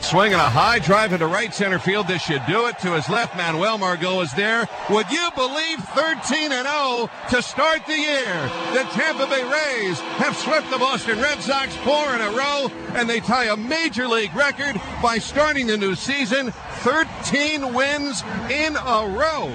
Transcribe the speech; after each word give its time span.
Swinging 0.00 0.34
a 0.34 0.38
high 0.38 0.78
drive 0.78 1.12
into 1.12 1.26
right 1.26 1.52
center 1.52 1.78
field. 1.78 2.08
This 2.08 2.22
should 2.22 2.44
do 2.46 2.66
it. 2.66 2.78
To 2.78 2.92
his 2.94 3.08
left, 3.10 3.36
Manuel 3.36 3.76
Margot 3.78 4.20
is 4.20 4.32
there. 4.32 4.66
Would 4.88 5.10
you 5.10 5.28
believe 5.34 5.80
13 5.80 6.52
and 6.52 6.66
0 6.66 7.10
to 7.30 7.42
start 7.42 7.84
the 7.86 7.98
year? 7.98 8.50
The 8.72 8.88
Tampa 8.92 9.26
Bay 9.26 9.42
Rays 9.42 9.98
have 10.16 10.36
swept 10.36 10.70
the 10.70 10.78
Boston 10.78 11.20
Red 11.20 11.40
Sox 11.40 11.74
four 11.76 12.14
in 12.14 12.20
a 12.20 12.30
row, 12.30 12.70
and 12.94 13.08
they 13.08 13.20
tie 13.20 13.52
a 13.52 13.56
major 13.56 14.08
league 14.08 14.34
record 14.34 14.80
by 15.02 15.18
starting 15.18 15.66
the 15.66 15.76
new 15.76 15.94
season 15.94 16.52
13 16.80 17.74
wins 17.74 18.22
in 18.50 18.76
a 18.76 19.06
row. 19.08 19.52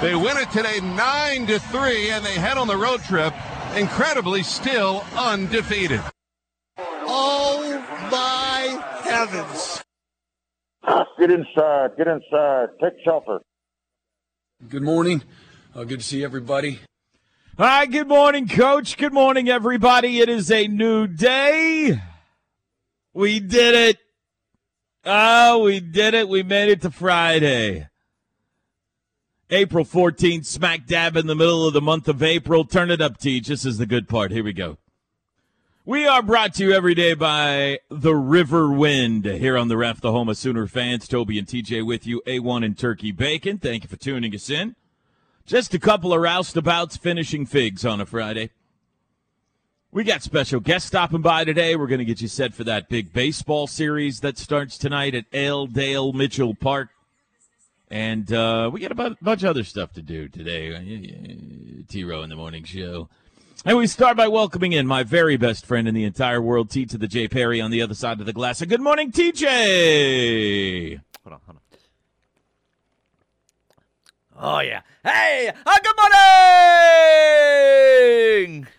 They 0.00 0.14
win 0.14 0.36
it 0.36 0.50
today 0.52 0.78
9 0.80 1.46
to 1.46 1.58
3, 1.58 2.10
and 2.10 2.24
they 2.24 2.34
head 2.34 2.58
on 2.58 2.68
the 2.68 2.76
road 2.76 3.02
trip, 3.02 3.34
incredibly 3.74 4.42
still 4.42 5.04
undefeated. 5.16 6.02
Oh 6.78 7.84
my 8.12 8.35
heavens. 9.16 9.82
Get 11.18 11.30
inside. 11.30 11.96
Get 11.96 12.06
inside. 12.06 12.68
Take 12.82 12.92
shelter. 13.02 13.38
Good 14.68 14.82
morning. 14.82 15.22
Uh, 15.74 15.84
good 15.84 16.00
to 16.00 16.04
see 16.04 16.22
everybody. 16.22 16.80
Hi, 17.56 17.86
good 17.86 18.08
morning, 18.08 18.46
Coach. 18.46 18.98
Good 18.98 19.14
morning, 19.14 19.48
everybody. 19.48 20.20
It 20.20 20.28
is 20.28 20.50
a 20.50 20.68
new 20.68 21.06
day. 21.06 21.98
We 23.14 23.40
did 23.40 23.74
it. 23.74 23.98
Oh, 25.04 25.62
we 25.62 25.80
did 25.80 26.12
it. 26.12 26.28
We 26.28 26.42
made 26.42 26.68
it 26.68 26.82
to 26.82 26.90
Friday. 26.90 27.88
April 29.48 29.84
14th, 29.84 30.44
smack 30.44 30.86
dab 30.86 31.16
in 31.16 31.26
the 31.26 31.36
middle 31.36 31.66
of 31.66 31.72
the 31.72 31.80
month 31.80 32.08
of 32.08 32.22
April. 32.22 32.64
Turn 32.64 32.90
it 32.90 33.00
up, 33.00 33.16
Teach. 33.16 33.46
This 33.46 33.64
is 33.64 33.78
the 33.78 33.86
good 33.86 34.08
part. 34.08 34.32
Here 34.32 34.44
we 34.44 34.52
go. 34.52 34.76
We 35.88 36.04
are 36.04 36.20
brought 36.20 36.52
to 36.54 36.64
you 36.64 36.72
every 36.72 36.96
day 36.96 37.14
by 37.14 37.78
the 37.88 38.10
Riverwind 38.10 39.38
here 39.38 39.56
on 39.56 39.68
the 39.68 39.78
of 39.78 40.36
Sooner 40.36 40.66
fans. 40.66 41.06
Toby 41.06 41.38
and 41.38 41.46
TJ 41.46 41.86
with 41.86 42.08
you, 42.08 42.22
A1 42.26 42.64
and 42.64 42.76
Turkey 42.76 43.12
Bacon. 43.12 43.58
Thank 43.58 43.84
you 43.84 43.88
for 43.88 43.94
tuning 43.94 44.34
us 44.34 44.50
in. 44.50 44.74
Just 45.46 45.74
a 45.74 45.78
couple 45.78 46.12
of 46.12 46.18
roustabouts 46.18 46.98
finishing 46.98 47.46
figs 47.46 47.84
on 47.84 48.00
a 48.00 48.04
Friday. 48.04 48.50
We 49.92 50.02
got 50.02 50.24
special 50.24 50.58
guests 50.58 50.88
stopping 50.88 51.22
by 51.22 51.44
today. 51.44 51.76
We're 51.76 51.86
going 51.86 52.00
to 52.00 52.04
get 52.04 52.20
you 52.20 52.26
set 52.26 52.52
for 52.52 52.64
that 52.64 52.88
big 52.88 53.12
baseball 53.12 53.68
series 53.68 54.18
that 54.22 54.38
starts 54.38 54.76
tonight 54.78 55.14
at 55.14 55.26
L. 55.32 55.68
Dale 55.68 56.12
Mitchell 56.12 56.56
Park. 56.56 56.88
And 57.88 58.32
uh, 58.32 58.70
we 58.72 58.80
got 58.80 58.90
a 58.90 59.16
bunch 59.22 59.44
of 59.44 59.50
other 59.50 59.62
stuff 59.62 59.92
to 59.92 60.02
do 60.02 60.26
today. 60.26 61.84
T 61.88 62.02
Row 62.02 62.22
in 62.22 62.28
the 62.28 62.34
morning 62.34 62.64
show. 62.64 63.08
And 63.66 63.76
we 63.76 63.88
start 63.88 64.16
by 64.16 64.28
welcoming 64.28 64.70
in 64.72 64.86
my 64.86 65.02
very 65.02 65.36
best 65.36 65.66
friend 65.66 65.88
in 65.88 65.94
the 65.94 66.04
entire 66.04 66.40
world, 66.40 66.70
T 66.70 66.86
to 66.86 66.96
the 66.96 67.08
J 67.08 67.26
Perry 67.26 67.60
on 67.60 67.72
the 67.72 67.82
other 67.82 67.94
side 67.94 68.20
of 68.20 68.26
the 68.26 68.32
glass. 68.32 68.60
And 68.60 68.70
good 68.70 68.80
morning, 68.80 69.10
TJ. 69.10 71.00
Hold 71.24 71.32
on, 71.34 71.40
hold 71.46 71.56
on. 71.56 71.60
Oh 74.38 74.60
yeah. 74.60 74.82
Hey, 75.02 75.50
uh, 75.66 75.78
good 75.82 75.96
morning. 78.48 78.68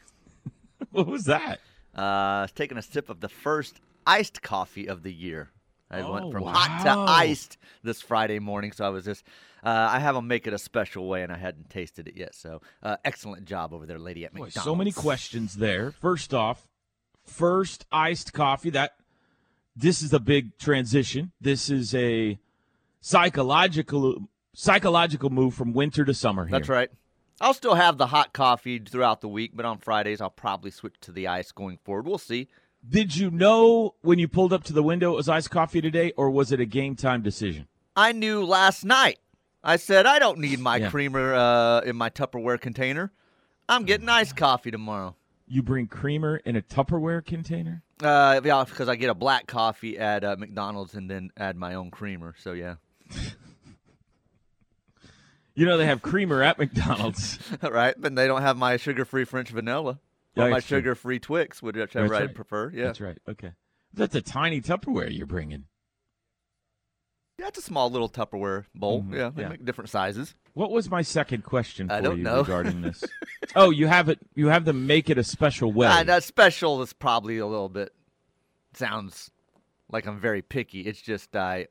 What 0.92 1.08
was 1.08 1.25
that? 1.25 1.59
Uh, 1.96 2.02
I 2.02 2.42
was 2.44 2.52
taking 2.54 2.78
a 2.78 2.81
sip 2.81 3.09
of 3.09 3.19
the 3.19 3.28
first 3.30 3.81
iced 4.08 4.42
coffee 4.42 4.88
of 4.88 5.04
the 5.04 5.12
year. 5.14 5.52
I 5.92 6.00
Oh, 6.02 6.14
went 6.14 6.31
from 6.31 6.44
hot 6.44 6.84
to 6.86 6.90
iced 7.12 7.58
this 7.84 8.02
Friday 8.02 8.40
morning, 8.40 8.72
so 8.72 8.86
I 8.86 8.90
was 8.90 9.04
just. 9.06 9.24
Uh, 9.63 9.90
I 9.91 10.00
have 10.00 10.16
them 10.16 10.28
make 10.28 10.47
it 10.47 10.53
a 10.53 10.57
special 10.57 11.07
way, 11.07 11.23
and 11.23 11.31
I 11.31 11.38
hadn't 11.38 11.69
tasted 11.69 12.07
it 12.07 12.16
yet. 12.16 12.35
So, 12.35 12.62
uh, 12.84 12.97
excellent 13.03 13.45
job 13.45 13.73
over 13.73 13.85
there, 13.85 14.00
lady 14.00 14.25
at 14.25 14.34
Boy, 14.34 14.45
McDonald's. 14.45 14.63
so 14.66 14.75
many 14.75 14.91
questions 14.91 15.56
there. 15.56 15.91
First 15.91 16.34
off, 16.34 16.68
first 17.25 17.85
iced 17.91 18.34
coffee. 18.34 18.69
That 18.69 18.95
this 19.75 20.01
is 20.01 20.13
a 20.13 20.19
big 20.19 20.57
transition. 20.57 21.31
This 21.41 21.69
is 21.69 21.94
a 21.95 22.38
psychological 23.01 24.28
psychological 24.53 25.29
move 25.29 25.53
from 25.53 25.74
winter 25.74 26.06
to 26.06 26.13
summer. 26.13 26.45
Here. 26.45 26.51
That's 26.59 26.69
right. 26.69 26.89
I'll 27.39 27.53
still 27.53 27.75
have 27.75 27.97
the 27.97 28.07
hot 28.07 28.34
coffee 28.34 28.79
throughout 28.79 29.22
the 29.22 29.28
week, 29.28 29.51
but 29.53 29.66
on 29.66 29.78
Fridays 29.78 30.22
I'll 30.22 30.29
probably 30.29 30.72
switch 30.72 30.95
to 31.01 31.12
the 31.12 31.28
ice 31.28 31.51
going 31.51 31.78
forward. 31.78 32.07
We'll 32.07 32.18
see. 32.18 32.47
Did 32.88 33.16
you 33.16 33.29
know 33.29 33.95
when 34.01 34.18
you 34.18 34.28
pulled 34.28 34.53
up 34.53 34.63
to 34.66 34.74
the 34.74 34.84
window 34.84 35.13
it 35.13 35.16
was 35.16 35.29
iced 35.29 35.51
coffee 35.51 35.81
today, 35.81 36.13
or 36.18 36.29
was 36.29 36.51
it 36.51 36.59
a 36.59 36.66
game 36.66 36.95
time 36.95 37.22
decision? 37.22 37.68
I 37.95 38.12
knew 38.12 38.44
last 38.44 38.84
night. 38.85 39.19
I 39.63 39.75
said 39.78 40.06
I 40.06 40.19
don't 40.19 40.40
need 40.40 40.59
my 40.59 40.78
Yeah. 40.78 40.90
creamer 40.90 41.34
uh, 41.34 41.81
in 41.81 41.95
my 41.95 42.09
Tupperware 42.09 42.59
container. 42.59 43.12
I'm 43.69 43.84
getting 43.84 44.07
iced 44.07 44.38
coffee 44.38 44.72
tomorrow. 44.72 45.16
You 45.47 45.62
bring 45.63 45.88
creamer 45.88 46.38
in 46.38 46.56
a 46.56 46.62
Tupperware 46.62 47.25
container. 47.25 47.84
Uh, 48.01 48.40
yeah, 48.44 48.63
because 48.68 48.88
I 48.90 48.95
get 48.95 49.09
a 49.09 49.16
black 49.16 49.47
coffee 49.47 49.97
at 49.97 50.23
uh, 50.23 50.35
McDonald's 50.38 50.94
and 50.94 51.09
then 51.09 51.31
add 51.38 51.56
my 51.57 51.73
own 51.73 51.90
creamer. 51.91 52.35
So 52.38 52.51
yeah, 52.53 52.75
You 55.56 55.66
know 55.66 55.78
they 55.78 55.88
have 55.88 56.01
creamer 56.03 56.44
at 56.44 56.59
McDonald's. 56.59 57.39
right. 57.63 57.95
But 57.97 58.16
they 58.16 58.28
don't 58.28 58.44
have 58.44 58.57
my 58.57 58.78
sugar-free 58.78 59.25
French 59.25 59.50
vanilla 59.50 60.00
Yeah, 60.35 60.45
or 60.45 60.50
my 60.51 60.59
sugar-free 60.59 61.19
Twix, 61.19 61.62
That's 61.62 61.95
I 61.95 62.01
right. 62.01 62.34
prefer. 62.34 62.72
Yeah, 62.72 62.85
That's 62.85 63.01
right. 63.01 63.18
Okay, 63.28 63.51
that's 63.94 64.13
a 64.16 64.22
tiny 64.22 64.62
Tupperware 64.62 65.16
you're 65.16 65.25
bringing. 65.25 65.66
That's 67.38 67.58
a 67.59 67.62
small 67.62 67.90
little 67.90 68.09
Tupperware 68.09 68.66
bowl. 68.74 69.03
Mhm, 69.03 69.16
Yeah, 69.16 69.30
they 69.34 69.44
yeah. 69.44 69.50
make 69.50 69.66
different 69.66 69.90
sizes. 69.90 70.36
What 70.53 70.72
was 70.72 70.90
my 70.90 71.02
second 71.03 71.44
question 71.44 71.88
for 71.88 71.94
I 71.94 72.02
don't 72.02 72.18
you 72.18 72.24
know. 72.24 72.40
regarding 72.40 72.81
this? 72.81 73.03
oh, 73.56 73.70
you 73.70 73.88
have 73.88 74.09
it. 74.09 74.20
You 74.36 74.48
have 74.48 74.66
them 74.66 74.88
make 74.88 75.09
it 75.09 75.18
a 75.18 75.24
special 75.24 75.72
way. 75.72 75.88
Uh, 75.88 76.03
that 76.03 76.24
special 76.24 76.81
is 76.81 76.94
probably 76.94 77.38
a 77.38 77.46
little 77.46 77.70
bit 77.70 77.94
sounds 78.74 79.31
like 79.90 80.06
I'm 80.06 80.20
very 80.20 80.42
picky. 80.42 80.81
It's 80.81 81.02
just 81.02 81.36
I 81.36 81.68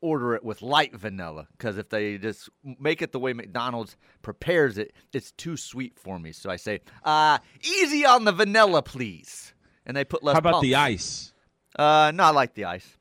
order 0.00 0.34
it 0.34 0.42
with 0.44 0.62
light 0.62 0.94
vanilla 0.96 1.46
because 1.52 1.78
if 1.78 1.88
they 1.88 2.18
just 2.18 2.48
make 2.80 3.02
it 3.02 3.12
the 3.12 3.20
way 3.20 3.32
McDonald's 3.32 3.96
prepares 4.22 4.78
it, 4.78 4.92
it's 5.12 5.30
too 5.32 5.56
sweet 5.56 5.98
for 5.98 6.18
me. 6.18 6.32
So 6.32 6.50
I 6.50 6.56
say, 6.56 6.80
uh, 7.04 7.38
easy 7.62 8.04
on 8.04 8.24
the 8.24 8.32
vanilla, 8.32 8.82
please. 8.82 9.54
And 9.86 9.96
they 9.96 10.04
put 10.04 10.22
less. 10.24 10.34
How 10.34 10.38
about 10.38 10.62
the 10.62 10.74
ice? 10.76 11.32
Uh, 11.76 12.12
no, 12.14 12.24
I 12.24 12.30
like 12.30 12.54
the 12.54 12.64
ice. 12.66 12.96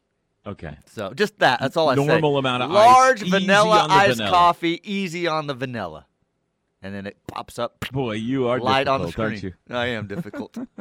Okay. 0.45 0.77
So 0.87 1.13
just 1.13 1.39
that. 1.39 1.59
That's 1.59 1.77
all 1.77 1.89
I 1.89 1.95
say. 1.95 2.05
Normal 2.05 2.37
amount 2.37 2.63
of 2.63 2.71
ice, 2.71 2.75
large 2.75 3.21
easy 3.23 3.31
vanilla 3.31 3.87
iced 3.89 4.17
vanilla. 4.17 4.31
coffee, 4.31 4.81
easy 4.83 5.27
on 5.27 5.47
the 5.47 5.53
vanilla, 5.53 6.07
and 6.81 6.93
then 6.95 7.05
it 7.05 7.17
pops 7.27 7.59
up. 7.59 7.85
Boy, 7.91 8.13
you 8.13 8.47
are 8.47 8.59
light 8.59 8.87
on 8.87 9.01
the 9.01 9.11
screen. 9.11 9.39
you? 9.39 9.53
I 9.69 9.87
am 9.87 10.07
difficult. 10.07 10.57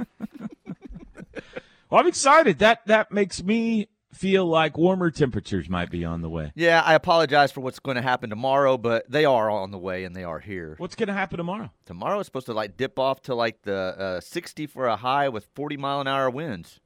Well, 1.91 2.01
I'm 2.01 2.07
excited. 2.07 2.61
That 2.61 2.87
that 2.87 3.11
makes 3.11 3.43
me 3.43 3.89
feel 4.13 4.47
like 4.47 4.79
warmer 4.79 5.11
temperatures 5.11 5.69
might 5.69 5.91
be 5.91 6.05
on 6.05 6.23
the 6.23 6.31
way. 6.31 6.53
Yeah, 6.55 6.83
I 6.85 6.95
apologize 6.95 7.51
for 7.51 7.63
what's 7.63 7.81
going 7.81 7.97
to 7.97 8.03
happen 8.03 8.31
tomorrow, 8.31 8.77
but 8.79 9.11
they 9.11 9.25
are 9.25 9.51
on 9.51 9.73
the 9.73 9.79
way 9.79 10.05
and 10.05 10.15
they 10.15 10.23
are 10.23 10.39
here. 10.39 10.77
What's 10.79 10.95
going 10.95 11.09
to 11.09 11.13
happen 11.13 11.39
tomorrow? 11.39 11.73
Tomorrow 11.87 12.21
is 12.21 12.27
supposed 12.27 12.47
to 12.47 12.53
like 12.53 12.77
dip 12.77 12.99
off 13.01 13.23
to 13.23 13.35
like 13.35 13.63
the 13.63 13.75
uh, 13.75 14.21
60 14.21 14.67
for 14.69 14.87
a 14.87 14.95
high 14.97 15.29
with 15.29 15.49
40 15.57 15.77
mile 15.79 16.01
an 16.01 16.07
hour 16.07 16.31
winds. 16.31 16.79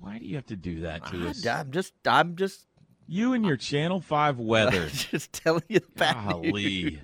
Why 0.00 0.18
do 0.18 0.24
you 0.24 0.36
have 0.36 0.46
to 0.46 0.56
do 0.56 0.80
that 0.80 1.06
to 1.06 1.28
us? 1.28 1.46
I, 1.46 1.60
am 1.60 1.70
just, 1.70 1.92
I'm 2.06 2.36
just, 2.36 2.66
You 3.06 3.32
and 3.32 3.44
your 3.44 3.56
Channel 3.56 4.00
Five 4.00 4.38
weather. 4.38 4.88
just 4.92 5.32
telling 5.32 5.64
you 5.68 5.80
the 5.80 5.86
bad 5.96 6.40
news. 6.42 7.00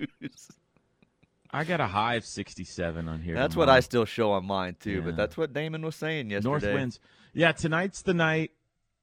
I 1.51 1.63
got 1.63 1.79
a 1.81 1.87
high 1.87 2.15
of 2.15 2.25
67 2.25 3.07
on 3.07 3.21
here. 3.21 3.35
That's 3.35 3.55
what. 3.55 3.69
I 3.69 3.79
still 3.81 4.05
show 4.05 4.31
on 4.31 4.45
mine 4.45 4.75
too, 4.79 4.91
Yeah. 4.95 5.01
but 5.01 5.15
that's 5.15 5.37
what 5.37 5.53
Damon 5.53 5.83
was 5.83 5.95
saying 5.95 6.31
yesterday. 6.31 6.49
North 6.49 6.63
winds. 6.63 6.99
Yeah, 7.33 7.51
tonight's 7.51 8.01
the 8.01 8.13
night 8.13 8.51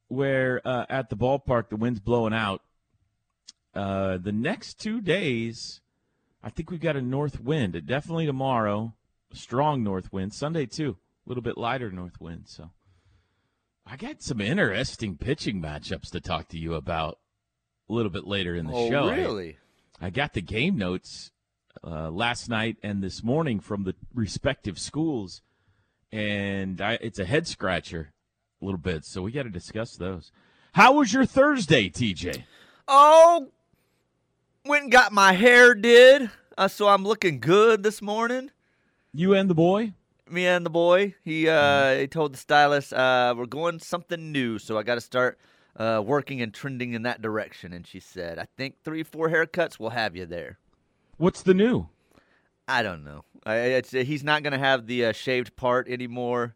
where 0.09 0.61
uh, 0.65 0.87
at 0.89 1.11
the 1.11 1.17
ballpark 1.17 1.69
the 1.69 1.77
wind's 1.77 2.01
blowing 2.01 2.35
out. 2.35 2.63
Uh, 3.73 4.19
the 4.19 4.33
next 4.33 4.81
two 4.81 5.01
days, 5.01 5.81
I 6.43 6.51
think 6.51 6.71
we've 6.71 6.81
got 6.81 6.97
a 6.97 7.03
north 7.03 7.41
wind. 7.41 7.81
Definitely 7.87 8.27
tomorrow, 8.27 8.95
a 9.33 9.37
strong 9.37 9.85
north 9.85 10.13
wind. 10.13 10.35
Sunday 10.35 10.67
too, 10.67 10.97
a 11.25 11.29
little 11.29 11.43
bit 11.43 11.57
lighter 11.57 11.93
north 11.93 12.21
wind. 12.21 12.45
So 12.47 12.71
I 13.87 13.97
got 13.97 14.23
some 14.23 14.41
interesting 14.41 15.17
pitching 15.17 15.61
matchups 15.61 16.11
to 16.11 16.21
talk 16.21 16.49
to 16.49 16.59
you 16.59 16.75
about 16.75 17.19
a 17.89 17.93
little 17.93 18.11
bit 18.11 18.27
later 18.27 18.55
in 18.55 18.67
the 18.67 18.73
oh, 18.73 18.89
show. 18.89 19.09
I- 19.09 19.17
really? 19.17 19.57
I 20.01 20.11
got 20.11 20.33
the 20.33 20.41
game 20.41 20.79
notes 20.79 21.31
uh, 21.85 22.11
last 22.11 22.49
night 22.49 22.77
and 22.83 23.03
this 23.03 23.23
morning 23.23 23.61
from 23.61 23.85
the 23.85 23.95
respective 24.15 24.79
schools, 24.79 25.43
and 26.11 26.81
I, 26.81 26.95
it's 27.03 27.19
a 27.19 27.25
head 27.25 27.47
scratcher 27.47 28.13
a 28.61 28.65
little 28.65 28.79
bit. 28.79 29.05
So 29.05 29.23
we 29.23 29.33
got 29.33 29.43
to 29.43 29.51
discuss 29.51 29.97
those. 29.97 30.33
How 30.73 30.95
was 30.95 31.13
your 31.13 31.27
Thursday, 31.27 31.91
TJ? 31.91 32.45
Oh, 32.89 33.49
went 34.65 34.85
and 34.85 34.93
got 34.93 35.13
my 35.13 35.33
hair 35.33 35.75
did, 35.75 36.31
uh, 36.57 36.69
so 36.69 36.89
I'm 36.89 37.05
looking 37.05 37.41
good 37.41 37.83
this 37.83 38.01
morning. 38.01 38.51
You 39.13 39.35
and 39.35 39.51
the 39.51 39.55
boy? 39.55 39.93
Me 40.31 40.47
and 40.47 40.65
the 40.65 40.71
boy, 40.71 41.15
he 41.25 41.49
uh, 41.49 41.97
he 41.97 42.07
told 42.07 42.33
the 42.33 42.39
stylist, 42.39 42.93
uh, 42.93 43.35
"We're 43.37 43.47
going 43.47 43.79
something 43.81 44.33
new, 44.33 44.59
so 44.59 44.79
I 44.79 44.83
got 44.83 44.95
to 44.95 45.01
start 45.01 45.39
uh, 45.77 46.03
working 46.05 46.41
and 46.41 46.55
trending 46.55 46.95
in 46.95 47.03
that 47.03 47.21
direction." 47.21 47.73
And 47.73 47.87
she 47.87 48.01
said, 48.01 48.39
"I 48.39 48.47
think 48.57 48.77
three, 48.85 49.03
four 49.03 49.29
haircuts 49.29 49.79
will 49.79 49.91
have 49.91 50.15
you 50.15 50.27
there." 50.27 50.59
What's 51.17 51.43
the 51.43 51.55
new? 51.55 51.89
I 52.67 52.83
don't 52.83 53.05
know. 53.05 53.25
I, 53.45 53.57
it's, 53.57 53.91
he's 53.91 54.23
not 54.23 54.43
going 54.43 54.53
to 54.53 54.59
have 54.59 54.87
the 54.87 55.07
uh, 55.07 55.13
shaved 55.13 55.57
part 55.57 55.89
anymore. 55.89 56.55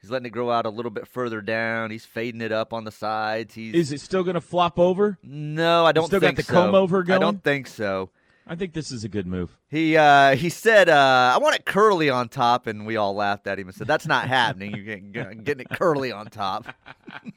He's 0.00 0.10
letting 0.10 0.26
it 0.26 0.30
grow 0.30 0.50
out 0.50 0.66
a 0.66 0.70
little 0.70 0.90
bit 0.90 1.06
further 1.06 1.40
down. 1.40 1.92
He's 1.92 2.04
fading 2.04 2.40
it 2.40 2.50
up 2.50 2.72
on 2.72 2.82
the 2.82 2.90
sides. 2.90 3.54
He's 3.54 3.74
Is 3.74 3.92
it 3.92 4.00
still 4.00 4.24
going 4.24 4.34
to 4.34 4.40
flop 4.40 4.80
over? 4.80 5.18
no, 5.22 5.86
I 5.86 5.92
don't 5.92 6.06
still 6.06 6.18
got 6.18 6.34
the 6.34 6.42
so. 6.42 6.52
comb 6.52 6.74
over 6.74 7.04
I 7.08 7.18
don't 7.18 7.42
think 7.42 7.68
so. 7.68 8.10
I 8.46 8.56
think 8.56 8.72
this 8.72 8.90
is 8.90 9.04
a 9.04 9.08
good 9.08 9.26
move. 9.26 9.56
He 9.68 9.96
uh, 9.96 10.34
he 10.34 10.48
said, 10.48 10.88
uh, 10.88 11.32
"I 11.34 11.38
want 11.38 11.54
it 11.56 11.64
curly 11.64 12.10
on 12.10 12.28
top," 12.28 12.66
and 12.66 12.84
we 12.84 12.96
all 12.96 13.14
laughed 13.14 13.46
at 13.46 13.58
him 13.58 13.68
and 13.68 13.74
said, 13.74 13.86
"That's 13.86 14.06
not 14.06 14.26
happening. 14.28 14.74
You're 14.74 14.84
getting, 14.84 15.12
getting 15.44 15.60
it 15.60 15.70
curly 15.70 16.10
on 16.10 16.26
top." 16.26 16.66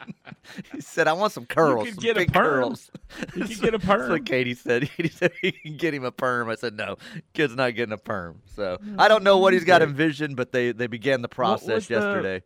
he 0.74 0.82
said, 0.82 1.08
"I 1.08 1.14
want 1.14 1.32
some 1.32 1.46
curls, 1.46 1.86
could 1.86 1.96
some 1.96 2.04
get 2.04 2.18
a 2.18 2.22
big 2.22 2.34
perm. 2.34 2.44
curls." 2.44 2.92
You 3.36 3.46
can 3.46 3.58
get 3.62 3.74
a 3.76 3.78
That's 3.78 3.86
perm. 3.86 4.10
what 4.10 4.26
Katie 4.26 4.56
said. 4.56 4.90
He 4.98 5.08
said 5.10 5.32
he 5.42 5.52
can 5.52 5.78
get 5.78 5.94
him 5.94 6.04
a 6.06 6.12
perm. 6.12 6.50
I 6.50 6.56
said, 6.56 6.74
"No, 6.76 6.98
kid's 7.34 7.56
not 7.56 7.76
getting 7.76 7.94
a 7.94 7.98
perm." 8.00 8.42
So 8.56 8.80
I 8.98 9.08
don't 9.08 9.24
know 9.24 9.38
what 9.38 9.54
he's 9.54 9.64
got 9.66 9.82
envisioned, 9.84 10.36
but 10.36 10.52
they 10.52 10.72
they 10.72 10.88
began 10.88 11.22
the 11.22 11.30
process 11.30 11.86
the- 11.88 11.94
yesterday. 11.94 12.44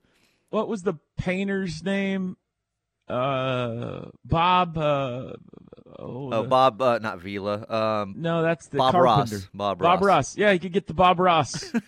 What 0.49 0.67
was 0.67 0.83
the 0.83 0.95
painter's 1.17 1.81
name? 1.83 2.35
Uh, 3.07 4.05
Bob. 4.25 4.77
Oh, 5.97 6.29
Oh, 6.31 6.43
Bob, 6.43 6.81
uh, 6.81 6.99
not 6.99 7.19
Vila. 7.19 7.65
Um, 7.69 8.15
No, 8.17 8.41
that's 8.43 8.67
the 8.67 8.77
Bob 8.77 8.91
carpenter. 8.93 9.35
Ross. 9.37 9.49
Bob 9.53 9.79
Bob 9.79 10.01
Ross. 10.01 10.05
Ross. 10.07 10.37
Yeah, 10.37 10.51
you 10.51 10.59
could 10.59 10.73
get 10.73 10.87
the 10.87 10.93
Bob 10.93 11.19
Ross. 11.19 11.71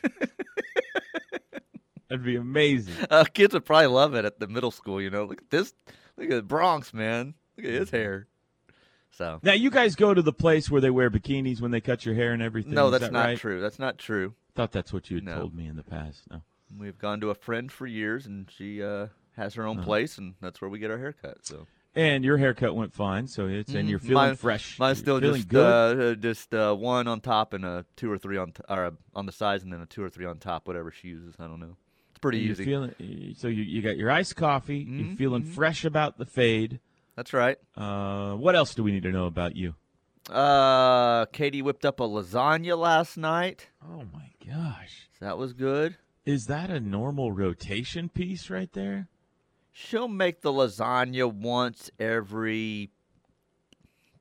That'd 2.10 2.26
be 2.26 2.36
amazing. 2.36 2.94
Uh, 3.10 3.24
kids 3.24 3.54
would 3.54 3.64
probably 3.66 3.88
love 3.88 4.16
it 4.16 4.26
at 4.26 4.40
the 4.40 4.48
middle 4.48 4.72
school. 4.72 5.02
You 5.02 5.10
know, 5.10 5.24
look 5.24 5.42
at 5.42 5.50
this. 5.50 5.74
Look 6.18 6.30
at 6.30 6.36
the 6.36 6.42
Bronx, 6.42 6.94
man. 6.94 7.36
Look 7.58 7.66
at 7.66 7.72
his 7.74 7.90
hair. 7.90 8.28
So 9.12 9.40
Now 9.44 9.54
you 9.54 9.70
guys 9.70 9.96
go 9.96 10.14
to 10.14 10.22
the 10.22 10.34
place 10.34 10.70
where 10.70 10.82
they 10.82 10.90
wear 10.90 11.10
bikinis 11.10 11.62
when 11.62 11.72
they 11.72 11.80
cut 11.82 12.06
your 12.06 12.16
hair 12.16 12.34
and 12.34 12.42
everything. 12.42 12.74
no, 12.74 12.88
is 12.88 12.92
that's 12.94 13.04
that 13.06 13.12
not 13.14 13.26
right? 13.26 13.38
true. 13.38 13.62
That's 13.62 13.80
not 13.80 13.98
true. 13.98 14.34
Thought 14.56 14.72
that's 14.74 14.92
what 14.92 15.10
you 15.10 15.18
had 15.18 15.26
No. 15.26 15.36
told 15.40 15.56
me 15.56 15.68
in 15.68 15.76
the 15.78 15.84
past. 15.84 16.24
No. 16.30 16.42
We've 16.78 16.98
gone 16.98 17.20
to 17.22 17.30
a 17.30 17.36
friend 17.36 17.72
for 17.72 17.86
years, 17.88 18.26
and 18.26 18.50
she 18.50 18.82
uh, 18.84 19.08
has 19.38 19.54
her 19.56 19.66
own 19.66 19.78
Uh-huh. 19.78 19.86
place, 19.86 20.18
and 20.18 20.36
that's 20.42 20.60
where 20.62 20.70
we 20.70 20.80
get 20.80 20.92
our 20.92 20.98
haircut. 20.98 21.46
So 21.46 21.68
And 21.94 22.24
your 22.24 22.38
haircut 22.38 22.74
went 22.74 22.94
fine, 22.94 23.28
so 23.28 23.48
it's 23.48 23.74
and 23.74 23.90
you're 23.90 24.00
feeling 24.00 24.14
Mine- 24.14 24.36
fresh. 24.36 24.80
mine's 24.80 25.00
You're 25.00 25.04
still 25.04 25.20
feeling 25.20 25.36
just 25.42 25.48
good. 25.50 26.00
uh, 26.00 26.04
uh, 26.12 26.16
just 26.16 26.54
uh, 26.54 26.74
one 26.74 27.08
on 27.10 27.20
top 27.20 27.54
and 27.54 27.66
a 27.66 27.86
two 27.98 28.10
or 28.10 28.18
three 28.18 28.38
on 28.38 28.54
t- 28.54 28.64
or 28.70 28.94
on 29.14 29.26
the 29.26 29.32
sides, 29.34 29.64
and 29.64 29.74
then 29.74 29.82
a 29.82 29.86
two 29.86 30.02
or 30.02 30.10
three 30.10 30.26
on 30.26 30.38
top, 30.38 30.68
whatever 30.68 30.90
she 30.92 31.10
uses. 31.10 31.36
I 31.38 31.48
don't 31.48 31.60
know. 31.60 31.76
It's 32.12 32.20
pretty 32.20 32.40
you're 32.40 32.52
easy. 32.54 32.64
feeling 32.64 33.34
so 33.38 33.50
you, 33.50 33.64
you 33.64 33.82
got 33.82 33.98
your 33.98 34.10
iced 34.10 34.38
coffee. 34.38 34.78
You're 34.80 35.08
Mhm, 35.08 35.18
feeling 35.18 35.44
mhm. 35.44 35.48
fresh 35.54 35.84
about 35.84 36.18
the 36.18 36.26
fade. 36.26 36.80
that's 37.18 37.34
right. 37.34 37.58
Uh, 37.76 38.36
what 38.36 38.56
else 38.56 38.74
do 38.74 38.84
we 38.84 38.92
need 38.94 39.04
to 39.04 39.12
know 39.12 39.26
about 39.26 39.58
you? 39.58 39.76
Uh, 40.30 41.26
Katie 41.28 41.62
whipped 41.62 41.84
up 41.84 42.00
a 42.00 42.04
lasagna 42.04 42.78
last 42.78 43.18
night. 43.18 43.68
Oh 43.84 44.04
my 44.14 44.30
gosh, 44.48 45.10
that 45.20 45.38
was 45.38 45.52
good. 45.52 45.98
is 46.26 46.46
that 46.46 46.70
a 46.70 46.80
normal 46.80 47.32
rotation 47.34 48.08
piece 48.08 48.50
right 48.50 48.72
there? 48.74 49.08
She'll 49.72 50.08
make 50.08 50.42
the 50.42 50.52
lasagna 50.52 51.32
once 51.32 51.90
every 52.00 52.90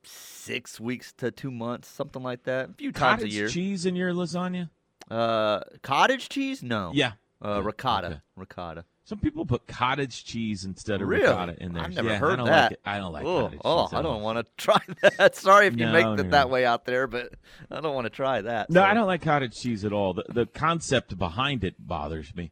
six 0.03 0.79
weeks 0.79 1.11
to 1.13 1.31
two 1.31 1.51
months, 1.51 1.87
something 1.89 2.23
like 2.23 2.43
that. 2.43 2.69
A 2.69 2.73
few 2.73 2.91
times 2.91 3.19
Cottage 3.21 3.33
a 3.33 3.37
year. 3.37 3.47
cheese 3.47 3.85
in 3.85 3.95
your 3.95 4.13
lasagna? 4.13 4.69
Uh, 5.09 5.59
cottage 5.81 6.29
cheese? 6.29 6.63
No. 6.63 6.91
Yeah. 6.93 7.13
Uh, 7.43 7.55
Yeah, 7.59 7.65
ricotta. 7.65 8.07
okay. 8.07 8.19
Ricotta. 8.35 8.85
Some 9.03 9.19
people 9.19 9.45
put 9.45 9.67
cottage 9.67 10.23
cheese 10.23 10.63
instead 10.63 11.01
of 11.01 11.07
Really? 11.07 11.23
ricotta 11.23 11.61
in 11.61 11.73
there. 11.73 11.83
I've 11.83 11.93
never 11.95 12.07
yeah, 12.09 12.13
I 12.15 12.17
heard 12.17 12.35
don't 12.37 12.45
that. 12.47 12.63
Like 12.63 12.71
it. 12.73 12.79
I 12.85 12.97
don't 12.99 13.11
like 13.11 13.25
oh, 13.25 13.41
cottage 13.41 13.59
oh. 13.65 13.89
I 13.91 14.01
don't 14.01 14.21
want 14.21 14.37
to 14.37 14.51
try 14.57 14.79
that. 15.17 15.35
Sorry 15.35 15.67
if 15.67 15.73
you 15.77 15.85
No, 15.87 15.91
make 15.91 16.05
no, 16.05 16.13
it 16.13 16.29
that 16.31 16.47
no. 16.47 16.53
way 16.53 16.65
out 16.65 16.85
there, 16.85 17.07
but 17.07 17.33
I 17.69 17.81
don't 17.81 17.93
want 17.95 18.05
to 18.05 18.09
try 18.11 18.41
that. 18.41 18.69
No, 18.69 18.79
so. 18.81 18.85
I 18.85 18.93
don't 18.93 19.07
like 19.07 19.21
cottage 19.21 19.59
cheese 19.59 19.83
at 19.83 19.91
all. 19.91 20.13
The, 20.13 20.23
the 20.29 20.45
concept 20.45 21.17
behind 21.17 21.63
it 21.63 21.75
bothers 21.79 22.33
me. 22.35 22.51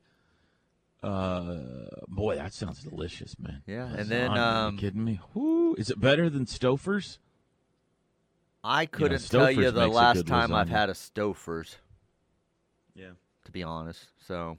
Uh, 1.02 1.60
boy, 2.08 2.36
that 2.36 2.54
sounds 2.54 2.84
delicious, 2.84 3.38
man. 3.40 3.62
Yeah, 3.66 3.86
and 3.86 4.10
then, 4.10 4.32
Lasagna, 4.32 4.38
are 4.38 4.68
um, 4.68 4.74
you 4.76 4.80
kidding 4.80 5.06
me? 5.06 5.20
Whoo, 5.34 5.76
is 5.76 5.90
it 5.90 6.00
better 6.00 6.30
than 6.30 6.46
Stouffer's? 6.46 7.20
I 8.64 8.86
couldn't 8.86 9.28
tell 9.30 9.50
you 9.50 9.72
the 9.72 9.88
last 9.88 10.18
good 10.18 10.28
time 10.28 10.54
I've 10.54 10.70
had 10.70 10.90
a 10.90 10.94
Stouffer's. 10.94 11.78
Yeah. 12.94 13.12
to 13.46 13.52
be 13.52 13.64
honest. 13.64 14.08
So 14.28 14.58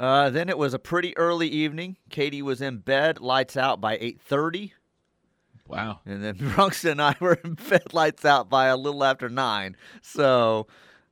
uh, 0.00 0.30
then 0.30 0.48
it 0.48 0.58
was 0.58 0.74
a 0.74 0.78
pretty 0.78 1.16
early 1.16 1.46
evening. 1.46 1.96
Katie 2.08 2.42
was 2.42 2.60
in 2.60 2.78
bed, 2.78 3.20
lights 3.20 3.56
out 3.56 3.80
by 3.80 3.96
8:30, 3.98 4.72
Wow. 5.68 6.00
and 6.04 6.24
then 6.24 6.36
Bronx 6.54 6.84
and 6.84 7.00
I 7.00 7.14
were 7.20 7.34
in 7.44 7.54
bed, 7.54 7.92
lights 7.94 8.24
out 8.24 8.48
by 8.50 8.66
a 8.66 8.76
little 8.76 9.04
after 9.04 9.28
nine. 9.28 9.76
So 10.02 10.66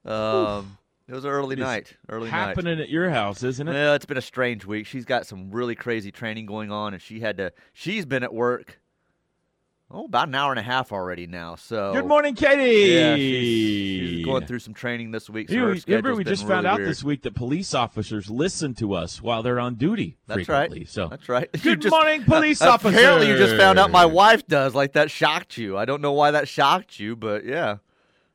um, 0.05 0.78
it 1.09 1.15
was 1.15 1.25
an 1.25 1.31
early 1.31 1.55
It 1.55 1.61
is 1.61 1.65
night. 1.65 1.97
Early 2.09 2.31
night. 2.31 2.37
Happening 2.37 2.81
at 2.81 2.89
your 2.89 3.11
house, 3.11 3.43
isn't 3.43 3.67
it? 3.67 3.73
Well, 3.73 3.95
it's 3.95 4.07
been 4.07 4.19
a 4.19 4.23
strange 4.23 4.65
week. 4.67 4.87
She's 4.87 5.05
got 5.05 5.27
some 5.27 5.51
really 5.51 5.75
crazy 5.75 6.13
training 6.13 6.47
going 6.47 6.71
on, 6.71 6.93
and 6.93 7.03
she 7.03 7.21
had 7.21 7.39
to. 7.39 7.53
She's 7.73 8.05
been 8.05 8.23
at 8.23 8.35
work. 8.35 8.81
Oh, 9.91 10.05
about 10.05 10.29
an 10.29 10.35
hour 10.35 10.53
and 10.53 10.59
a 10.59 10.63
half 10.63 10.93
already 10.93 11.27
now. 11.27 11.55
So 11.55 11.95
Good 11.95 12.05
morning, 12.05 12.35
Katie. 12.35 12.93
Yeah, 12.93 13.17
she's, 13.17 14.11
she's 14.11 14.25
going 14.25 14.45
through 14.45 14.59
some 14.59 14.75
training 14.75 15.13
this 15.13 15.31
week. 15.31 15.49
So 15.49 15.55
You, 15.55 15.81
remember 15.87 16.15
we 16.15 16.25
just 16.25 16.43
found 16.47 16.65
really 16.65 16.67
out 16.67 16.77
weird. 16.81 16.91
this 16.91 17.03
week 17.03 17.23
that 17.23 17.35
police 17.35 17.73
officers 17.73 18.29
listen 18.29 18.75
to 18.75 18.93
us 18.93 19.23
while 19.23 19.43
they're 19.43 19.59
on 19.59 19.77
duty 19.77 20.19
That's 20.27 20.47
right. 20.47 20.87
So 20.87 21.09
That's 21.09 21.27
right. 21.31 21.51
Good 21.63 21.81
just- 21.81 21.91
morning, 21.91 22.23
police 22.25 22.61
uh, 22.61 22.77
Apparently, 22.79 23.29
you 23.29 23.39
just 23.39 23.57
found 23.57 23.79
out 23.79 23.91
my 23.91 24.05
wife 24.05 24.47
does. 24.47 24.75
Like 24.75 24.93
that 24.93 25.11
shocked 25.11 25.57
you. 25.57 25.79
I 25.79 25.87
don't 25.87 26.03
know 26.03 26.13
why 26.13 26.33
that 26.33 26.49
shocked 26.49 27.01
you, 27.01 27.17
but 27.17 27.47
yeah. 27.47 27.79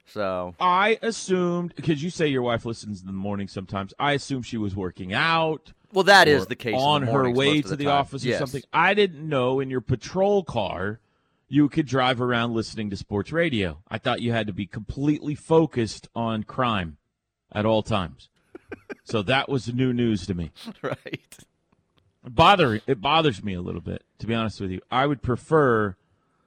So 0.05 0.55
I 0.59 0.99
assumed 1.01 1.73
because 1.75 2.03
you 2.03 2.09
say 2.09 2.27
your 2.27 2.41
wife 2.41 2.65
listens 2.65 3.01
in 3.01 3.07
the 3.07 3.13
morning 3.13 3.47
sometimes. 3.47 3.93
I 3.99 4.13
assume 4.13 4.43
she 4.43 4.57
was 4.57 4.75
working 4.75 5.13
out. 5.13 5.71
well, 5.91 6.03
that 6.03 6.27
is 6.27 6.45
the 6.47 6.55
case. 6.55 6.73
in 6.73 6.79
the 6.79 6.83
on 6.83 7.01
her 7.03 7.29
way 7.29 7.61
to 7.61 7.75
the 7.75 7.85
time. 7.85 7.93
office 7.93 8.25
or 8.25 8.37
something. 8.37 8.63
I 8.73 8.93
didn't 8.93 9.27
know 9.27 9.59
in 9.59 9.69
your 9.69 9.81
patrol 9.81 10.43
car 10.43 10.99
you 11.47 11.69
could 11.69 11.85
drive 11.85 12.19
around 12.19 12.53
listening 12.53 12.89
to 12.89 12.97
sports 12.97 13.31
radio. 13.31 13.77
I 13.87 13.97
thought 13.97 14.21
you 14.21 14.31
had 14.31 14.47
to 14.47 14.53
be 14.53 14.65
completely 14.65 15.35
focused 15.35 16.07
on 16.15 16.43
crime 16.43 16.97
at 17.51 17.65
all 17.65 17.83
times. 17.83 18.29
so 19.03 19.21
that 19.21 19.49
was 19.49 19.73
new 19.73 19.93
news 19.93 20.25
to 20.27 20.33
me. 20.33 20.51
right. 20.81 21.37
Bother 22.27 22.81
it 22.87 23.01
bothers 23.01 23.43
me 23.43 23.53
a 23.53 23.61
little 23.61 23.81
bit, 23.81 24.03
to 24.19 24.27
be 24.27 24.33
honest 24.33 24.61
with 24.61 24.71
you. 24.71 24.81
I 24.89 25.05
would 25.05 25.21
prefer 25.21 25.95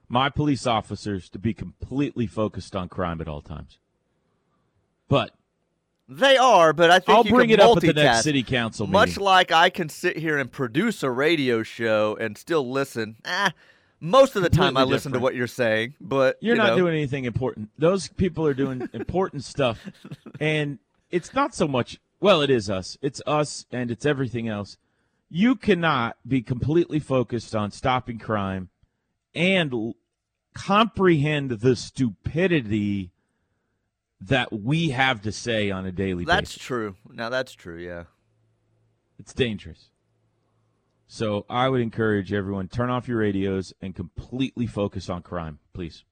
my 0.09 0.29
police 0.29 0.67
officers 0.67 1.29
to 1.31 1.39
be 1.39 1.53
completely 1.53 2.27
focused 2.27 2.77
on 2.77 2.89
crime 2.89 3.21
at 3.21 3.29
all 3.29 3.43
times. 3.43 3.79
But 5.09 5.33
They 6.09 6.37
are, 6.37 6.73
but 6.73 6.91
I 6.91 6.99
think 6.99 7.17
I'll 7.17 7.25
bring 7.25 7.51
it 7.51 7.61
up 7.61 7.77
at 7.77 7.83
the 7.83 7.93
next 7.93 8.23
city 8.23 8.43
council 8.43 8.87
Much 8.87 9.19
like 9.19 9.51
I 9.53 9.71
can 9.71 9.89
sit 9.89 10.17
here 10.17 10.39
and 10.39 10.51
produce 10.51 11.03
a 11.03 11.11
radio 11.11 11.63
show 11.63 12.17
and 12.21 12.39
still 12.39 12.71
listen. 12.71 13.17
Ah, 13.25 13.53
most 14.01 14.37
of 14.37 14.43
the 14.43 14.51
time 14.51 14.77
I 14.77 14.81
Completely 14.83 14.93
listen 14.93 15.13
to 15.13 15.19
what 15.19 15.35
you're 15.35 15.47
saying, 15.47 15.95
but 16.01 16.37
You're 16.41 16.55
you 16.55 16.63
not 16.63 16.71
know, 16.71 16.77
doing 16.77 16.95
anything 16.95 17.25
important. 17.25 17.71
Those 17.79 18.09
people 18.09 18.47
are 18.47 18.55
doing 18.55 18.89
important 18.93 19.45
stuff. 19.45 19.81
And 20.39 20.81
it's 21.11 21.33
not 21.33 21.55
so 21.55 21.67
much, 21.67 21.99
well, 22.21 22.43
it 22.43 22.51
is 22.51 22.69
us. 22.69 22.99
It's 23.01 23.23
us 23.27 23.65
and 23.73 23.91
it's 23.91 24.05
everything 24.05 24.49
else. 24.49 24.77
You 25.31 25.55
cannot 25.57 26.19
be 26.29 26.43
completely 26.43 26.99
focused 26.99 27.57
on 27.57 27.71
stopping 27.71 28.19
crime 28.19 28.69
and 29.37 29.95
comprehend 30.55 31.51
the 31.51 31.77
stupidity 31.77 33.13
that 34.21 34.51
we 34.53 34.89
have 34.91 35.21
to 35.23 35.31
say 35.31 35.71
on 35.71 35.85
a 35.85 35.93
daily 35.93 36.25
That's 36.25 36.41
basis. 36.51 36.55
That's 36.57 36.65
true. 36.67 36.97
Now 37.13 37.29
that's 37.29 37.53
true. 37.53 37.79
Yeah. 37.79 38.05
It's 39.19 39.35
dangerous. 39.35 39.91
So 41.07 41.47
I 41.49 41.69
would 41.69 41.81
encourage 41.81 42.33
everyone 42.33 42.69
turn 42.69 42.91
off 42.91 43.07
your 43.07 43.19
radios 43.19 43.73
and 43.81 43.95
completely 43.95 44.67
focus 44.67 45.09
on 45.09 45.23
crime, 45.23 45.59
please. 45.73 46.05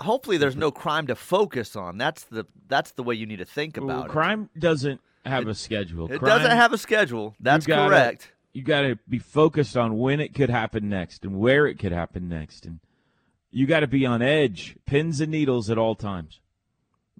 Hopefully, 0.00 0.38
there's 0.38 0.56
no 0.56 0.70
crime 0.70 1.06
to 1.08 1.14
focus 1.14 1.76
on. 1.76 1.98
That's 1.98 2.24
the 2.24 2.46
that's 2.68 2.92
the 2.92 3.02
way 3.02 3.14
you 3.16 3.26
need 3.26 3.40
to 3.40 3.44
think 3.44 3.76
Well, 3.76 3.90
about 3.90 4.06
it. 4.06 4.12
crime 4.12 4.48
doesn't 4.58 5.00
have 5.26 5.46
a 5.48 5.54
schedule. 5.54 6.10
It 6.10 6.20
Crime- 6.20 6.38
doesn't 6.38 6.56
have 6.56 6.72
a 6.72 6.78
schedule. 6.78 7.34
That's 7.40 7.66
gotta- 7.66 7.90
correct. 7.90 8.32
You 8.52 8.62
got 8.62 8.82
to 8.82 8.98
be 9.08 9.18
focused 9.18 9.76
on 9.76 9.96
when 9.98 10.20
it 10.20 10.34
could 10.34 10.50
happen 10.50 10.88
next 10.88 11.24
and 11.24 11.38
where 11.38 11.66
it 11.66 11.78
could 11.78 11.92
happen 11.92 12.28
next. 12.28 12.66
And 12.66 12.80
you 13.50 13.66
got 13.66 13.80
to 13.80 13.86
be 13.86 14.04
on 14.06 14.22
edge, 14.22 14.76
pins 14.86 15.20
and 15.20 15.30
needles 15.30 15.70
at 15.70 15.78
all 15.78 15.94
times. 15.94 16.40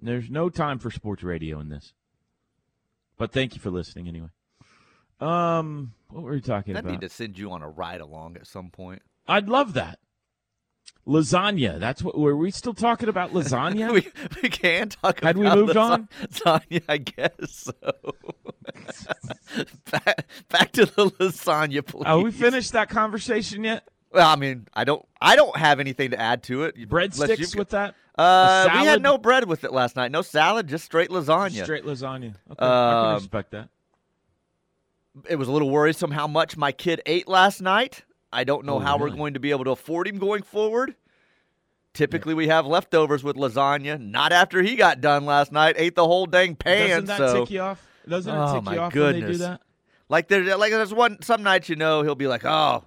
There's 0.01 0.29
no 0.29 0.49
time 0.49 0.79
for 0.79 0.91
sports 0.91 1.23
radio 1.23 1.59
in 1.59 1.69
this. 1.69 1.93
But 3.17 3.31
thank 3.31 3.53
you 3.53 3.61
for 3.61 3.69
listening 3.69 4.07
anyway. 4.07 4.29
Um, 5.19 5.93
what 6.09 6.23
were 6.23 6.31
we 6.31 6.41
talking 6.41 6.71
about? 6.73 6.79
I 6.85 6.89
about? 6.89 7.01
need 7.01 7.07
to 7.07 7.13
send 7.13 7.37
you 7.37 7.51
on 7.51 7.61
a 7.61 7.69
ride 7.69 8.01
along 8.01 8.35
at 8.35 8.47
some 8.47 8.71
point. 8.71 9.03
I'd 9.27 9.47
love 9.47 9.73
that. 9.73 9.99
Lasagna. 11.07 11.79
That's 11.79 12.01
what. 12.03 12.17
Were 12.17 12.35
we 12.35 12.51
still 12.51 12.73
talking 12.73 13.09
about 13.09 13.31
lasagna? 13.33 13.93
we, 13.93 14.07
we 14.41 14.49
can 14.49 14.89
talk 14.89 15.19
about 15.21 15.35
lasagna. 15.35 15.37
Had 15.37 15.37
we 15.37 15.49
moved 15.49 15.73
the 15.75 15.79
on? 15.79 16.09
lasagna, 16.23 16.83
I 16.89 16.97
guess 16.97 17.31
so. 17.49 17.91
back, 19.91 20.27
back 20.49 20.71
to 20.73 20.85
the 20.85 21.09
lasagna, 21.11 21.85
please. 21.85 22.03
Are 22.05 22.19
we 22.19 22.31
finished 22.31 22.73
that 22.73 22.89
conversation 22.89 23.63
yet? 23.63 23.87
Well, 24.13 24.27
I 24.27 24.35
mean, 24.35 24.67
I 24.73 24.83
don't, 24.83 25.05
I 25.21 25.35
don't 25.35 25.55
have 25.55 25.79
anything 25.79 26.11
to 26.11 26.19
add 26.19 26.43
to 26.43 26.63
it. 26.63 26.75
Breadsticks 26.89 27.55
with 27.55 27.69
that? 27.69 27.95
Uh, 28.17 28.67
we 28.73 28.79
had 28.85 29.01
no 29.01 29.17
bread 29.17 29.47
with 29.47 29.63
it 29.63 29.71
last 29.71 29.95
night. 29.95 30.11
No 30.11 30.21
salad, 30.21 30.67
just 30.67 30.83
straight 30.85 31.09
lasagna. 31.09 31.63
Straight 31.63 31.85
lasagna. 31.85 32.35
Okay, 32.51 32.65
I 32.65 32.91
can 32.91 33.05
Um, 33.07 33.13
respect 33.15 33.51
that. 33.51 33.69
It 35.29 35.37
was 35.37 35.47
a 35.47 35.51
little 35.51 35.69
worrisome 35.69 36.11
how 36.11 36.27
much 36.27 36.55
my 36.57 36.71
kid 36.71 37.01
ate 37.05 37.27
last 37.27 37.61
night. 37.61 38.03
I 38.33 38.43
don't 38.43 38.65
know 38.65 38.75
Oh, 38.75 38.79
how 38.79 38.97
really? 38.97 39.11
we're 39.11 39.17
going 39.17 39.33
to 39.33 39.39
be 39.39 39.51
able 39.51 39.63
to 39.65 39.71
afford 39.71 40.07
him 40.07 40.19
going 40.19 40.43
forward. 40.43 40.95
Typically, 41.93 42.33
we 42.33 42.47
have 42.47 42.65
leftovers 42.65 43.21
with 43.23 43.35
lasagna. 43.35 43.99
Not 43.99 44.31
after 44.31 44.61
he 44.61 44.75
got 44.75 45.01
done 45.01 45.25
last 45.25 45.51
night. 45.51 45.75
Ate 45.77 45.95
the 45.95 46.05
whole 46.05 46.25
dang 46.25 46.55
pan. 46.55 46.89
Doesn't 46.89 47.05
that 47.07 47.17
so, 47.17 47.39
tick 47.41 47.51
you 47.51 47.59
off? 47.61 47.85
Doesn't 48.07 48.33
it 48.33 48.37
Oh, 48.37 48.53
tick 48.55 48.63
my 48.63 48.73
you 48.75 48.79
off 48.79 48.93
when 48.95 49.03
they 49.05 49.11
do 49.13 49.19
goodness. 49.21 49.39
that? 49.39 49.61
like 50.09 50.27
there's 50.27 50.47
like 50.57 50.71
there's 50.71 50.93
one 50.93 51.21
some 51.21 51.41
nights 51.41 51.69
you 51.69 51.77
know 51.77 52.01
he'll 52.01 52.15
be 52.15 52.27
like 52.27 52.41
oh 52.43 52.83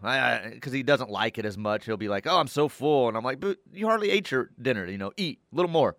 because 0.53 0.75
he 0.75 0.83
doesn't 0.83 1.09
like 1.11 1.39
it 1.39 1.47
as 1.47 1.57
much. 1.57 1.87
He'll 1.87 1.97
be 1.97 2.09
like 2.09 2.27
oh 2.27 2.39
I'm 2.39 2.49
so 2.49 2.69
full 2.69 3.09
and 3.09 3.17
I'm 3.17 3.25
like 3.25 3.41
but 3.41 3.59
you 3.73 3.87
hardly 3.87 4.11
ate 4.11 4.31
your 4.31 4.51
dinner. 4.61 4.87
You 4.87 4.99
know 4.99 5.13
eat 5.17 5.41
a 5.53 5.57
little 5.57 5.71
more. 5.71 5.97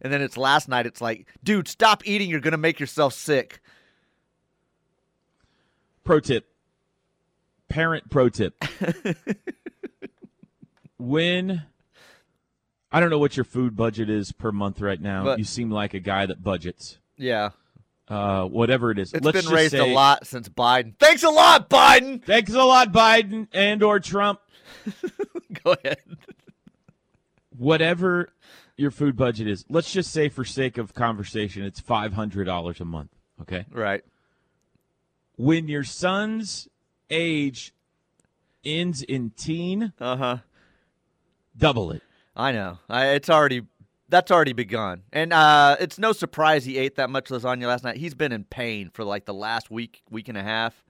And 0.00 0.12
then 0.12 0.22
it's 0.22 0.36
last 0.36 0.68
night. 0.68 0.86
It's 0.86 1.00
like 1.00 1.26
dude 1.42 1.66
stop 1.66 2.06
eating. 2.06 2.30
You're 2.30 2.38
gonna 2.40 2.56
make 2.56 2.78
yourself 2.78 3.12
sick. 3.14 3.60
Pro 6.04 6.20
tip. 6.20 6.46
Parent 7.68 8.08
pro 8.08 8.28
tip. 8.28 8.64
when 10.98 11.62
I 12.90 13.00
don't 13.00 13.10
know 13.10 13.18
what 13.18 13.36
your 13.36 13.44
food 13.44 13.76
budget 13.76 14.08
is 14.08 14.32
per 14.32 14.52
month 14.52 14.80
right 14.80 15.00
now. 15.00 15.24
But- 15.24 15.38
you 15.38 15.44
seem 15.44 15.70
like 15.70 15.94
a 15.94 16.00
guy 16.00 16.26
that 16.26 16.42
budgets. 16.42 16.98
Yeah, 17.16 17.50
Uh, 18.08 18.44
whatever 18.44 18.90
it 18.90 18.98
is. 18.98 19.12
it's 19.12 19.24
Let's 19.24 19.44
been 19.44 19.54
raised 19.54 19.72
say, 19.72 19.78
a 19.90 19.94
lot 19.94 20.26
since 20.26 20.48
Biden. 20.48 20.94
Thanks 20.98 21.22
a 21.24 21.28
lot, 21.30 21.68
Biden. 21.68 22.22
Thanks 22.24 22.52
a 22.54 22.62
lot, 22.64 22.90
Biden 22.92 23.48
and 23.52 23.82
or 23.82 24.00
Trump. 24.00 24.40
Go 25.64 25.72
ahead. 25.84 25.98
Whatever 27.56 28.30
your 28.76 28.90
food 28.90 29.16
budget 29.16 29.48
is, 29.48 29.64
let's 29.68 29.92
just 29.92 30.12
say 30.12 30.28
for 30.28 30.44
sake 30.44 30.78
of 30.78 30.94
conversation, 30.94 31.64
it's 31.64 31.80
five 31.80 32.12
hundred 32.12 32.44
dollars 32.44 32.80
a 32.80 32.84
month. 32.84 33.10
Okay. 33.42 33.66
Right. 33.70 34.04
When 35.36 35.68
your 35.68 35.84
son's 35.84 36.68
age 37.10 37.72
ends 38.64 39.02
in 39.02 39.30
teen, 39.30 39.92
Uh 40.00 40.16
huh. 40.16 40.36
double 41.56 41.90
it. 41.92 42.02
I 42.36 42.52
know. 42.52 42.78
I, 42.88 43.08
it's 43.08 43.28
already 43.28 43.62
that's 44.08 44.30
already 44.30 44.52
begun, 44.52 45.02
and 45.12 45.32
uh, 45.32 45.76
it's 45.80 45.98
no 45.98 46.12
surprise 46.12 46.64
he 46.64 46.78
ate 46.78 46.96
that 46.96 47.10
much 47.10 47.26
lasagna 47.26 47.66
last 47.66 47.84
night. 47.84 47.96
He's 47.96 48.14
been 48.14 48.32
in 48.32 48.44
pain 48.44 48.90
for 48.92 49.04
like 49.04 49.24
the 49.26 49.34
last 49.34 49.70
week, 49.70 50.02
week 50.10 50.28
and 50.28 50.38
a 50.38 50.42
half. 50.42 50.84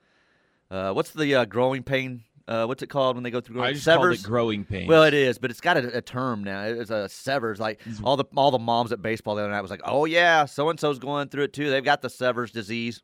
Uh, 0.70 0.92
what's 0.92 1.10
the 1.10 1.34
uh, 1.34 1.44
growing 1.44 1.82
pain? 1.82 2.22
Uh, 2.46 2.64
what's 2.64 2.82
it 2.82 2.88
called 2.88 3.14
when 3.14 3.25
they 3.25 3.30
go 3.30 3.42
through 3.42 3.56
growing 3.56 3.68
I 3.68 3.72
just 3.75 3.84
called 3.84 4.10
it 4.10 4.22
growing 4.22 4.64
pains. 4.64 4.88
Well, 4.88 5.04
it 5.04 5.12
is, 5.12 5.37
but 5.37 5.50
it's 5.50 5.60
got 5.60 5.76
a, 5.76 5.98
a 5.98 6.00
term 6.00 6.42
now. 6.44 6.64
It's 6.64 6.90
a 6.90 7.06
severs. 7.08 7.60
Like 7.60 7.80
all 8.02 8.16
the 8.16 8.25
all 8.37 8.50
the 8.50 8.58
moms 8.58 8.90
at 8.90 9.02
baseball 9.02 9.34
the 9.34 9.42
other 9.42 9.50
night 9.50 9.60
was 9.60 9.70
like, 9.70 9.82
"Oh 9.84 10.06
yeah, 10.06 10.46
so 10.46 10.70
and 10.70 10.80
so's 10.80 10.98
going 10.98 11.28
through 11.28 11.44
it 11.44 11.52
too. 11.52 11.68
They've 11.68 11.84
got 11.84 12.00
the 12.00 12.08
severs 12.08 12.50
disease." 12.50 13.02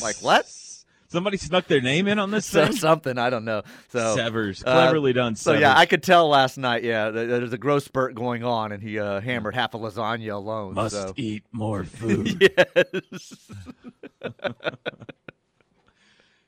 Like 0.00 0.16
what? 0.22 0.46
Somebody 1.08 1.36
snuck 1.36 1.66
their 1.66 1.80
name 1.80 2.08
in 2.08 2.18
on 2.18 2.30
this 2.30 2.46
So, 2.56 2.70
something 2.70 3.18
I 3.18 3.30
don't 3.30 3.44
know. 3.44 3.62
So 3.88 4.16
Severs, 4.16 4.62
uh, 4.64 4.72
cleverly 4.72 5.12
done. 5.12 5.36
So 5.36 5.52
yeah, 5.52 5.76
I 5.76 5.86
could 5.86 6.02
tell 6.02 6.28
last 6.28 6.58
night. 6.58 6.84
Yeah, 6.84 7.10
there's 7.10 7.52
a 7.52 7.58
growth 7.58 7.84
spurt 7.84 8.14
going 8.14 8.44
on, 8.44 8.72
and 8.72 8.82
he 8.82 8.98
uh, 8.98 9.20
hammered 9.20 9.54
half 9.54 9.74
a 9.74 9.78
lasagna 9.78 10.34
alone. 10.34 10.74
must 10.74 10.94
so. 10.94 11.12
eat 11.16 11.44
more 11.52 11.84
food. 11.84 12.40
yes. 12.40 13.50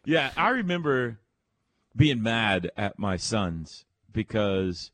Yeah, 0.08 0.30
I 0.38 0.48
remember 0.48 1.18
being 1.94 2.22
mad 2.22 2.70
at 2.78 2.98
my 2.98 3.18
sons 3.18 3.84
because 4.10 4.90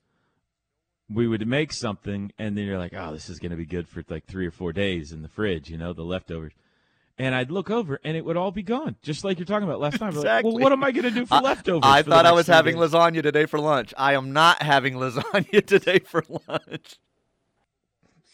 we 1.09 1.29
would 1.29 1.47
make 1.47 1.73
something 1.73 2.33
and 2.37 2.59
then 2.59 2.65
you're 2.65 2.81
like, 2.81 2.95
oh, 2.97 3.13
this 3.13 3.29
is 3.29 3.39
going 3.39 3.53
to 3.53 3.57
be 3.57 3.65
good 3.65 3.87
for 3.89 4.03
like 4.09 4.27
three 4.27 4.45
or 4.45 4.51
four 4.51 4.73
days 4.73 5.13
in 5.13 5.23
the 5.23 5.29
fridge, 5.29 5.71
you 5.71 5.79
know, 5.79 5.93
the 5.93 6.03
leftovers. 6.03 6.53
And 7.17 7.33
I'd 7.33 7.51
look 7.53 7.71
over 7.71 8.01
and 8.03 8.17
it 8.17 8.25
would 8.25 8.37
all 8.37 8.51
be 8.51 8.65
gone, 8.65 8.97
just 9.03 9.23
like 9.23 9.39
you're 9.39 9.47
talking 9.47 9.69
about 9.69 9.79
last 9.79 9.99
time. 9.99 10.09
Like, 10.11 10.17
Exactly. 10.25 10.51
well, 10.53 10.61
what 10.61 10.73
am 10.73 10.83
I 10.83 10.91
going 10.91 11.05
to 11.05 11.11
do 11.13 11.25
for 11.27 11.39
leftovers? 11.41 11.83
I 11.85 12.03
for 12.03 12.11
thought 12.11 12.27
I 12.27 12.33
was 12.33 12.49
having 12.49 12.75
days? 12.79 12.91
lasagna 12.91 13.23
today 13.23 13.47
for 13.47 13.61
lunch. 13.61 13.95
I 13.97 14.15
am 14.15 14.33
not 14.33 14.61
having 14.63 14.95
lasagna 14.99 15.65
today 15.65 16.01
for 16.01 16.25
lunch. 16.49 16.97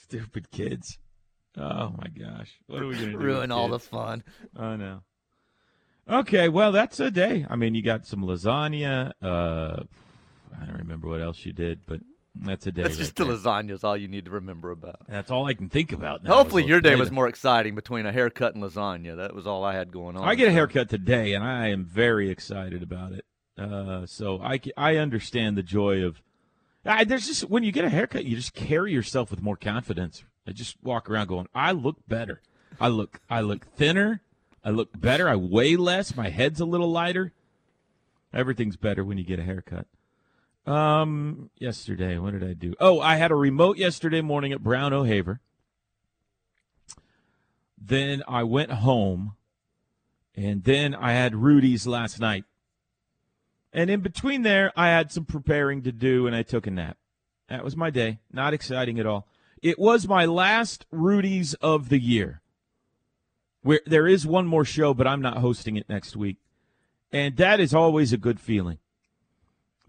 Stupid 0.05 0.51
kids. 0.51 0.99
Oh 1.59 1.93
my 1.99 2.07
gosh. 2.09 2.53
What 2.69 2.81
are 2.83 2.87
we 2.87 2.95
going 2.95 3.07
to 3.07 3.13
do? 3.13 3.19
Ruin 3.19 3.53
all 3.53 3.69
the 3.69 3.79
fun. 3.79 4.23
I 4.57 4.77
know. 4.77 5.03
Okay, 6.09 6.49
well, 6.49 6.73
that's 6.73 6.99
a 7.01 7.11
day. 7.11 7.47
I 7.49 7.57
mean, 7.57 7.75
you 7.75 7.83
got 7.83 8.07
some 8.07 8.23
lasagna. 8.23 9.13
Uh, 9.23 9.83
I 10.61 10.65
don't 10.65 10.79
remember 10.79 11.07
what 11.09 11.21
else 11.21 11.45
you 11.45 11.53
did, 11.53 11.81
but 11.87 12.01
that's 12.45 12.67
a 12.67 12.73
day. 12.73 12.83
That's 12.83 12.95
right 12.95 13.01
just 13.01 13.17
the 13.17 13.25
lasagna 13.25 13.71
is 13.73 13.85
all 13.85 13.97
you 13.97 14.09
need 14.09 14.25
to 14.27 14.31
remember 14.31 14.71
about. 14.71 15.01
That's 15.09 15.31
all 15.31 15.47
I 15.47 15.55
can 15.55 15.69
think 15.69 15.93
about. 15.93 16.25
Now 16.25 16.35
Hopefully, 16.35 16.65
your 16.65 16.81
day 16.81 16.97
was 16.97 17.11
more 17.11 17.29
exciting 17.29 17.75
between 17.75 18.07
a 18.07 18.13
haircut 18.13 18.55
and 18.55 18.63
lasagna. 18.63 19.17
That 19.17 19.35
was 19.35 19.47
all 19.47 19.65
I 19.65 19.75
had 19.75 19.93
going 19.93 20.17
on. 20.17 20.29
I 20.29 20.35
get 20.35 20.49
a 20.49 20.53
haircut 20.53 20.89
today, 20.89 21.35
and 21.35 21.45
I 21.45 21.69
am 21.69 21.85
very 21.85 22.31
excited 22.31 22.83
about 22.83 23.13
it. 23.13 23.25
Uh, 23.59 24.07
so 24.07 24.41
I, 24.41 24.61
I 24.77 24.97
understand 24.97 25.57
the 25.57 25.63
joy 25.63 26.05
of. 26.05 26.23
I, 26.85 27.05
there's 27.05 27.27
just 27.27 27.51
when 27.51 27.63
you 27.63 27.73
get 27.73 27.85
a 27.85 27.91
haircut, 27.91 28.25
you 28.25 28.37
just 28.37 28.55
carry 28.55 28.93
yourself 28.93 29.31
with 29.31 29.43
more 29.43 29.57
confidence. 29.57 30.25
I 30.47 30.53
just 30.53 30.77
walk 30.83 31.11
around 31.11 31.29
going, 31.29 31.47
I 31.55 31.73
look 31.73 31.97
better. 32.09 32.41
I 32.81 32.89
look 32.89 33.21
I 33.29 33.43
look 33.43 33.67
thinner. 33.67 34.23
I 34.65 34.71
look 34.71 34.99
better. 34.99 35.29
I 35.29 35.37
weigh 35.37 35.77
less. 35.77 36.17
My 36.17 36.29
head's 36.29 36.61
a 36.61 36.65
little 36.65 36.91
lighter. 36.91 37.33
Everything's 38.33 38.77
better 38.77 39.05
when 39.05 39.19
you 39.19 39.25
get 39.25 39.39
a 39.39 39.43
haircut. 39.43 39.87
Um, 40.67 41.51
yesterday, 41.59 42.19
what 42.19 42.33
did 42.33 42.45
I 42.45 42.53
do? 42.53 42.75
Oh, 42.81 43.01
I 43.01 43.17
had 43.17 43.31
a 43.31 43.37
remote 43.37 43.77
yesterday 43.77 44.21
morning 44.21 44.53
at 44.53 44.63
Brown 44.63 44.93
O'Haver. 44.93 45.41
Then 47.79 48.23
I 48.29 48.43
went 48.43 48.71
home, 48.71 49.37
and 50.37 50.63
then 50.65 50.95
I 50.95 51.13
had 51.13 51.35
Rudy's 51.35 51.87
last 51.87 52.21
night. 52.21 52.45
And 53.73 53.89
in 53.89 54.01
between 54.01 54.43
there, 54.43 54.73
I 54.77 54.89
had 54.89 55.11
some 55.11 55.25
preparing 55.25 55.83
to 55.83 55.93
do, 55.93 56.27
and 56.27 56.37
I 56.37 56.43
took 56.43 56.67
a 56.67 56.71
nap. 56.71 56.99
That 57.49 57.65
was 57.65 57.77
my 57.77 57.91
day. 57.91 58.19
Not 58.33 58.53
exciting 58.53 59.01
at 59.01 59.07
all. 59.07 59.27
It 59.63 59.79
was 59.79 60.07
my 60.07 60.27
last 60.27 60.87
Rudy's 60.91 61.55
of 61.55 61.89
the 61.89 61.99
year. 61.99 62.43
Where 63.63 63.81
there 63.87 64.07
is 64.07 64.27
one 64.27 64.47
more 64.47 64.65
show, 64.65 64.95
but 64.95 65.07
I'm 65.07 65.21
not 65.21 65.39
hosting 65.39 65.77
it 65.77 65.89
next 65.89 66.17
week, 66.17 66.37
and 67.13 67.37
that 67.37 67.61
is 67.61 67.75
always 67.75 68.13
a 68.13 68.19
good 68.19 68.41
feeling. 68.41 68.79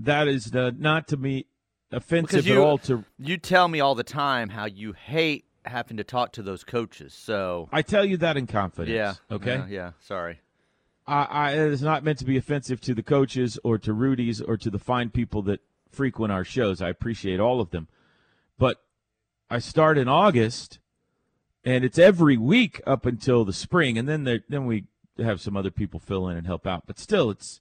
That 0.03 0.27
is 0.27 0.53
uh, 0.55 0.71
not 0.77 1.07
to 1.09 1.17
me 1.17 1.45
offensive 1.91 2.47
you- 2.47 2.53
at 2.53 2.59
all. 2.59 2.77
To 2.79 3.03
You 3.17 3.37
tell 3.37 3.67
me 3.67 3.79
all 3.79 3.95
the 3.95 4.03
time 4.03 4.49
how 4.49 4.65
you 4.65 4.93
hate 4.93 5.45
having 5.65 5.97
to 5.97 6.03
talk 6.03 6.31
to 6.33 6.41
those 6.41 6.63
coaches. 6.63 7.13
So 7.13 7.69
I 7.71 7.81
tell 7.81 8.03
you 8.05 8.17
that 8.17 8.35
in 8.37 8.47
confidence. 8.47 8.95
yeah, 8.95 9.13
Okay. 9.35 9.57
yeah, 9.57 9.67
yeah. 9.69 9.91
Sorry. 9.99 10.39
I, 11.07 11.23
I, 11.23 11.51
it 11.53 11.71
is 11.71 11.81
not 11.81 12.03
meant 12.03 12.19
to 12.19 12.25
be 12.25 12.37
offensive 12.37 12.79
to 12.81 12.93
the 12.93 13.03
coaches 13.03 13.59
or 13.63 13.77
to 13.79 13.93
Rudy's 13.93 14.41
or 14.41 14.57
to 14.57 14.69
the 14.69 14.79
fine 14.79 15.09
people 15.09 15.41
that 15.43 15.59
frequent 15.91 16.31
our 16.31 16.43
shows. 16.43 16.81
I 16.81 16.89
appreciate 16.89 17.39
all 17.39 17.59
of 17.59 17.71
them. 17.71 17.87
But 18.57 18.81
I 19.49 19.59
start 19.59 19.97
in 19.97 20.07
August, 20.07 20.79
and 21.65 21.83
it's 21.83 21.97
every 21.99 22.37
week 22.37 22.81
up 22.87 23.05
until 23.05 23.43
the 23.45 23.53
spring, 23.53 23.97
and 23.97 24.07
then 24.07 24.23
there, 24.23 24.39
then 24.47 24.65
we 24.65 24.85
have 25.17 25.41
some 25.41 25.57
other 25.57 25.71
people 25.71 25.99
fill 25.99 26.27
in 26.29 26.37
and 26.37 26.47
help 26.47 26.65
out. 26.65 26.83
But 26.87 26.97
still, 26.97 27.29
it's 27.29 27.59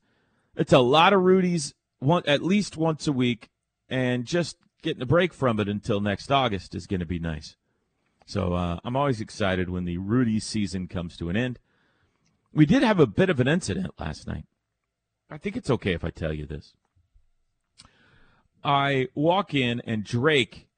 it's 0.56 0.72
a 0.72 0.78
lot 0.78 1.12
of 1.12 1.22
Rudy's 1.22 1.74
one 2.00 2.22
at 2.26 2.42
least 2.42 2.76
once 2.76 3.06
a 3.06 3.12
week, 3.12 3.48
and 3.88 4.24
just 4.24 4.56
getting 4.82 5.02
a 5.02 5.06
break 5.06 5.32
from 5.32 5.60
it 5.60 5.68
until 5.68 6.00
next 6.00 6.30
August 6.30 6.74
is 6.74 6.86
going 6.86 7.00
to 7.00 7.06
be 7.06 7.18
nice. 7.18 7.56
So 8.26 8.54
uh, 8.54 8.78
I'm 8.84 8.96
always 8.96 9.20
excited 9.20 9.70
when 9.70 9.84
the 9.84 9.98
Rudy 9.98 10.40
season 10.40 10.88
comes 10.88 11.16
to 11.16 11.28
an 11.30 11.36
end. 11.36 11.58
We 12.52 12.66
did 12.66 12.82
have 12.82 12.98
a 12.98 13.06
bit 13.06 13.30
of 13.30 13.40
an 13.40 13.48
incident 13.48 13.94
last 13.98 14.26
night. 14.26 14.44
I 15.30 15.38
think 15.38 15.56
it's 15.56 15.70
okay 15.70 15.92
if 15.92 16.04
I 16.04 16.10
tell 16.10 16.32
you 16.32 16.46
this. 16.46 16.74
I 18.64 19.08
walk 19.14 19.54
in 19.54 19.80
and 19.84 20.04
Drake 20.04 20.68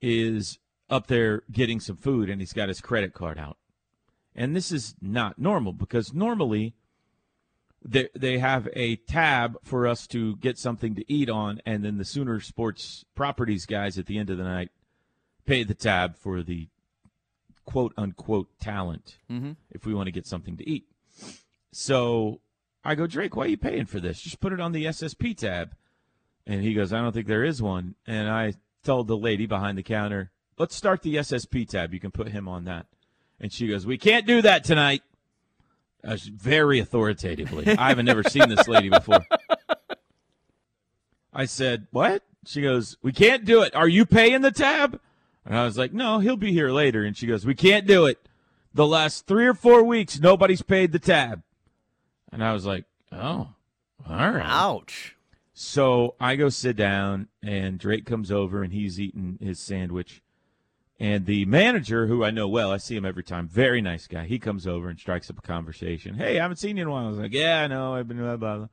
is 0.00 0.58
up 0.90 1.06
there 1.06 1.42
getting 1.50 1.80
some 1.80 1.96
food 1.96 2.28
and 2.28 2.40
he's 2.40 2.52
got 2.52 2.68
his 2.68 2.80
credit 2.80 3.14
card 3.14 3.38
out. 3.38 3.58
And 4.34 4.56
this 4.56 4.72
is 4.72 4.94
not 5.00 5.38
normal 5.38 5.72
because 5.72 6.12
normally 6.12 6.74
they 7.84 8.08
they 8.14 8.38
have 8.38 8.68
a 8.74 8.96
tab 8.96 9.56
for 9.64 9.86
us 9.86 10.06
to 10.08 10.36
get 10.36 10.58
something 10.58 10.94
to 10.94 11.12
eat 11.12 11.28
on, 11.28 11.60
and 11.66 11.84
then 11.84 11.98
the 11.98 12.04
Sooner 12.04 12.40
Sports 12.40 13.04
Properties 13.14 13.66
guys 13.66 13.98
at 13.98 14.06
the 14.06 14.18
end 14.18 14.30
of 14.30 14.38
the 14.38 14.44
night 14.44 14.70
pay 15.46 15.64
the 15.64 15.74
tab 15.74 16.16
for 16.16 16.42
the 16.42 16.68
quote 17.64 17.92
unquote 17.96 18.48
talent 18.60 19.18
Mhm. 19.30 19.56
if 19.70 19.84
we 19.86 19.94
want 19.94 20.06
to 20.06 20.12
get 20.12 20.26
something 20.26 20.56
to 20.56 20.68
eat. 20.68 20.86
So 21.72 22.40
I 22.84 22.94
go, 22.94 23.06
Drake, 23.06 23.36
why 23.36 23.44
are 23.44 23.48
you 23.48 23.56
paying 23.56 23.86
for 23.86 24.00
this? 24.00 24.20
Just 24.20 24.40
put 24.40 24.52
it 24.52 24.60
on 24.60 24.72
the 24.72 24.86
SSP 24.86 25.34
tab. 25.34 25.74
And 26.46 26.62
he 26.62 26.74
goes, 26.74 26.92
I 26.92 27.00
don't 27.00 27.12
think 27.12 27.28
there 27.28 27.44
is 27.44 27.62
one. 27.62 27.94
And 28.06 28.28
I 28.28 28.54
told 28.82 29.06
the 29.06 29.16
lady 29.16 29.46
behind 29.46 29.78
the 29.78 29.82
counter, 29.84 30.32
let's 30.58 30.74
start 30.74 31.02
the 31.02 31.16
SSP 31.16 31.64
tab. 31.64 31.94
You 31.94 32.00
can 32.00 32.10
put 32.10 32.28
him 32.28 32.48
on 32.48 32.64
that. 32.64 32.86
And 33.38 33.52
she 33.52 33.68
goes, 33.68 33.86
we 33.86 33.96
can't 33.98 34.26
do 34.26 34.42
that 34.42 34.64
tonight. 34.64 35.02
Uh, 36.04 36.16
very 36.34 36.80
authoritatively. 36.80 37.78
I 37.78 37.88
haven't 37.88 38.06
never 38.06 38.24
seen 38.24 38.48
this 38.48 38.66
lady 38.66 38.88
before. 38.88 39.24
I 41.32 41.44
said, 41.44 41.86
what? 41.92 42.24
She 42.44 42.60
goes, 42.60 42.96
we 43.02 43.12
can't 43.12 43.44
do 43.44 43.62
it. 43.62 43.74
Are 43.76 43.88
you 43.88 44.04
paying 44.04 44.40
the 44.40 44.50
tab? 44.50 45.00
And 45.46 45.56
I 45.56 45.64
was 45.64 45.78
like, 45.78 45.92
no, 45.92 46.18
he'll 46.18 46.36
be 46.36 46.52
here 46.52 46.70
later. 46.70 47.04
And 47.04 47.16
she 47.16 47.26
goes, 47.26 47.46
we 47.46 47.54
can't 47.54 47.86
do 47.86 48.06
it. 48.06 48.18
The 48.74 48.86
last 48.86 49.26
three 49.26 49.46
or 49.46 49.54
four 49.54 49.84
weeks, 49.84 50.18
nobody's 50.18 50.62
paid 50.62 50.90
the 50.90 50.98
tab. 50.98 51.42
And 52.32 52.42
I 52.42 52.52
was 52.52 52.66
like, 52.66 52.84
oh, 53.12 53.48
all 54.08 54.30
right. 54.32 54.44
Ouch. 54.44 55.16
So 55.54 56.16
I 56.18 56.34
go 56.34 56.48
sit 56.48 56.76
down, 56.76 57.28
and 57.42 57.78
Drake 57.78 58.06
comes 58.06 58.32
over, 58.32 58.62
and 58.62 58.72
he's 58.72 58.98
eating 58.98 59.38
his 59.40 59.60
sandwich. 59.60 60.22
And 61.02 61.26
the 61.26 61.46
manager, 61.46 62.06
who 62.06 62.22
I 62.22 62.30
know 62.30 62.46
well, 62.46 62.70
I 62.70 62.76
see 62.76 62.94
him 62.94 63.04
every 63.04 63.24
time, 63.24 63.48
very 63.48 63.82
nice 63.82 64.06
guy. 64.06 64.24
He 64.24 64.38
comes 64.38 64.68
over 64.68 64.88
and 64.88 65.00
strikes 65.00 65.28
up 65.28 65.36
a 65.36 65.42
conversation. 65.42 66.14
Hey, 66.14 66.38
I 66.38 66.42
haven't 66.42 66.58
seen 66.58 66.76
you 66.76 66.82
in 66.82 66.88
a 66.88 66.92
while. 66.92 67.06
I 67.06 67.08
was 67.08 67.18
like, 67.18 67.32
yeah, 67.32 67.62
I 67.62 67.66
know. 67.66 67.96
I've 67.96 68.06
been 68.06 68.18
blah, 68.18 68.36
blah, 68.36 68.56
blah. 68.58 68.68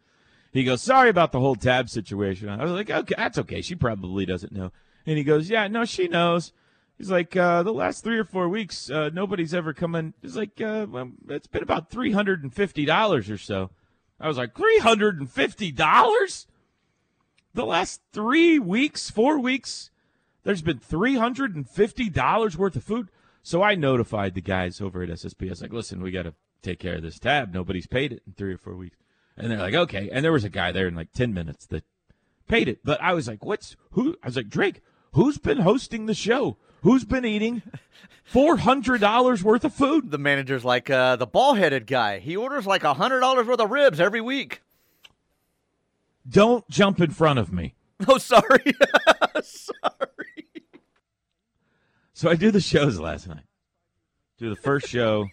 He 0.54 0.64
goes, 0.64 0.84
sorry 0.84 1.10
about 1.10 1.32
the 1.32 1.40
whole 1.40 1.56
tab 1.56 1.90
situation. 1.90 2.48
I 2.48 2.64
was 2.64 2.72
like, 2.72 2.92
okay, 2.92 3.16
that's 3.18 3.40
okay. 3.40 3.62
She 3.62 3.74
probably 3.74 4.28
doesn't 4.28 4.52
know. 4.52 4.72
And 5.08 5.18
he 5.18 5.24
goes, 5.24 5.50
yeah, 5.50 5.68
no, 5.70 5.86
she 5.86 6.08
knows. 6.08 6.54
He's 7.00 7.10
like, 7.10 7.36
uh, 7.36 7.64
the 7.64 7.74
last 7.74 8.04
three 8.04 8.20
or 8.20 8.26
four 8.26 8.48
weeks, 8.48 8.92
uh, 8.92 9.10
nobody's 9.12 9.56
ever 9.56 9.74
come 9.74 9.96
in. 9.96 10.14
He's 10.22 10.38
like, 10.38 10.62
uh, 10.62 10.86
well, 10.88 11.10
it's 11.30 11.48
been 11.48 11.64
about 11.64 11.90
$350 11.90 13.34
or 13.34 13.38
so. 13.40 13.72
I 14.20 14.28
was 14.28 14.38
like, 14.38 14.54
$350? 14.54 16.46
The 17.56 17.66
last 17.66 18.02
three 18.14 18.60
weeks, 18.60 19.10
four 19.10 19.40
weeks, 19.40 19.89
there's 20.50 20.64
been 20.64 20.80
$350 20.80 22.56
worth 22.56 22.76
of 22.76 22.84
food. 22.84 23.10
So 23.44 23.62
I 23.62 23.76
notified 23.76 24.34
the 24.34 24.42
guys 24.42 24.82
over 24.82 25.04
at 25.04 25.10
SSP. 25.10 25.46
I 25.46 25.50
was 25.52 25.62
like, 25.62 25.72
listen, 25.72 26.02
we 26.02 26.10
got 26.10 26.24
to 26.24 26.34
take 26.64 26.80
care 26.80 26.96
of 26.96 27.04
this 27.04 27.20
tab. 27.20 27.54
Nobody's 27.54 27.86
paid 27.86 28.14
it 28.14 28.24
in 28.26 28.34
three 28.34 28.54
or 28.54 28.58
four 28.58 28.74
weeks. 28.74 28.98
And 29.38 29.52
they're 29.52 29.60
like, 29.60 29.76
okay. 29.76 30.10
And 30.12 30.26
there 30.26 30.32
was 30.32 30.44
a 30.44 30.50
guy 30.50 30.72
there 30.72 30.88
in 30.88 30.96
like 30.96 31.12
10 31.12 31.36
minutes 31.36 31.68
that 31.68 31.84
paid 32.48 32.68
it. 32.68 32.80
But 32.84 33.00
I 33.00 33.14
was 33.14 33.28
like, 33.28 33.46
what's 33.46 33.76
who? 33.92 34.18
I 34.24 34.26
was 34.26 34.38
like, 34.38 34.50
Drake, 34.50 34.82
who's 35.14 35.38
been 35.38 35.60
hosting 35.60 36.08
the 36.08 36.16
show? 36.16 36.58
Who's 36.82 37.06
been 37.06 37.26
eating 37.26 37.62
$400 38.34 39.44
worth 39.44 39.64
of 39.64 39.74
food? 39.76 40.10
The 40.10 40.18
manager's 40.18 40.66
like 40.66 40.90
uh, 40.90 41.16
the 41.16 41.28
ball 41.28 41.54
headed 41.54 41.86
guy. 41.86 42.18
He 42.18 42.36
orders 42.36 42.66
like 42.66 42.84
a 42.84 42.96
$100 42.96 43.46
worth 43.46 43.60
of 43.60 43.70
ribs 43.70 44.00
every 44.00 44.22
week. 44.22 44.64
Don't 46.28 46.68
jump 46.72 47.00
in 47.00 47.12
front 47.12 47.38
of 47.38 47.54
me. 47.54 47.76
Oh, 48.08 48.18
sorry. 48.18 48.64
sorry. 49.44 50.39
So 52.20 52.30
I 52.30 52.36
do 52.36 52.52
the 52.52 52.60
shows 52.60 53.00
last 53.00 53.30
night. 53.30 53.46
Do 54.40 54.50
the 54.50 54.58
first 54.58 54.90
show. 54.90 55.30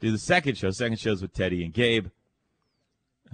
do 0.00 0.10
the 0.10 0.18
second 0.18 0.58
show. 0.58 0.72
Second 0.72 0.98
show's 0.98 1.22
with 1.22 1.32
Teddy 1.32 1.64
and 1.64 1.72
Gabe. 1.72 2.08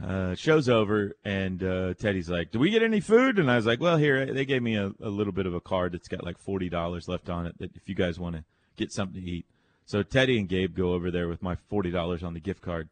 Uh, 0.04 0.34
show's 0.34 0.68
over, 0.68 1.16
and 1.24 1.64
uh, 1.64 1.94
Teddy's 1.94 2.28
like, 2.28 2.50
"Do 2.50 2.58
we 2.58 2.68
get 2.68 2.82
any 2.82 3.00
food?" 3.00 3.38
And 3.38 3.50
I 3.50 3.56
was 3.56 3.64
like, 3.64 3.80
"Well, 3.80 3.96
here 3.96 4.26
they 4.26 4.44
gave 4.44 4.62
me 4.62 4.76
a, 4.76 4.92
a 5.00 5.08
little 5.08 5.32
bit 5.32 5.46
of 5.46 5.54
a 5.54 5.60
card 5.60 5.92
that's 5.92 6.06
got 6.06 6.22
like 6.22 6.36
forty 6.36 6.68
dollars 6.68 7.08
left 7.08 7.30
on 7.30 7.46
it. 7.46 7.56
That 7.56 7.74
if 7.74 7.88
you 7.88 7.94
guys 7.94 8.20
want 8.20 8.36
to 8.36 8.44
get 8.76 8.92
something 8.92 9.22
to 9.22 9.26
eat." 9.26 9.46
So 9.86 10.02
Teddy 10.02 10.38
and 10.38 10.50
Gabe 10.50 10.76
go 10.76 10.92
over 10.92 11.10
there 11.10 11.28
with 11.28 11.40
my 11.40 11.56
forty 11.70 11.90
dollars 11.90 12.22
on 12.22 12.34
the 12.34 12.40
gift 12.40 12.60
card, 12.60 12.90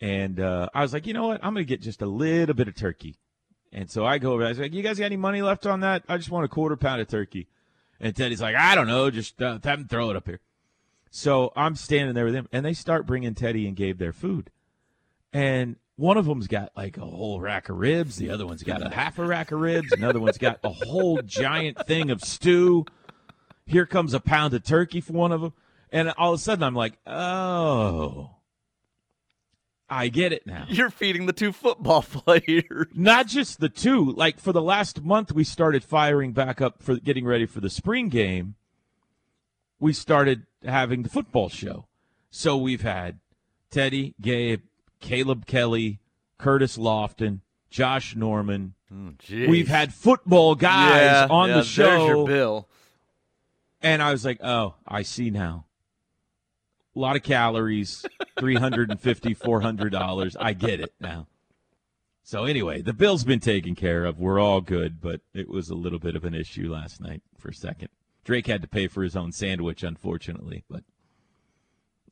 and 0.00 0.38
uh, 0.38 0.68
I 0.72 0.82
was 0.82 0.92
like, 0.92 1.04
"You 1.04 1.14
know 1.14 1.26
what? 1.26 1.44
I'm 1.44 1.52
gonna 1.52 1.64
get 1.64 1.82
just 1.82 2.00
a 2.00 2.06
little 2.06 2.54
bit 2.54 2.68
of 2.68 2.76
turkey." 2.76 3.16
And 3.74 3.90
so 3.90 4.06
I 4.06 4.18
go 4.18 4.32
over. 4.32 4.44
I 4.44 4.50
was 4.50 4.58
like, 4.58 4.72
"You 4.72 4.82
guys 4.82 4.98
got 4.98 5.06
any 5.06 5.16
money 5.16 5.42
left 5.42 5.66
on 5.66 5.80
that? 5.80 6.04
I 6.08 6.16
just 6.16 6.30
want 6.30 6.44
a 6.44 6.48
quarter 6.48 6.76
pound 6.76 7.00
of 7.00 7.08
turkey." 7.08 7.48
And 8.00 8.14
Teddy's 8.14 8.40
like, 8.40 8.54
"I 8.54 8.76
don't 8.76 8.86
know. 8.86 9.10
Just 9.10 9.42
uh, 9.42 9.58
have 9.64 9.80
them 9.80 9.88
throw 9.88 10.10
it 10.10 10.16
up 10.16 10.26
here." 10.26 10.40
So 11.10 11.52
I'm 11.56 11.74
standing 11.74 12.14
there 12.14 12.24
with 12.24 12.34
him, 12.34 12.48
and 12.52 12.64
they 12.64 12.72
start 12.72 13.04
bringing 13.04 13.34
Teddy 13.34 13.66
and 13.66 13.76
Gabe 13.76 13.98
their 13.98 14.12
food, 14.12 14.50
and 15.32 15.76
one 15.96 16.16
of 16.16 16.26
them's 16.26 16.46
got 16.46 16.70
like 16.76 16.96
a 16.96 17.04
whole 17.04 17.40
rack 17.40 17.68
of 17.68 17.76
ribs. 17.76 18.16
The 18.16 18.30
other 18.30 18.46
one's 18.46 18.62
got 18.62 18.80
a 18.80 18.94
half 18.94 19.18
a 19.18 19.26
rack 19.26 19.50
of 19.50 19.60
ribs. 19.60 19.92
Another 19.92 20.20
one's 20.20 20.38
got 20.38 20.60
a 20.62 20.70
whole 20.70 21.20
giant 21.22 21.84
thing 21.86 22.10
of 22.10 22.22
stew. 22.22 22.84
Here 23.66 23.86
comes 23.86 24.14
a 24.14 24.20
pound 24.20 24.54
of 24.54 24.62
turkey 24.62 25.00
for 25.00 25.14
one 25.14 25.32
of 25.32 25.40
them, 25.40 25.52
and 25.90 26.10
all 26.16 26.32
of 26.32 26.38
a 26.38 26.42
sudden 26.42 26.62
I'm 26.62 26.76
like, 26.76 26.98
"Oh." 27.06 28.33
I 29.88 30.08
get 30.08 30.32
it 30.32 30.46
now. 30.46 30.64
You're 30.68 30.90
feeding 30.90 31.26
the 31.26 31.32
two 31.32 31.52
football 31.52 32.02
players. 32.10 32.86
Not 32.94 33.26
just 33.26 33.60
the 33.60 33.68
two. 33.68 34.12
Like 34.12 34.40
for 34.40 34.52
the 34.52 34.62
last 34.62 35.02
month, 35.02 35.32
we 35.32 35.44
started 35.44 35.84
firing 35.84 36.32
back 36.32 36.60
up 36.60 36.82
for 36.82 36.96
getting 36.96 37.24
ready 37.26 37.46
for 37.46 37.60
the 37.60 37.70
spring 37.70 38.08
game. 38.08 38.54
We 39.78 39.92
started 39.92 40.46
having 40.64 41.02
the 41.02 41.08
football 41.10 41.48
show. 41.48 41.86
So 42.30 42.56
we've 42.56 42.80
had 42.82 43.18
Teddy, 43.70 44.14
Gabe, 44.20 44.62
Caleb 45.00 45.46
Kelly, 45.46 46.00
Curtis 46.38 46.78
Lofton, 46.78 47.40
Josh 47.70 48.16
Norman. 48.16 48.74
Jeez. 48.92 49.48
We've 49.48 49.68
had 49.68 49.92
football 49.92 50.54
guys 50.54 51.00
Yeah, 51.02 51.26
on 51.28 51.48
yeah, 51.48 51.54
the 51.56 51.60
There's 51.62 51.76
your 51.76 52.08
show. 52.08 52.26
bill. 52.26 52.68
And 53.82 54.02
I 54.02 54.12
was 54.12 54.24
like, 54.24 54.38
oh, 54.42 54.74
I 54.88 55.02
see 55.02 55.30
now. 55.30 55.66
A 56.96 56.98
lot 57.00 57.16
of 57.16 57.22
calories, 57.24 58.06
350 58.44 59.34
$400. 59.34 60.36
I 60.38 60.52
get 60.52 60.80
it 60.80 60.92
now. 61.00 61.26
So, 62.22 62.44
anyway, 62.44 62.82
the 62.82 62.92
bill's 62.92 63.24
been 63.24 63.40
taken 63.40 63.74
care 63.74 64.04
of. 64.04 64.18
We're 64.18 64.38
all 64.38 64.60
good, 64.60 65.00
but 65.00 65.22
it 65.32 65.48
was 65.48 65.70
a 65.70 65.74
little 65.74 65.98
bit 65.98 66.14
of 66.14 66.24
an 66.24 66.34
issue 66.34 66.70
last 66.70 67.00
night 67.00 67.22
for 67.38 67.48
a 67.48 67.54
second. 67.54 67.88
Drake 68.22 68.46
had 68.46 68.60
to 68.60 68.68
pay 68.68 68.86
for 68.86 69.02
his 69.02 69.16
own 69.16 69.32
sandwich, 69.32 69.82
unfortunately. 69.82 70.64
But 70.68 70.84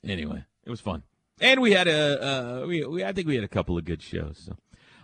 anyway, 0.03 0.45
it 0.65 0.71
was 0.71 0.81
fun. 0.81 1.03
And 1.39 1.61
we 1.61 1.73
had 1.73 1.87
a, 1.87 2.63
uh, 2.63 2.67
we, 2.67 2.85
we, 2.87 3.05
I 3.05 3.13
think 3.13 3.27
we 3.27 3.35
had 3.35 3.45
a 3.45 3.49
couple 3.49 3.77
of 3.77 3.85
good 3.85 4.03
shows. 4.03 4.43
So. 4.47 4.57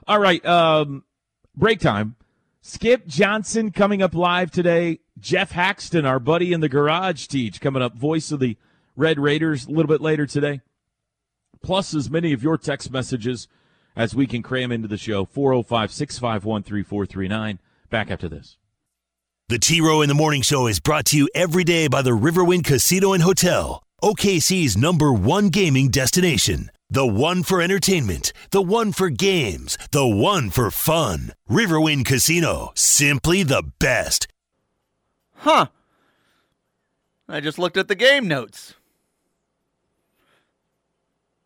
All 0.07 0.19
right, 0.19 0.45
um, 0.47 1.05
break 1.55 1.81
time. 1.81 2.17
Skip 2.63 3.07
Johnson 3.07 3.71
coming 3.71 4.01
up 4.01 4.15
live 4.15 4.51
today. 4.51 5.01
Geoff 5.19 5.53
Haxton, 5.53 6.07
our 6.07 6.19
buddy 6.19 6.55
in 6.55 6.61
the 6.61 6.69
garage 6.69 7.27
teach, 7.27 7.61
coming 7.61 7.83
up, 7.83 7.95
voice 7.97 8.31
of 8.31 8.41
the 8.41 8.57
Red 8.97 9.19
Raiders 9.19 9.67
a 9.67 9.71
little 9.71 9.89
bit 9.89 10.01
later 10.01 10.27
today. 10.27 10.61
Plus, 11.63 11.95
as 11.95 12.11
many 12.11 12.33
of 12.33 12.43
your 12.43 12.57
text 12.57 12.91
messages 12.91 13.49
as 13.99 14.15
we 14.15 14.27
can 14.27 14.43
cram 14.43 14.73
into 14.73 14.89
the 14.89 14.97
show. 14.97 15.25
405 15.25 15.93
651 15.93 16.63
3439. 16.63 17.59
Back 17.91 18.11
after 18.11 18.29
this. 18.29 18.57
The 19.49 19.59
T 19.59 19.81
Row 19.81 20.03
in 20.03 20.09
the 20.09 20.15
Morning 20.15 20.43
Show 20.43 20.67
is 20.67 20.79
brought 20.79 21.07
to 21.07 21.17
you 21.17 21.29
every 21.35 21.65
day 21.65 21.89
by 21.89 22.03
the 22.03 22.11
Riverwind 22.11 22.65
Casino 22.65 23.13
and 23.13 23.23
Hotel, 23.23 23.83
OKC's 24.03 24.77
number 24.77 25.13
one 25.13 25.49
gaming 25.49 25.89
destination. 25.89 26.71
The 26.91 27.07
one 27.07 27.43
for 27.43 27.61
entertainment, 27.61 28.33
the 28.51 28.63
one 28.63 28.93
for 28.93 29.11
games, 29.11 29.77
the 29.91 30.07
one 30.07 30.49
for 30.49 30.71
fun. 30.71 31.33
Riverwind 31.51 32.07
Casino, 32.07 32.73
simply 32.75 33.43
the 33.43 33.63
best. 33.79 34.27
Huh. 35.35 35.67
I 37.29 37.41
just 37.41 37.59
looked 37.59 37.77
at 37.77 37.89
the 37.89 37.95
game 37.95 38.27
notes. 38.27 38.75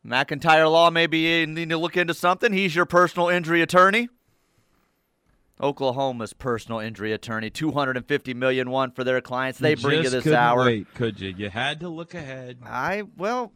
McIntyre 0.06 0.70
Law 0.70 0.90
maybe 0.90 1.46
need 1.46 1.68
to 1.70 1.78
look 1.78 1.96
into 1.96 2.14
something. 2.14 2.52
He's 2.52 2.74
your 2.74 2.86
personal 2.86 3.28
injury 3.28 3.62
attorney. 3.62 4.08
Oklahoma's 5.60 6.32
personal 6.32 6.80
injury 6.80 7.12
attorney, 7.12 7.48
250 7.48 8.34
million 8.34 8.70
one 8.70 8.90
for 8.90 9.04
their 9.04 9.20
clients. 9.20 9.60
They 9.60 9.74
bring 9.76 10.02
you 10.02 10.10
this 10.10 10.26
hour. 10.26 10.64
Wait, 10.64 10.92
could 10.94 11.20
you? 11.20 11.32
You 11.36 11.50
had 11.50 11.80
to 11.80 11.88
look 11.88 12.14
ahead. 12.14 12.58
I 12.64 13.04
well, 13.16 13.52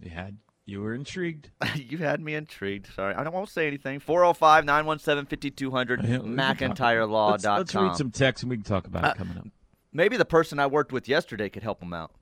You 0.00 0.10
had. 0.10 0.36
You 0.66 0.80
were 0.80 0.94
intrigued. 0.94 1.50
you 1.74 1.98
had 1.98 2.20
me 2.22 2.34
intrigued. 2.34 2.86
Sorry, 2.94 3.14
I 3.14 3.22
don't 3.24 3.34
won't 3.34 3.48
say 3.50 3.66
anything. 3.66 3.98
405 4.00 4.64
917 4.64 5.26
5200 5.26 6.02
Yeah, 6.04 6.18
we 6.18 6.36
can 6.36 6.36
talk- 6.36 6.56
McIntyreLaw.com. 6.76 7.30
Let's, 7.32 7.44
let's 7.44 7.74
read 7.74 7.96
some 7.96 8.10
text 8.10 8.44
and 8.44 8.50
we 8.50 8.56
can 8.56 8.64
talk 8.64 8.86
about 8.86 9.04
Uh, 9.04 9.08
it 9.08 9.16
coming 9.16 9.36
up. 9.38 9.46
Maybe 9.92 10.16
the 10.16 10.24
person 10.24 10.58
I 10.58 10.66
worked 10.66 10.90
with 10.92 11.06
yesterday 11.08 11.48
could 11.50 11.62
help 11.64 11.82
him 11.82 11.92
out. 11.92 12.12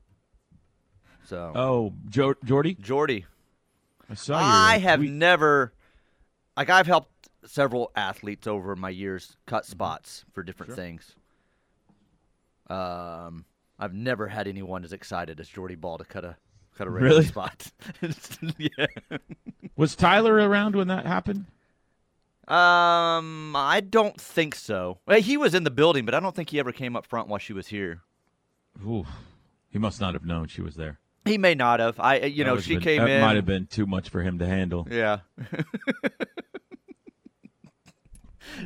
So, 1.27 1.53
Oh, 1.55 1.93
jo- 2.09 2.35
Jordy, 2.45 2.75
Jordy, 2.81 3.27
I 4.11 4.15
saw 4.15 4.39
you. 4.39 4.45
I 4.45 4.79
have 4.79 5.01
never, 5.01 5.73
like, 6.57 6.71
I've 6.71 6.87
helped 6.87 7.11
several 7.47 7.91
athletes 7.97 8.47
over 8.47 8.77
my 8.77 8.91
years 8.91 9.37
cut 9.47 9.65
spots 9.67 10.25
for 10.33 10.43
different 10.43 10.75
things. 10.75 11.15
Um, 12.69 13.45
I've 13.79 13.95
never 13.95 14.29
had 14.29 14.47
anyone 14.47 14.85
as 14.85 14.93
excited 14.93 15.41
as 15.41 15.49
Jordy 15.49 15.75
Bahl 15.75 15.99
to 15.99 16.05
cut 16.05 16.25
a 16.25 16.37
Cut 16.77 16.87
a 16.87 16.91
Really? 16.91 17.25
spot. 17.27 17.71
yeah. 18.57 18.87
Was 19.77 19.95
Tyler 19.95 20.35
around 20.37 20.75
when 20.75 20.89
that 20.89 21.05
happened? 21.05 21.45
Um, 22.49 23.55
I 23.55 23.83
don't 23.87 24.19
think 24.19 24.55
so. 24.55 24.99
Well, 25.07 25.21
he 25.21 25.37
was 25.37 25.55
in 25.55 25.65
the 25.65 25.71
building, 25.71 26.07
but 26.07 26.15
I 26.15 26.21
don't 26.21 26.35
think 26.35 26.49
he 26.49 26.59
ever 26.59 26.73
came 26.73 26.97
up 26.97 27.05
front 27.07 27.29
while 27.29 27.39
she 27.39 27.53
was 27.53 27.69
here. 27.69 28.01
Ooh, 28.87 29.05
he 29.71 29.79
must 29.79 30.01
not 30.01 30.15
have 30.15 30.25
known 30.25 30.49
she 30.49 30.63
was 30.63 30.77
there. 30.77 30.99
He 31.25 31.39
may 31.39 31.55
not 31.55 31.79
have. 31.81 32.01
I, 32.01 32.17
you 32.21 32.45
That 32.45 32.51
know, 32.51 32.61
she 32.61 32.75
been- 32.75 32.83
came 32.83 33.01
that 33.03 33.11
in. 33.11 33.21
Might 33.21 33.37
have 33.37 33.47
been 33.47 33.67
too 33.67 33.87
much 33.87 34.09
for 34.09 34.23
him 34.23 34.39
to 34.41 34.47
handle. 34.47 34.89
Yeah. 34.91 35.21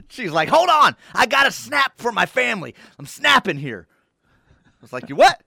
She's 0.08 0.32
like, 0.32 0.48
"Hold 0.48 0.68
on, 0.68 0.96
I 1.14 1.26
got 1.26 1.44
to 1.44 1.52
snap 1.52 1.92
for 1.96 2.10
my 2.12 2.26
family. 2.26 2.74
I'm 2.98 3.06
snapping 3.06 3.58
here." 3.58 3.86
I 4.64 4.70
was 4.80 4.92
like, 4.92 5.08
"You 5.08 5.16
what? 5.16 5.40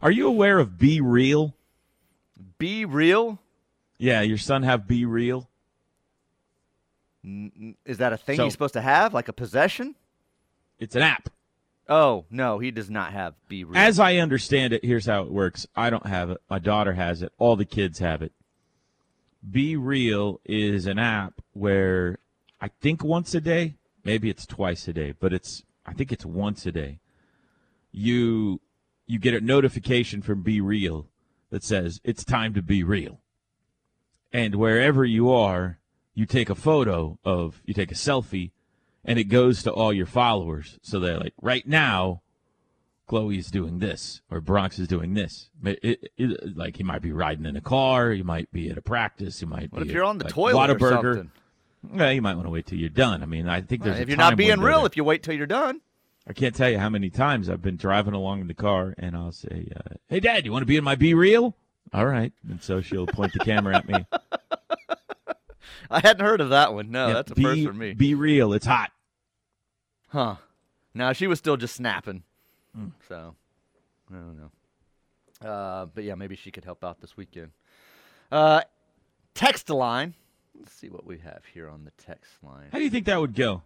Are 0.00 0.10
you 0.10 0.28
aware 0.28 0.58
of 0.58 0.78
Be 0.78 1.00
Real? 1.00 1.54
Be 2.58 2.84
real? 2.84 3.40
Yeah, 3.98 4.20
your 4.22 4.38
son 4.38 4.62
have 4.62 4.86
Be 4.86 5.04
Real. 5.04 5.48
Is 7.24 7.98
that 7.98 8.12
a 8.12 8.16
thing 8.16 8.36
So- 8.36 8.44
he's 8.44 8.52
supposed 8.52 8.74
to 8.74 8.80
have, 8.80 9.12
like 9.14 9.28
a 9.28 9.32
possession?" 9.32 9.94
It's 10.78 10.96
an 10.96 11.02
app. 11.02 11.28
Oh 11.88 12.24
no, 12.30 12.58
he 12.58 12.70
does 12.70 12.90
not 12.90 13.12
have 13.12 13.34
B. 13.48 13.64
real. 13.64 13.76
As 13.76 13.98
I 13.98 14.16
understand 14.16 14.72
it, 14.72 14.84
here's 14.84 15.06
how 15.06 15.22
it 15.22 15.30
works. 15.30 15.66
I 15.74 15.90
don't 15.90 16.06
have 16.06 16.30
it. 16.30 16.40
My 16.48 16.58
daughter 16.58 16.92
has 16.92 17.22
it. 17.22 17.32
All 17.38 17.56
the 17.56 17.64
kids 17.64 17.98
have 17.98 18.22
it. 18.22 18.32
Be 19.48 19.76
Real 19.76 20.40
is 20.44 20.86
an 20.86 20.98
app 20.98 21.40
where 21.52 22.18
I 22.60 22.68
think 22.68 23.02
once 23.02 23.34
a 23.34 23.40
day, 23.40 23.74
maybe 24.04 24.30
it's 24.30 24.46
twice 24.46 24.86
a 24.86 24.92
day, 24.92 25.14
but 25.18 25.32
it's 25.32 25.64
I 25.84 25.92
think 25.92 26.12
it's 26.12 26.24
once 26.24 26.64
a 26.64 26.72
day. 26.72 27.00
You 27.90 28.60
you 29.06 29.18
get 29.18 29.34
a 29.34 29.40
notification 29.40 30.22
from 30.22 30.42
Be 30.42 30.60
Real 30.60 31.08
that 31.50 31.64
says 31.64 32.00
it's 32.04 32.24
time 32.24 32.54
to 32.54 32.62
be 32.62 32.82
real. 32.84 33.20
And 34.32 34.54
wherever 34.54 35.04
you 35.04 35.30
are, 35.30 35.78
you 36.14 36.24
take 36.24 36.48
a 36.48 36.54
photo 36.54 37.18
of 37.24 37.60
you 37.64 37.74
take 37.74 37.90
a 37.90 37.96
selfie 37.96 38.52
and 39.04 39.18
it 39.18 39.24
goes 39.24 39.62
to 39.64 39.72
all 39.72 39.92
your 39.92 40.06
followers. 40.06 40.78
So 40.82 41.00
they're 41.00 41.18
like, 41.18 41.34
right 41.40 41.66
now, 41.66 42.22
Chloe's 43.06 43.50
doing 43.50 43.78
this 43.78 44.22
or 44.30 44.40
Bronx 44.40 44.78
is 44.78 44.88
doing 44.88 45.14
this. 45.14 45.48
It- 45.64 46.10
it- 46.16 46.56
like 46.56 46.76
he 46.76 46.82
might 46.82 47.02
be 47.02 47.12
riding 47.12 47.46
in 47.46 47.56
a 47.56 47.60
car, 47.60 48.12
you 48.12 48.24
might 48.24 48.50
be 48.52 48.70
at 48.70 48.78
a 48.78 48.82
practice, 48.82 49.40
you 49.40 49.46
might 49.48 49.72
what 49.72 49.82
be 49.82 49.88
if 49.88 49.94
you're 49.94 50.04
at, 50.04 50.08
on 50.08 50.18
the 50.18 50.24
like, 50.24 50.32
toilet 50.32 50.70
or 50.70 50.78
something? 50.78 51.30
Yeah, 51.94 52.10
you 52.10 52.22
might 52.22 52.34
want 52.34 52.46
to 52.46 52.50
wait 52.50 52.66
till 52.66 52.78
you're 52.78 52.88
done. 52.88 53.22
I 53.22 53.26
mean, 53.26 53.48
I 53.48 53.60
think 53.60 53.82
there's 53.82 53.98
a 53.98 54.02
if 54.02 54.08
you're 54.08 54.16
not 54.16 54.36
being 54.36 54.60
real, 54.60 54.78
there. 54.78 54.86
if 54.86 54.96
you 54.96 55.02
wait 55.04 55.22
till 55.24 55.34
you're 55.34 55.46
done. 55.46 55.80
I 56.28 56.32
can't 56.32 56.54
tell 56.54 56.70
you 56.70 56.78
how 56.78 56.88
many 56.88 57.10
times 57.10 57.48
I've 57.50 57.60
been 57.62 57.76
driving 57.76 58.14
along 58.14 58.40
in 58.40 58.46
the 58.46 58.54
car 58.54 58.94
and 58.96 59.16
I'll 59.16 59.32
say, 59.32 59.66
uh, 59.74 59.94
"Hey, 60.08 60.20
Dad, 60.20 60.44
you 60.46 60.52
want 60.52 60.62
to 60.62 60.66
be 60.66 60.76
in 60.76 60.84
my 60.84 60.94
Be 60.94 61.12
Real?" 61.14 61.56
All 61.92 62.06
right, 62.06 62.32
and 62.48 62.62
so 62.62 62.80
she'll 62.80 63.08
point 63.08 63.32
the 63.32 63.40
camera 63.40 63.76
at 63.76 63.88
me. 63.88 64.06
I 65.90 66.00
hadn't 66.00 66.24
heard 66.24 66.40
of 66.40 66.50
that 66.50 66.72
one. 66.74 66.90
No, 66.90 67.08
Yeah, 67.08 67.14
that's 67.14 67.32
a 67.32 67.34
be, 67.34 67.42
first 67.42 67.64
for 67.64 67.72
me. 67.72 67.94
Be 67.94 68.14
real. 68.14 68.52
It's 68.52 68.66
hot. 68.66 68.90
Huh. 70.08 70.36
No, 70.94 71.12
she 71.12 71.26
was 71.26 71.38
still 71.38 71.56
just 71.56 71.74
snapping. 71.74 72.22
Hmm. 72.76 72.88
So, 73.08 73.34
I 74.10 74.14
don't 74.14 74.36
know. 74.36 75.48
Uh, 75.48 75.86
but 75.86 76.04
yeah, 76.04 76.14
maybe 76.14 76.36
she 76.36 76.50
could 76.50 76.64
help 76.64 76.84
out 76.84 77.00
this 77.00 77.16
weekend. 77.16 77.50
Uh, 78.30 78.62
text 79.34 79.70
line. 79.70 80.14
Let's 80.58 80.72
see 80.72 80.88
what 80.88 81.06
we 81.06 81.18
have 81.18 81.42
here 81.52 81.68
on 81.68 81.84
the 81.84 81.90
text 82.02 82.30
line. 82.42 82.68
How 82.70 82.78
do 82.78 82.84
you 82.84 82.90
think 82.90 83.06
that 83.06 83.20
would 83.20 83.34
go? 83.34 83.62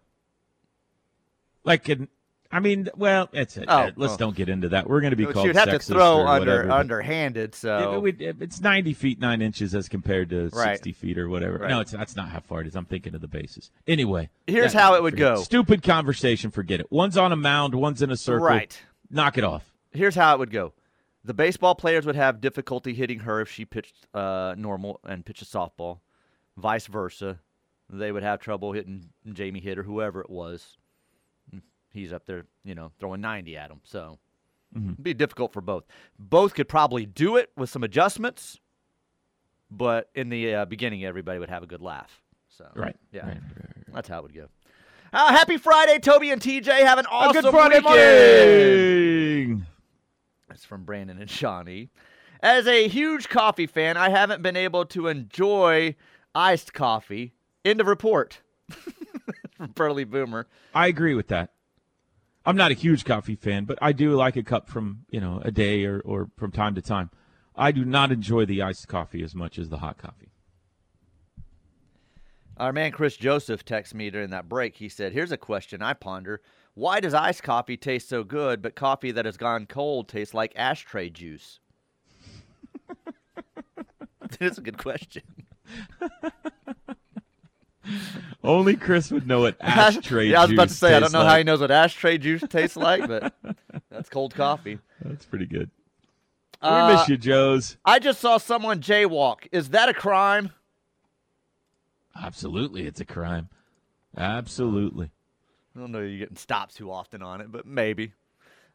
Like, 1.63 1.89
an, 1.89 2.07
I 2.51 2.59
mean, 2.59 2.87
well, 2.95 3.29
that's 3.31 3.57
it. 3.57 3.65
Oh, 3.67 3.77
Uh, 3.77 3.83
let's 3.95 3.97
well. 4.11 4.17
don't 4.17 4.35
get 4.35 4.47
into 4.49 4.69
that. 4.69 4.87
We're 4.89 5.01
going 5.01 5.11
to 5.11 5.17
be 5.17 5.25
called 5.25 5.47
would 5.47 5.55
have 5.55 5.69
to 5.69 5.79
throw 5.79 6.25
under 6.25 6.51
whatever, 6.63 6.71
underhanded. 6.71 7.53
So 7.55 7.91
but 7.93 8.01
we- 8.01 8.11
it's 8.13 8.61
90 8.61 8.93
feet 8.93 9.19
9 9.19 9.41
inches 9.41 9.75
as 9.75 9.89
compared 9.89 10.29
to 10.29 10.49
Right. 10.53 10.75
60 10.77 10.93
feet 10.93 11.17
or 11.17 11.27
whatever. 11.29 11.57
Right. 11.57 11.69
No, 11.69 11.81
it's 11.81 11.91
that's 11.91 12.15
not 12.15 12.29
how 12.29 12.39
far 12.39 12.61
it 12.61 12.67
is. 12.67 12.75
I'm 12.75 12.85
thinking 12.85 13.13
of 13.15 13.21
the 13.21 13.27
bases. 13.27 13.69
Anyway, 13.87 14.29
Here's 14.47 14.73
that- 14.73 14.79
how 14.81 14.95
it 14.95 15.03
would 15.03 15.13
forget 15.13 15.35
go. 15.35 15.41
Stupid 15.43 15.83
conversation. 15.83 16.51
Forget 16.51 16.79
it. 16.79 16.87
One's 16.91 17.17
on 17.17 17.31
a 17.31 17.35
mound. 17.35 17.75
One's 17.75 18.01
in 18.01 18.11
a 18.11 18.17
circle. 18.17 18.45
Right. 18.47 18.81
Knock 19.09 19.37
it 19.37 19.43
off. 19.43 19.73
here's 19.91 20.15
how 20.15 20.33
it 20.35 20.39
would 20.39 20.51
go. 20.51 20.73
The 21.23 21.33
baseball 21.33 21.75
players 21.75 22.05
would 22.05 22.15
have 22.15 22.39
difficulty 22.39 22.93
hitting 22.93 23.19
her 23.19 23.41
if 23.41 23.49
she 23.51 23.65
pitched 23.65 24.05
uh, 24.13 24.53
normal 24.57 24.99
and 25.05 25.25
pitched 25.25 25.41
a 25.41 25.45
softball. 25.45 25.99
Vice 26.55 26.87
versa, 26.87 27.39
they 27.89 28.11
would 28.11 28.23
have 28.23 28.39
trouble 28.39 28.71
hitting 28.73 29.09
Jamie 29.33 29.59
Hitt 29.59 29.77
or 29.79 29.83
whoever 29.83 30.21
it 30.21 30.29
was. 30.29 30.77
He's 31.93 32.13
up 32.13 32.25
there, 32.25 32.45
you 32.63 32.75
know, 32.75 32.91
throwing 32.99 33.21
90 33.21 33.57
at 33.57 33.71
him. 33.71 33.81
So 33.83 34.19
it'd 34.75 35.01
be 35.03 35.13
difficult 35.13 35.53
for 35.53 35.61
both. 35.61 35.85
Both 36.19 36.53
could 36.53 36.67
probably 36.69 37.05
do 37.05 37.37
it 37.37 37.49
with 37.55 37.69
some 37.69 37.83
adjustments, 37.83 38.59
but 39.71 40.09
in 40.13 40.29
the 40.29 40.53
uh, 40.55 40.65
beginning, 40.65 41.03
everybody 41.05 41.39
would 41.39 41.49
have 41.49 41.63
a 41.63 41.67
good 41.67 41.81
laugh. 41.81 42.21
So 42.49 42.67
Right. 42.75 42.95
yeah, 43.11 43.27
right. 43.27 43.37
that's 43.93 44.07
how 44.07 44.19
it 44.19 44.23
would 44.23 44.35
go. 44.35 44.47
Uh, 45.13 45.31
happy 45.31 45.57
Friday, 45.57 45.99
Toby 45.99 46.31
and 46.31 46.41
TJ. 46.41 46.67
Have 46.67 46.99
an 46.99 47.05
awesome 47.09 47.37
a 47.37 47.41
good 47.41 47.51
Friday 47.51 47.77
weekend. 47.79 49.47
morning. 49.49 49.65
That's 50.49 50.65
from 50.65 50.83
Brandon 50.83 51.19
and 51.19 51.29
Shawnee. 51.29 51.89
As 52.41 52.67
a 52.67 52.87
huge 52.87 53.29
coffee 53.29 53.67
fan, 53.67 53.97
I 53.97 54.09
haven't 54.09 54.41
been 54.43 54.55
able 54.57 54.85
to 54.87 55.07
enjoy 55.07 55.95
iced 56.35 56.73
coffee. 56.73 57.33
End 57.65 57.79
of 57.81 57.87
report. 57.87 58.41
from 59.55 59.71
Burley 59.71 60.03
Boomer. 60.03 60.47
I 60.75 60.87
agree 60.87 61.13
with 61.15 61.29
that. 61.29 61.51
I'm 62.47 62.55
not 62.55 62.71
a 62.71 62.75
huge 62.75 63.03
coffee 63.03 63.35
fan, 63.35 63.65
but 63.65 63.77
I 63.81 63.91
do 63.91 64.15
like 64.15 64.37
a 64.37 64.41
cup 64.41 64.69
from 64.69 65.05
you 65.09 65.19
know 65.19 65.41
a 65.43 65.51
day 65.51 65.83
or, 65.83 65.99
or 65.99 66.29
from 66.37 66.53
time 66.53 66.75
to 66.75 66.81
time. 66.81 67.11
I 67.53 67.73
do 67.73 67.83
not 67.83 68.09
enjoy 68.09 68.45
the 68.45 68.61
iced 68.61 68.87
coffee 68.87 69.21
as 69.21 69.35
much 69.35 69.59
as 69.59 69.67
the 69.67 69.79
hot 69.79 69.97
coffee. 69.97 70.31
Our 72.55 72.71
man 72.71 72.93
Chris 72.93 73.17
Joseph 73.17 73.65
texted 73.65 73.95
me 73.95 74.09
during 74.09 74.29
that 74.29 74.47
break. 74.47 74.77
He 74.77 74.87
said, 74.87 75.11
Here's 75.11 75.33
a 75.33 75.37
question 75.37 75.81
I 75.81 75.91
ponder. 75.91 76.41
Why 76.73 77.01
does 77.01 77.13
iced 77.13 77.43
coffee 77.43 77.75
taste 77.75 78.07
so 78.07 78.23
good, 78.23 78.61
but 78.61 78.75
coffee 78.75 79.11
that 79.11 79.25
has 79.25 79.35
gone 79.35 79.65
cold 79.65 80.07
tastes 80.07 80.33
like 80.33 80.53
ashtray 80.55 81.09
juice? 81.09 81.59
That's 84.39 84.57
a 84.57 84.61
good 84.61 84.77
question. 84.77 85.23
Only 88.43 88.75
Chris 88.75 89.11
would 89.11 89.27
know 89.27 89.41
what 89.41 89.57
ashtray 89.59 90.27
yeah, 90.29 90.39
I 90.39 90.43
was 90.43 90.51
about 90.51 90.67
to 90.69 90.73
say, 90.73 90.95
I 90.95 90.99
don't 90.99 91.11
know 91.11 91.23
how 91.23 91.37
he 91.37 91.43
knows 91.43 91.61
what 91.61 91.71
ashtray 91.71 92.17
juice 92.17 92.43
tastes 92.49 92.77
like, 92.77 93.07
but 93.07 93.33
that's 93.89 94.09
cold 94.09 94.35
coffee. 94.35 94.79
That's 95.01 95.25
pretty 95.25 95.45
good. 95.45 95.69
Uh, 96.61 96.87
we 96.89 96.95
miss 96.95 97.09
you, 97.09 97.17
Joes. 97.17 97.77
I 97.85 97.99
just 97.99 98.19
saw 98.19 98.37
someone 98.37 98.81
jaywalk. 98.81 99.47
Is 99.51 99.69
that 99.69 99.89
a 99.89 99.93
crime? 99.93 100.51
Absolutely, 102.19 102.87
it's 102.87 102.99
a 102.99 103.05
crime. 103.05 103.49
Absolutely. 104.17 105.11
I 105.75 105.79
don't 105.79 105.91
know 105.91 105.99
you're 105.99 106.17
getting 106.17 106.37
stopped 106.37 106.75
too 106.75 106.91
often 106.91 107.21
on 107.21 107.41
it, 107.41 107.51
but 107.51 107.67
maybe. 107.67 108.13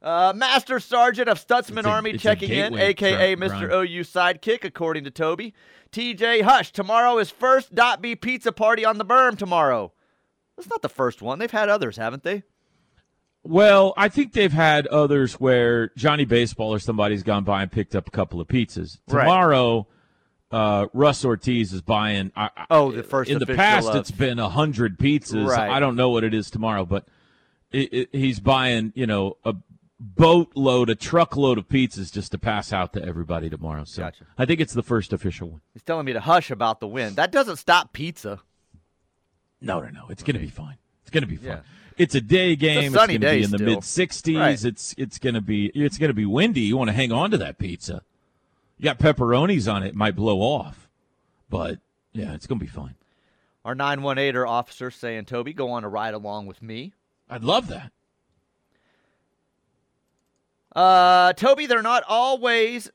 Uh, 0.03 0.33
Master 0.35 0.81
Sergeant 0.81 1.29
of 1.29 1.45
Stutzman 1.45 1.79
It's 1.79 1.87
Army 1.87 2.11
a 2.11 2.19
checking 2.19 2.51
in, 2.51 2.77
aka 2.77 3.37
cri- 3.37 3.47
Mr. 3.49 3.69
crime. 3.69 3.71
OU 3.71 4.01
sidekick, 4.03 4.65
according 4.65 5.05
to 5.05 5.11
Toby. 5.11 5.55
TJ 5.93 6.43
Hush, 6.43 6.73
tomorrow 6.73 7.19
is 7.19 7.31
first 7.31 7.75
Dot 7.75 8.03
B 8.03 8.17
pizza 8.17 8.51
party 8.51 8.85
on 8.85 8.99
the 8.99 9.05
berm 9.05 9.39
tomorrow. 9.39 9.93
That's 10.57 10.69
not 10.69 10.83
the 10.83 10.89
first 10.89 11.23
one. 11.23 11.39
They've 11.39 11.51
had 11.51 11.69
others, 11.69 11.97
haven't 11.97 12.25
they? 12.25 12.43
Well, 13.45 13.93
I 13.97 14.09
think 14.09 14.33
they've 14.33 14.53
had 14.53 14.87
others 14.89 15.35
where 15.35 15.91
Johnny 15.97 16.25
Baseball 16.25 16.73
or 16.75 16.79
somebody's 16.79 17.23
gone 17.23 17.45
by 17.45 17.63
and 17.63 17.71
picked 17.73 17.95
up 17.97 18.07
a 18.07 18.11
couple 18.11 18.41
of 18.41 18.47
pizzas. 18.49 18.99
Right. 19.09 19.23
Tomorrow, 19.25 19.89
uh, 20.53 20.87
Russ 20.93 21.25
Ortiz 21.25 21.73
is 21.73 21.81
buying. 21.83 22.31
I, 22.37 22.51
I- 22.57 22.67
Oh, 22.71 22.93
the 22.93 23.03
first 23.03 23.31
In 23.31 23.39
the 23.39 23.47
past, 23.47 23.89
of- 23.89 23.97
it's 23.97 24.11
been 24.13 24.39
a 24.39 24.49
hundred 24.49 24.99
pizzas. 24.99 25.47
Right. 25.47 25.71
I 25.71 25.81
don't 25.81 25.97
know 25.97 26.11
what 26.11 26.23
it 26.25 26.35
is 26.35 26.51
tomorrow, 26.51 26.85
but 26.87 27.07
it, 27.73 27.93
it, 27.93 28.09
he's 28.13 28.39
buying, 28.41 28.93
you 28.95 29.07
know, 29.07 29.37
a 29.45 29.55
boatload, 30.03 30.91
a 30.91 30.95
truckload 30.95 31.59
of 31.59 31.69
pizzas 31.69 32.13
just 32.13 32.33
to 32.33 32.39
pass 32.39 32.73
out 32.73 32.93
to 32.95 33.05
everybody 33.05 33.49
tomorrow. 33.49 33.85
So 33.85 34.03
Gotcha. 34.03 34.27
I 34.37 34.45
think 34.45 34.61
it's 34.61 34.75
the 34.75 34.83
first 34.83 35.13
official 35.13 35.49
one. 35.51 35.61
He's 35.73 35.83
telling 35.83 36.05
me 36.05 36.13
to 36.13 36.21
hush 36.21 36.51
about 36.51 36.81
the 36.81 36.89
win. 36.89 37.15
That 37.15 37.31
doesn't 37.31 37.57
stop 37.57 37.93
pizza. 37.93 38.41
No, 39.61 39.81
no, 39.81 39.89
no. 39.91 40.07
It's 40.09 40.23
going 40.25 40.35
to 40.35 40.41
be 40.41 40.49
fine. 40.49 40.77
It's 41.03 41.11
going 41.11 41.23
to 41.23 41.29
be 41.29 41.37
fine. 41.37 41.47
Yeah. 41.47 41.61
It's 41.97 42.15
a 42.15 42.21
day 42.21 42.57
game. 42.57 42.87
It's, 42.87 42.95
sunny 42.95 43.19
going 43.19 43.33
to 43.33 43.39
be 43.39 43.45
in 43.45 43.51
the 43.51 43.59
mid 43.59 43.79
60s. 43.79 44.39
Right. 44.39 44.65
It's 44.65 44.95
it's 44.99 45.19
going 45.19 45.35
to 45.35 45.41
be 45.41 45.67
it's 45.67 45.99
going 45.99 46.11
to 46.11 46.15
be 46.15 46.27
windy. 46.27 46.63
You 46.63 46.77
want 46.77 46.89
to 46.89 46.95
hang 46.95 47.13
on 47.13 47.31
to 47.31 47.39
that 47.39 47.59
pizza. 47.59 48.03
You 48.79 48.85
got 48.85 48.99
pepperonis 48.99 49.73
on 49.73 49.85
it, 49.85 49.89
it 49.89 49.95
might 49.95 50.17
blow 50.17 50.39
off. 50.39 50.89
But 51.49 51.79
yeah, 52.13 52.33
it's 52.33 52.47
going 52.47 52.59
to 52.59 52.65
be 52.65 52.71
fine. 52.71 52.97
Our 53.65 53.77
918er 53.77 54.49
officer 54.49 54.91
saying, 54.91 55.27
Toby, 55.27 55.53
go 55.53 55.71
on 55.71 55.85
a 55.85 55.89
ride 55.89 56.15
along 56.15 56.47
with 56.47 56.63
me. 56.63 56.95
I'd 57.31 57.45
love 57.45 57.69
that. 57.69 57.93
Uh, 60.75 61.33
Toby, 61.35 61.67
they're 61.67 61.83
not 61.83 62.03
always 62.09 62.91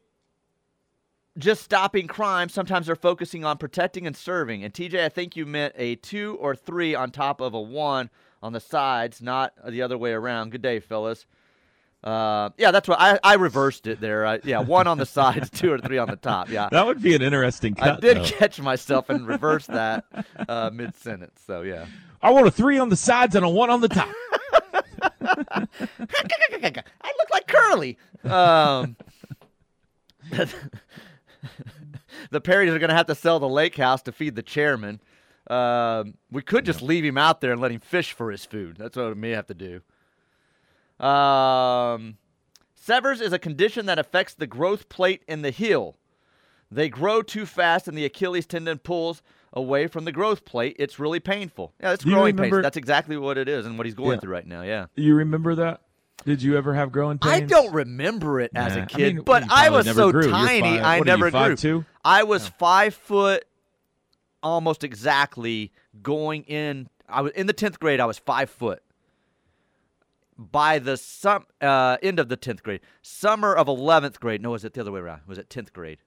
just 1.37 1.63
stopping 1.63 2.07
crime. 2.07 2.49
Sometimes 2.49 2.87
they're 2.87 2.95
focusing 2.95 3.45
on 3.45 3.57
protecting 3.57 4.07
and 4.07 4.15
serving. 4.15 4.63
And 4.63 4.73
TJ, 4.73 5.03
I 5.03 5.09
think 5.09 5.35
you 5.35 5.45
meant 5.45 5.73
a 5.77 5.95
two 5.95 6.37
or 6.39 6.55
three 6.55 6.95
on 6.95 7.11
top 7.11 7.41
of 7.41 7.53
a 7.53 7.61
one 7.61 8.09
on 8.41 8.53
the 8.53 8.59
sides, 8.59 9.21
not 9.21 9.53
the 9.67 9.81
other 9.81 9.97
way 9.97 10.11
around. 10.13 10.51
Good 10.51 10.61
day, 10.61 10.79
fellas. 10.79 11.25
Uh, 12.03 12.49
yeah, 12.57 12.71
that's 12.71 12.87
what 12.87 12.99
I, 13.01 13.19
I 13.23 13.33
reversed 13.35 13.87
it 13.87 13.99
there. 13.99 14.25
I, 14.25 14.39
yeah, 14.43 14.59
one 14.59 14.87
on 14.87 14.97
the 14.97 15.05
sides, 15.17 15.49
two 15.49 15.71
or 15.71 15.77
three 15.79 15.97
on 15.97 16.07
the 16.07 16.15
top. 16.15 16.49
Yeah, 16.49 16.69
That 16.71 16.85
would 16.85 17.01
be 17.01 17.15
an 17.15 17.21
interesting 17.21 17.75
cut. 17.75 17.97
I 17.97 17.99
did 17.99 18.17
though. 18.17 18.23
catch 18.25 18.59
myself 18.61 19.09
and 19.09 19.27
reverse 19.27 19.65
that 19.67 20.05
uh, 20.47 20.69
mid 20.73 20.95
sentence. 20.95 21.41
So 21.45 21.61
yeah. 21.61 21.85
I 22.21 22.31
want 22.31 22.47
a 22.47 22.51
three 22.51 22.77
on 22.79 22.89
the 22.89 22.95
sides 22.95 23.35
and 23.35 23.45
a 23.45 23.49
one 23.49 23.69
on 23.69 23.81
the 23.81 23.89
top. 23.89 24.09
I 27.49 27.53
look 27.73 27.77
like 27.79 27.97
Curly. 28.23 28.31
Um, 28.31 28.95
the 32.31 32.41
Perrys 32.41 32.73
are 32.73 32.79
going 32.79 32.89
to 32.89 32.95
have 32.95 33.07
to 33.07 33.15
sell 33.15 33.39
the 33.39 33.49
lake 33.49 33.75
house 33.77 34.01
to 34.03 34.12
feed 34.12 34.36
the 34.36 34.41
chairman. 34.43 34.99
Um, 35.49 36.15
we 36.31 36.41
could 36.41 36.65
just 36.65 36.81
leave 36.81 37.05
him 37.05 37.17
out 37.17 37.41
there 37.41 37.51
and 37.53 37.62
let 37.62 37.71
him 37.71 37.79
fish 37.79 38.12
for 38.13 38.31
his 38.31 38.45
food. 38.45 38.77
That's 38.77 38.97
what 38.97 39.07
we 39.07 39.15
may 39.15 39.29
have 39.31 39.47
to 39.47 39.53
do. 39.53 39.81
Um, 41.05 42.17
severs 42.75 43.21
is 43.21 43.31
a 43.33 43.39
condition 43.39 43.86
that 43.86 43.99
affects 43.99 44.33
the 44.33 44.47
growth 44.47 44.89
plate 44.89 45.23
in 45.27 45.41
the 45.43 45.51
heel. 45.51 45.95
They 46.69 46.89
grow 46.89 47.21
too 47.21 47.45
fast 47.45 47.88
and 47.88 47.97
the 47.97 48.03
Achilles 48.03 48.45
tendon 48.45 48.79
pulls 48.79 49.21
away 49.53 49.88
from 49.88 50.03
the 50.03 50.12
growth 50.12 50.43
plate. 50.43 50.75
It's 50.79 50.99
really 50.99 51.21
painful. 51.21 51.73
Yeah, 51.81 51.93
it's 51.93 52.03
growing 52.03 52.36
pains. 52.36 52.57
That's 52.62 52.75
exactly 52.75 53.15
what 53.15 53.38
it 53.38 53.47
is 53.47 53.65
and 53.65 53.77
what 53.77 53.86
he's 53.86 53.95
going 53.95 54.15
Yeah. 54.15 54.19
through 54.19 54.33
right 54.33 54.45
now. 54.47 54.63
Yeah. 54.63 54.88
You 54.95 55.15
remember 55.15 55.55
that? 55.55 55.81
Did 56.25 56.41
you 56.41 56.58
ever 56.58 56.73
have 56.73 56.91
growing 56.91 57.19
pains? 57.19 57.34
I 57.34 57.39
don't 57.41 57.73
remember 57.73 58.41
it 58.41 58.51
as 58.56 58.75
Nah. 58.75 58.82
a 58.82 58.84
I 58.84 58.86
kid, 58.88 59.15
mean, 59.15 59.23
but 59.23 59.43
I 59.49 59.69
was 59.69 59.86
so 59.93 60.12
grew. 60.12 60.30
Tiny. 60.30 60.62
five- 60.62 60.84
I 60.84 60.95
are 60.95 60.97
you, 60.99 61.03
never 61.06 61.32
grew. 61.32 61.39
5'2"? 61.56 61.86
I 62.03 62.23
was 62.23 62.47
five 62.47 62.93
foot, 62.95 63.45
almost 64.43 64.84
exactly 64.84 65.71
going 66.01 66.43
in. 66.43 66.89
I 67.08 67.21
was 67.21 67.32
in 67.34 67.47
the 67.47 67.53
tenth 67.53 67.80
grade. 67.80 67.99
I 67.99 68.06
was 68.06 68.17
five 68.17 68.49
foot. 68.49 68.82
By 70.39 70.77
the 70.80 70.97
sum, 70.97 71.45
uh, 71.62 71.97
end 72.03 72.19
of 72.19 72.30
the 72.30 72.36
tenth 72.38 72.62
grade, 72.62 72.82
summer 73.01 73.56
of 73.56 73.67
eleventh 73.67 74.19
grade. 74.19 74.41
No, 74.41 74.51
was 74.51 74.63
it 74.65 74.73
the 74.73 74.82
other 74.82 74.91
way 74.91 74.99
around? 74.99 75.21
Was 75.27 75.38
it 75.39 75.49
tenth 75.49 75.73
grade? 75.73 75.99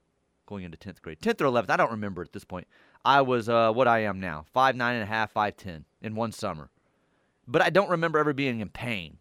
Going 0.47 0.65
into 0.65 0.77
tenth 0.77 1.01
grade, 1.03 1.21
tenth 1.21 1.41
or 1.41 1.47
eleventh? 1.47 1.71
I 1.71 1.77
don't 1.77 1.91
remember 1.91 2.23
at 2.23 2.33
this 2.33 2.45
point. 2.45 2.67
I 3.05 3.23
was 3.23 3.49
uh, 3.49 3.73
what 3.73 3.89
I 3.89 4.01
am 4.01 4.21
now, 4.21 4.45
five 4.53 4.77
nine 4.77 4.95
and 4.95 5.03
a 5.03 5.07
half, 5.07 5.31
five 5.33 5.57
ten 5.57 5.85
in 6.03 6.15
one 6.15 6.31
summer. 6.33 6.71
But 7.49 7.63
I 7.63 7.71
don't 7.71 7.89
remember 7.91 8.19
ever 8.19 8.33
being 8.33 8.61
in 8.61 8.69
pain. 8.69 9.19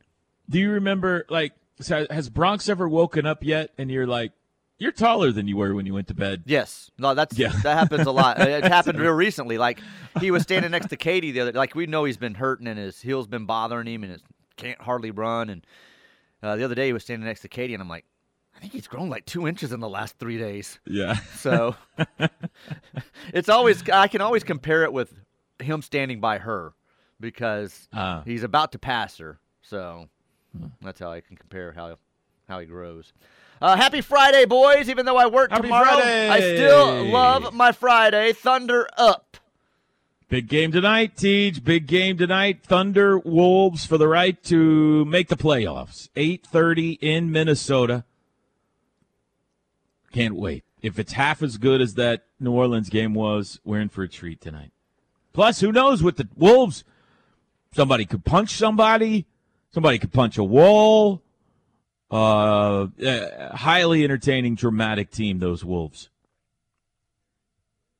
Do 0.49 0.59
you 0.59 0.71
remember, 0.71 1.25
like, 1.29 1.53
has 1.87 2.29
Bronx 2.29 2.67
ever 2.69 2.89
woken 2.89 3.25
up 3.25 3.43
yet 3.43 3.71
and 3.77 3.89
you're 3.91 4.07
like, 4.07 4.31
you're 4.79 4.91
taller 4.93 5.31
than 5.31 5.47
you 5.47 5.57
were 5.57 5.75
when 5.75 5.85
you 5.85 5.93
went 5.93 6.07
to 6.07 6.13
bed? 6.13 6.43
Yes, 6.45 6.89
no, 6.97 7.13
that's 7.13 7.37
Yeah. 7.37 7.49
that 7.63 7.77
happens 7.77 8.07
a 8.07 8.11
lot. 8.11 8.39
It 8.41 8.63
happened 8.63 8.97
real 8.99 9.11
recently. 9.11 9.57
Like 9.57 9.79
he 10.21 10.31
was 10.31 10.43
standing 10.43 10.71
next 10.71 10.87
to 10.87 10.97
Katie 10.97 11.31
the 11.31 11.41
other. 11.41 11.51
Like 11.51 11.75
we 11.75 11.85
know 11.85 12.05
he's 12.05 12.17
been 12.17 12.33
hurting 12.35 12.65
and 12.67 12.79
his 12.79 13.01
heel's 13.01 13.27
been 13.27 13.45
bothering 13.45 13.87
him 13.87 14.03
and 14.03 14.13
it 14.13 14.21
can't 14.55 14.79
hardly 14.81 15.11
run. 15.11 15.49
And 15.49 15.65
uh, 16.41 16.55
the 16.55 16.63
other 16.63 16.75
day 16.75 16.87
he 16.87 16.93
was 16.93 17.03
standing 17.03 17.27
next 17.27 17.41
to 17.41 17.49
Katie 17.49 17.73
and 17.73 17.83
I'm 17.83 17.89
like, 17.89 18.05
I 18.55 18.59
think 18.61 18.71
he's 18.71 18.87
grown 18.87 19.09
like 19.09 19.25
two 19.25 19.47
inches 19.49 19.73
in 19.73 19.81
the 19.81 19.89
last 19.89 20.17
three 20.17 20.37
days. 20.37 20.79
Yeah. 20.85 21.15
So 21.35 21.75
it's 23.33 23.49
always 23.49 23.87
I 23.89 24.07
can 24.07 24.21
always 24.21 24.43
compare 24.43 24.83
it 24.83 24.93
with 24.93 25.13
him 25.59 25.81
standing 25.81 26.19
by 26.21 26.37
her 26.37 26.73
because 27.19 27.87
Ah. 27.93 28.21
he's 28.25 28.43
about 28.43 28.71
to 28.73 28.79
pass 28.79 29.17
her. 29.17 29.39
So 29.61 30.07
that's 30.81 30.99
how 30.99 31.11
I 31.11 31.21
can 31.21 31.35
compare 31.35 31.71
how 31.73 31.97
how 32.47 32.59
he 32.59 32.65
grows. 32.65 33.13
Uh, 33.61 33.75
happy 33.75 34.01
Friday, 34.01 34.45
boys! 34.45 34.89
Even 34.89 35.05
though 35.05 35.17
I 35.17 35.27
work 35.27 35.51
Happy 35.51 35.63
tomorrow, 35.63 35.97
I 35.97 36.39
still 36.39 37.05
love 37.05 37.53
my 37.53 37.71
Friday. 37.71 38.33
Thunder 38.33 38.87
up! 38.97 39.37
Big 40.29 40.47
game 40.47 40.71
tonight, 40.71 41.15
Teej. 41.15 41.63
Big 41.63 41.87
game 41.87 42.15
tonight. 42.15 42.63
Thunder 42.63 43.17
Wolves 43.17 43.87
for 43.87 43.97
the 43.97 44.07
right 44.07 44.41
to 44.43 45.03
make 45.05 45.27
the 45.27 45.35
playoffs. 45.35 46.09
8:30 46.15 46.99
in 47.01 47.31
Minnesota. 47.31 48.05
Can't 50.11 50.35
wait. 50.35 50.63
If 50.81 50.97
it's 50.97 51.13
half 51.13 51.43
as 51.43 51.57
good 51.57 51.81
as 51.81 51.95
that 51.95 52.25
New 52.39 52.51
Orleans 52.51 52.89
game 52.89 53.13
was, 53.13 53.59
we're 53.65 53.81
in 53.81 53.89
for 53.89 54.03
a 54.03 54.07
treat 54.07 54.39
tonight. 54.39 54.71
Plus, 55.33 55.59
who 55.59 55.71
knows 55.71 56.01
with 56.01 56.17
the 56.17 56.27
Wolves? 56.35 56.83
Somebody 57.73 58.05
could 58.05 58.23
punch 58.23 58.51
somebody. 58.51 59.25
Somebody 59.71 59.99
could 59.99 60.11
punch 60.11 60.37
a 60.37 60.43
wall. 60.43 61.21
Uh, 62.11 62.87
uh, 63.05 63.55
highly 63.55 64.03
entertaining, 64.03 64.55
dramatic 64.55 65.11
team. 65.11 65.39
Those 65.39 65.63
Wolves. 65.63 66.09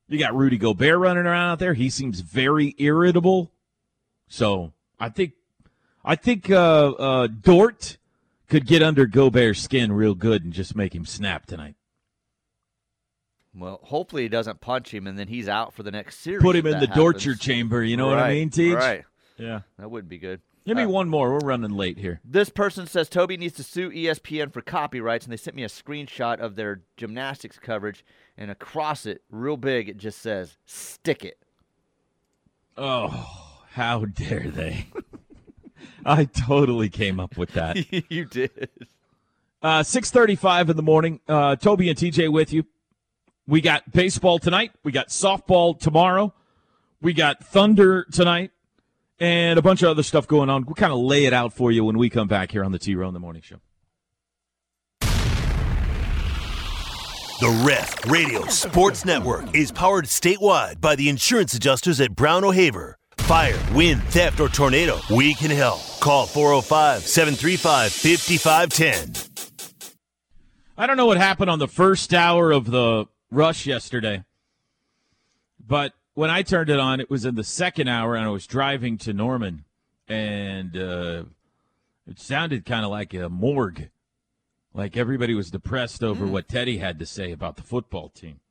You 0.07 0.17
got 0.17 0.35
Rudy 0.35 0.57
Gobert 0.57 0.97
running 0.97 1.27
around 1.27 1.51
out 1.51 1.59
there. 1.59 1.75
He 1.75 1.91
seems 1.91 2.21
very 2.21 2.73
irritable. 2.79 3.51
So 4.27 4.73
I 4.99 5.09
think, 5.09 5.33
I 6.03 6.15
think 6.15 6.49
uh, 6.49 6.89
uh, 6.91 7.27
Dort 7.27 7.97
could 8.47 8.65
get 8.65 8.81
under 8.81 9.05
Gobert's 9.05 9.61
skin 9.61 9.91
real 9.91 10.15
good 10.15 10.43
and 10.43 10.51
just 10.51 10.75
make 10.75 10.95
him 10.95 11.05
snap 11.05 11.45
tonight. 11.45 11.75
Well, 13.53 13.79
hopefully 13.83 14.23
he 14.23 14.29
doesn't 14.29 14.61
punch 14.61 14.91
him 14.91 15.05
and 15.05 15.19
then 15.19 15.27
he's 15.27 15.47
out 15.47 15.73
for 15.73 15.83
the 15.83 15.91
next 15.91 16.19
series. 16.19 16.41
Put 16.41 16.55
him 16.55 16.65
in 16.65 16.79
the 16.79 16.87
that 16.87 16.95
torture 16.95 17.35
chamber. 17.35 17.83
You 17.83 17.97
know 17.97 18.07
what 18.07 18.17
I 18.17 18.33
mean, 18.33 18.49
Teach? 18.49 18.73
Right. 18.73 19.03
Yeah. 19.37 19.61
That 19.77 19.91
would 19.91 20.09
be 20.09 20.17
good. 20.17 20.41
Give 20.65 20.77
me 20.77 20.83
Uh, 20.83 20.89
one 20.89 21.09
more. 21.09 21.31
We're 21.31 21.39
running 21.39 21.71
late 21.71 21.97
here. 21.97 22.19
This 22.23 22.49
person 22.49 22.85
says 22.85 23.09
Toby 23.09 23.37
needs 23.37 23.55
to 23.55 23.63
sue 23.63 23.89
ESPN 23.89 24.51
for 24.51 24.61
copyrights, 24.61 25.25
and 25.25 25.31
they 25.33 25.37
sent 25.37 25.55
me 25.55 25.63
a 25.63 25.67
screenshot 25.69 26.39
of 26.39 26.55
their 26.55 26.81
gymnastics 26.97 27.57
coverage, 27.57 28.03
and 28.37 28.51
across 28.51 29.05
it, 29.05 29.21
real 29.31 29.57
big, 29.57 29.89
it 29.89 29.97
just 29.97 30.21
says 30.21 30.57
"stick 30.65 31.25
it." 31.25 31.39
Oh, 32.77 33.27
how 33.71 34.05
dare 34.05 34.49
they? 34.49 34.87
I 36.05 36.25
totally 36.25 36.89
came 36.89 37.19
up 37.19 37.37
with 37.37 37.51
that. 37.51 37.77
you 38.11 38.25
did. 38.25 38.69
Uh, 39.61 39.83
635 39.83 40.69
in 40.69 40.77
the 40.77 40.83
morning. 40.83 41.19
Uh, 41.27 41.55
Toby 41.55 41.89
and 41.89 41.97
TJ 41.97 42.31
with 42.31 42.53
you. 42.53 42.65
We 43.47 43.61
got 43.61 43.91
baseball 43.91 44.39
tonight. 44.39 44.71
We 44.83 44.91
got 44.91 45.09
softball 45.09 45.77
tomorrow. 45.77 46.33
We 47.01 47.13
got 47.13 47.43
thunder 47.45 48.05
tonight 48.11 48.51
and 49.19 49.59
a 49.59 49.61
bunch 49.61 49.81
of 49.81 49.89
other 49.89 50.03
stuff 50.03 50.27
going 50.27 50.49
on. 50.49 50.65
We'll 50.65 50.75
kind 50.75 50.93
of 50.93 50.99
lay 50.99 51.25
it 51.25 51.33
out 51.33 51.53
for 51.53 51.71
you 51.71 51.83
when 51.83 51.97
we 51.97 52.09
come 52.09 52.27
back 52.27 52.51
here 52.51 52.63
on 52.63 52.71
the 52.71 52.79
T 52.79 52.95
Row 52.95 53.07
in 53.07 53.13
the 53.13 53.19
Morning 53.19 53.41
Show. 53.41 53.57
The 57.39 57.63
Ref 57.65 58.05
Radio 58.05 58.45
Sports 58.47 59.05
Network 59.05 59.55
is 59.55 59.71
powered 59.71 60.05
statewide 60.05 60.81
by 60.81 60.97
the 60.97 61.07
insurance 61.07 61.53
adjusters 61.53 62.01
at 62.01 62.13
Brown 62.13 62.43
O'Haver. 62.43 62.97
Fire, 63.19 63.57
wind, 63.73 64.03
theft, 64.05 64.41
or 64.41 64.49
tornado, 64.49 64.99
we 65.09 65.33
can 65.35 65.51
help. 65.51 65.79
Call 66.01 66.25
405 66.25 67.03
735 67.03 67.93
5510. 67.93 69.53
I 70.77 70.87
don't 70.87 70.97
know 70.97 71.05
what 71.05 71.17
happened 71.17 71.49
on 71.49 71.59
the 71.59 71.67
first 71.67 72.13
hour 72.13 72.51
of 72.51 72.69
the 72.69 73.05
rush 73.31 73.65
yesterday, 73.65 74.23
but 75.65 75.93
when 76.19 76.29
I 76.29 76.41
turned 76.41 76.69
it 76.69 76.81
on, 76.81 76.99
it 76.99 77.09
was 77.09 77.23
in 77.23 77.35
the 77.35 77.45
second 77.45 77.87
hour, 77.87 78.13
and 78.13 78.25
I 78.25 78.29
was 78.29 78.45
driving 78.45 78.97
to 78.97 79.13
Norman, 79.13 79.63
and 80.09 80.75
uh, 80.75 81.23
it 82.05 82.19
sounded 82.19 82.65
kind 82.65 82.83
of 82.83 82.91
like 82.91 83.13
a 83.13 83.29
morgue. 83.29 83.89
Like 84.73 84.97
everybody 84.97 85.33
was 85.33 85.49
depressed 85.49 86.03
over 86.03 86.27
what 86.27 86.49
Teddy 86.49 86.79
had 86.79 86.99
to 86.99 87.05
say 87.05 87.31
about 87.31 87.55
the 87.55 87.63
football 87.63 88.09
team. 88.09 88.41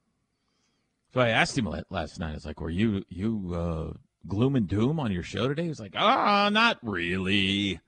So 1.12 1.20
I 1.20 1.28
asked 1.28 1.58
him 1.58 1.70
last 1.90 2.18
night. 2.18 2.30
I 2.30 2.34
was 2.34 2.46
like, 2.46 2.58
"Were 2.58 2.70
you 2.70 3.04
you 3.10 3.52
uh, 3.54 3.98
gloom 4.26 4.56
and 4.56 4.66
doom 4.66 4.98
on 4.98 5.12
your 5.12 5.22
show 5.22 5.46
today?" 5.46 5.64
He 5.64 5.68
was 5.68 5.80
like, 5.80 5.94
"Ah, 5.94 6.48
not 6.50 6.78
really." 6.82 7.80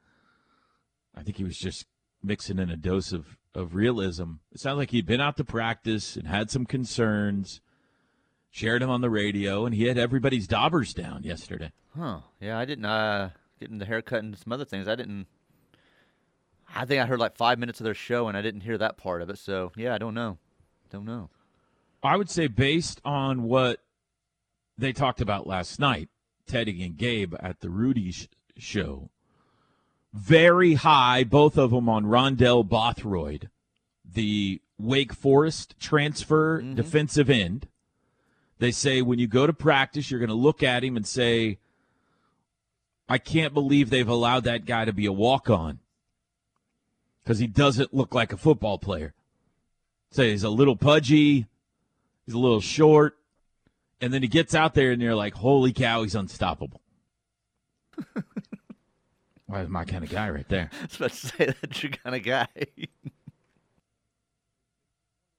I 1.17 1.23
think 1.23 1.39
he 1.39 1.45
was 1.45 1.57
just 1.57 1.87
mixing 2.23 2.59
in 2.59 2.69
a 2.69 2.77
dose 2.77 3.13
of, 3.13 3.39
of 3.55 3.75
realism. 3.75 4.33
It 4.53 4.61
sounded 4.61 4.77
like 4.77 4.91
he'd 4.91 5.07
been 5.07 5.23
out 5.23 5.39
to 5.39 5.45
practice 5.45 6.17
and 6.17 6.29
had 6.29 6.51
some 6.51 6.67
concerns, 6.67 7.63
shared 8.51 8.83
him 8.83 8.91
on 8.91 9.01
the 9.01 9.11
radio, 9.11 9.65
and 9.65 9.75
he 9.75 9.85
had 9.85 9.97
everybody's 9.99 10.47
daubers 10.47 10.93
down 10.95 11.23
yesterday. 11.23 11.73
Huh? 11.97 12.21
Yeah, 12.41 12.59
I 12.59 12.65
didn't. 12.65 12.85
Uh, 12.85 13.31
getting 13.59 13.79
the 13.79 13.85
haircut 13.87 14.23
and 14.23 14.37
some 14.37 14.53
other 14.53 14.65
things. 14.65 14.89
I 14.89 14.95
didn't. 14.97 15.27
I 16.75 16.85
think 16.85 17.03
I 17.03 17.07
heard 17.07 17.19
like 17.19 17.37
five 17.37 17.59
minutes 17.59 17.81
of 17.81 17.85
their 17.85 17.95
show, 17.95 18.29
and 18.29 18.37
I 18.37 18.43
didn't 18.43 18.61
hear 18.63 18.79
that 18.79 18.97
part 18.97 19.23
of 19.23 19.31
it. 19.31 19.39
So 19.39 19.73
yeah, 19.77 19.95
I 19.95 19.99
don't 19.99 20.15
know. 20.15 20.39
Don't 20.91 21.05
know. 21.05 21.31
I 22.03 22.17
would 22.17 22.31
say, 22.31 22.47
based 22.47 23.01
on 23.05 23.43
what 23.43 23.81
they 24.79 24.93
talked 24.93 25.21
about 25.21 25.47
last 25.47 25.79
night, 25.79 26.09
Teddy 26.47 26.83
and 26.83 26.97
Gabe 26.97 27.35
at 27.41 27.61
the 27.61 27.69
Rudy 27.71 28.13
sh- 28.13 28.29
show, 28.57 29.11
very 30.13 30.75
high, 30.75 31.25
both 31.25 31.59
of 31.59 31.71
them 31.71 31.89
on 31.89 32.07
Rondell 32.07 32.67
Bothroyd, 32.67 33.51
the 34.05 34.63
Wake 34.79 35.13
Forest 35.13 35.75
transfer 35.79 36.63
defensive 36.63 37.29
end. 37.29 37.69
They 38.61 38.71
say 38.71 39.01
when 39.01 39.19
you 39.19 39.27
go 39.27 39.47
to 39.47 39.55
practice, 39.55 40.11
you're 40.11 40.21
going 40.21 40.29
to 40.29 40.35
look 40.35 40.63
at 40.63 40.85
him 40.85 40.95
and 40.95 41.07
say, 41.07 41.59
I 43.09 43.17
can't 43.17 43.55
believe 43.55 43.89
they've 43.89 44.07
allowed 44.07 44.45
that 44.45 44.67
guy 44.67 44.85
to 44.85 44.93
be 44.93 45.07
a 45.07 45.13
walk 45.13 45.49
on 45.49 45.79
because 47.25 47.39
he 47.39 47.47
doesn't 47.47 47.95
look 47.95 48.15
like 48.15 48.35
a 48.35 48.37
football 48.37 48.79
player. 48.79 49.15
Say 50.13 50.31
he's 50.31 50.45
a 50.45 50.51
little 50.51 50.77
pudgy, 50.77 51.47
he's 52.27 52.35
a 52.35 52.39
little 52.39 52.61
short, 52.61 53.17
and 53.99 54.13
then 54.13 54.21
he 54.21 54.29
gets 54.29 54.55
out 54.55 54.75
there 54.75 54.93
and 54.93 55.01
you're 55.01 55.15
like, 55.15 55.35
holy 55.35 55.73
cow, 55.73 56.03
he's 56.03 56.15
unstoppable. 56.15 56.83
Well, 59.49 59.63
is 59.63 59.69
my 59.69 59.85
kind 59.85 60.05
of 60.05 60.11
guy 60.11 60.31
right 60.31 60.49
there. 60.49 60.71
I 60.81 60.83
was 60.85 60.95
about 60.95 61.11
to 61.11 61.17
say 61.17 61.55
that's 61.61 61.83
your 61.83 61.91
kind 61.91 62.15
of 62.15 62.23
guy. 62.23 62.47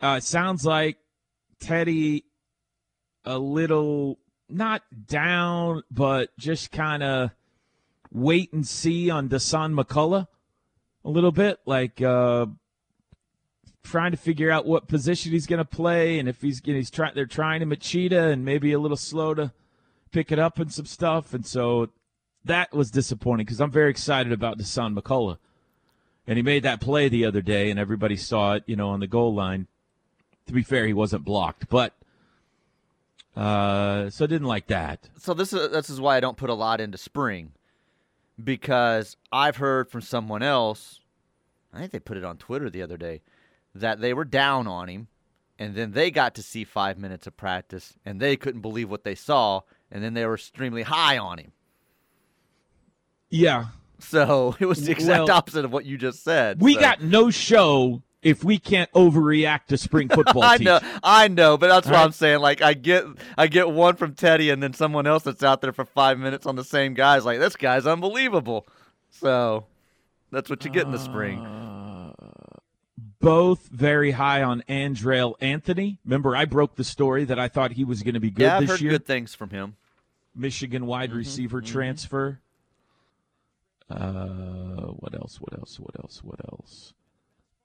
Uh, 0.04 0.16
it 0.18 0.24
sounds 0.24 0.66
like 0.66 0.98
Teddy 1.60 2.26
a 3.26 3.38
little 3.38 4.20
not 4.50 4.84
down, 5.08 5.84
but 5.90 6.36
just 6.38 6.72
kind 6.72 7.04
of 7.04 7.32
wait 8.12 8.52
and 8.54 8.68
see 8.68 9.10
on 9.10 9.30
Dasan 9.30 9.74
McCullough 9.74 10.28
a 11.04 11.10
little 11.10 11.32
bit, 11.32 11.60
like 11.66 12.02
uh, 12.02 12.46
trying 13.84 14.12
to 14.12 14.18
figure 14.18 14.52
out 14.52 14.66
what 14.66 14.88
position 14.88 15.32
he's 15.32 15.48
going 15.48 15.60
to 15.60 15.66
play, 15.66 16.20
and 16.20 16.30
if 16.30 16.42
he's 16.42 16.62
he's 16.64 16.92
trying 16.92 17.14
they're 17.16 17.26
trying 17.26 17.62
him 17.62 17.72
at 17.72 17.80
Cheetah, 17.80 18.30
and 18.30 18.46
maybe 18.46 18.74
a 18.74 18.80
little 18.80 18.98
slow 18.98 19.34
to 19.34 19.52
pick 20.12 20.32
it 20.32 20.40
up 20.40 20.60
and 20.60 20.72
some 20.72 20.86
stuff, 20.86 21.34
and 21.34 21.46
so 21.46 21.90
that 22.44 22.74
was 22.74 22.92
disappointing 22.92 23.46
because 23.46 23.62
I'm 23.62 23.72
very 23.72 23.90
excited 23.90 24.34
about 24.34 24.58
Dasan 24.58 24.98
McCullough, 24.98 25.38
and 26.28 26.38
he 26.38 26.44
made 26.44 26.64
that 26.64 26.82
play 26.82 27.10
the 27.10 27.26
other 27.26 27.42
day, 27.42 27.70
and 27.72 27.80
everybody 27.80 28.18
saw 28.18 28.56
it, 28.56 28.64
you 28.68 28.76
know, 28.76 28.90
on 28.90 29.00
the 29.00 29.08
goal 29.08 29.34
line. 29.34 29.68
To 30.48 30.54
be 30.54 30.64
fair, 30.64 30.86
he 30.86 30.94
wasn't 30.94 31.24
blocked, 31.24 31.70
but 31.70 31.94
uh, 33.36 34.10
so 34.10 34.26
I 34.26 34.28
didn't 34.28 34.48
like 34.48 34.68
that. 34.68 35.10
So 35.18 35.34
this 35.34 35.54
is 35.54 35.72
this 35.72 35.90
is 35.90 36.00
why 36.02 36.18
I 36.18 36.20
don't 36.20 36.38
put 36.38 36.50
a 36.50 36.54
lot 36.54 36.82
into 36.82 36.98
spring, 36.98 37.52
because 38.42 39.18
I've 39.32 39.58
heard 39.58 39.90
from 39.90 40.02
someone 40.02 40.44
else. 40.44 41.00
I 41.74 41.80
think 41.80 41.92
they 41.92 42.00
put 42.00 42.18
it 42.18 42.26
on 42.26 42.38
Twitter 42.38 42.70
the 42.70 42.82
other 42.82 42.98
day 42.98 43.22
that 43.74 44.02
they 44.02 44.14
were 44.14 44.26
down 44.26 44.68
on 44.68 44.90
him, 44.90 45.08
and 45.58 45.76
then 45.76 45.92
they 45.94 46.12
got 46.12 46.36
to 46.36 46.44
see 46.44 46.66
five 46.66 46.98
minutes 46.98 47.26
of 47.28 47.38
practice, 47.38 47.94
and 48.06 48.20
they 48.20 48.36
couldn't 48.36 48.60
believe 48.62 48.90
what 48.90 49.06
they 49.06 49.16
saw, 49.16 49.62
and 49.90 50.04
then 50.04 50.14
they 50.14 50.26
were 50.26 50.34
extremely 50.36 50.84
high 50.84 51.18
on 51.18 51.38
him. 51.38 51.54
Yeah, 53.30 53.68
So 54.00 54.58
it 54.60 54.66
was 54.66 54.86
the 54.86 54.92
exact 54.92 55.28
Well, 55.30 55.38
opposite 55.38 55.64
of 55.64 55.72
what 55.72 55.86
you 55.86 55.98
just 55.98 56.22
said. 56.24 56.62
we 56.62 56.74
so. 56.74 56.82
got 56.82 57.02
no 57.02 57.30
show 57.30 58.04
if 58.24 58.44
we 58.44 58.58
can't 58.60 58.92
overreact 58.94 59.66
to 59.68 59.78
spring 59.78 60.08
football. 60.14 60.44
I 60.44 60.58
know, 60.58 60.80
I 61.04 61.28
know, 61.28 61.58
but 61.58 61.68
that's 61.68 61.88
what 61.88 61.96
Right. 61.96 62.04
I'm 62.04 62.12
saying. 62.12 62.40
Like, 62.42 62.62
I 62.62 62.74
get, 62.74 63.06
I 63.38 63.48
get 63.48 63.70
one 63.72 63.96
from 63.96 64.14
Teddy, 64.14 64.50
and 64.50 64.62
then 64.62 64.74
someone 64.74 65.08
else 65.08 65.24
that's 65.24 65.44
out 65.44 65.62
there 65.62 65.74
for 65.74 65.86
five 65.86 66.20
minutes 66.20 66.46
on 66.46 66.56
the 66.56 66.64
same 66.64 66.94
guys. 66.94 67.26
Like, 67.26 67.40
this 67.40 67.56
guy's 67.56 67.88
unbelievable. 67.88 68.68
So, 69.10 69.66
that's 70.32 70.50
what 70.50 70.64
you 70.66 70.72
get 70.72 70.86
in 70.86 70.92
the 70.92 71.00
spring. 71.00 71.44
Both 73.20 73.68
very 73.70 74.12
high 74.12 74.42
on 74.42 74.64
Andrel 74.68 75.36
Anthony. 75.42 76.00
Remember, 76.06 76.36
I 76.36 76.46
broke 76.46 76.76
the 76.76 76.84
story 76.84 77.24
that 77.26 77.38
I 77.38 77.48
thought 77.50 77.74
he 77.74 77.84
was 77.84 78.02
going 78.02 78.16
to 78.16 78.20
be 78.20 78.32
good 78.32 78.44
yeah, 78.44 78.56
I've 78.56 78.62
this 78.62 78.72
heard 78.72 78.82
year. 78.82 78.92
good 78.92 79.06
things 79.06 79.36
from 79.36 79.50
him. 79.52 79.76
Michigan 80.36 80.86
wide 80.88 81.10
Mm-hmm, 81.10 81.18
receiver 81.20 81.62
transfer. 81.62 82.40
Uh, 83.90 84.88
what 84.98 85.14
else? 85.14 85.38
What 85.40 85.54
else? 85.60 85.80
What 85.80 85.96
else? 86.00 86.24
What 86.24 86.40
else? 86.52 86.94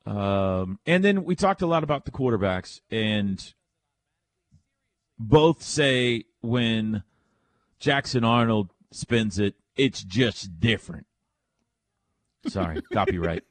Um, 0.07 0.79
and 0.87 1.03
then 1.05 1.25
we 1.25 1.35
talked 1.35 1.63
a 1.63 1.67
lot 1.67 1.83
about 1.83 2.05
the 2.05 2.13
quarterbacks, 2.13 2.81
and 2.91 3.53
both 5.19 5.63
say 5.63 6.25
when 6.43 7.03
Jackson 7.81 8.23
Arnold 8.23 8.71
spins 8.93 9.39
it, 9.39 9.55
it's 9.77 10.03
just 10.03 10.61
different. 10.61 11.07
Sorry, 12.47 12.81
copyright. 12.93 13.43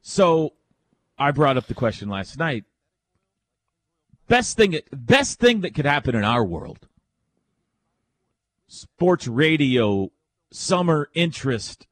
So, 0.00 0.54
I 1.18 1.30
brought 1.30 1.56
up 1.56 1.66
the 1.66 1.74
question 1.74 2.08
last 2.08 2.38
night 2.38 2.64
best 4.28 4.56
thing 4.56 4.78
best 4.92 5.38
thing 5.38 5.60
that 5.60 5.74
could 5.74 5.84
happen 5.84 6.14
in 6.14 6.24
our 6.24 6.44
world 6.44 6.88
sports 8.68 9.28
radio 9.28 10.10
summer 10.50 11.08
interest 11.14 11.86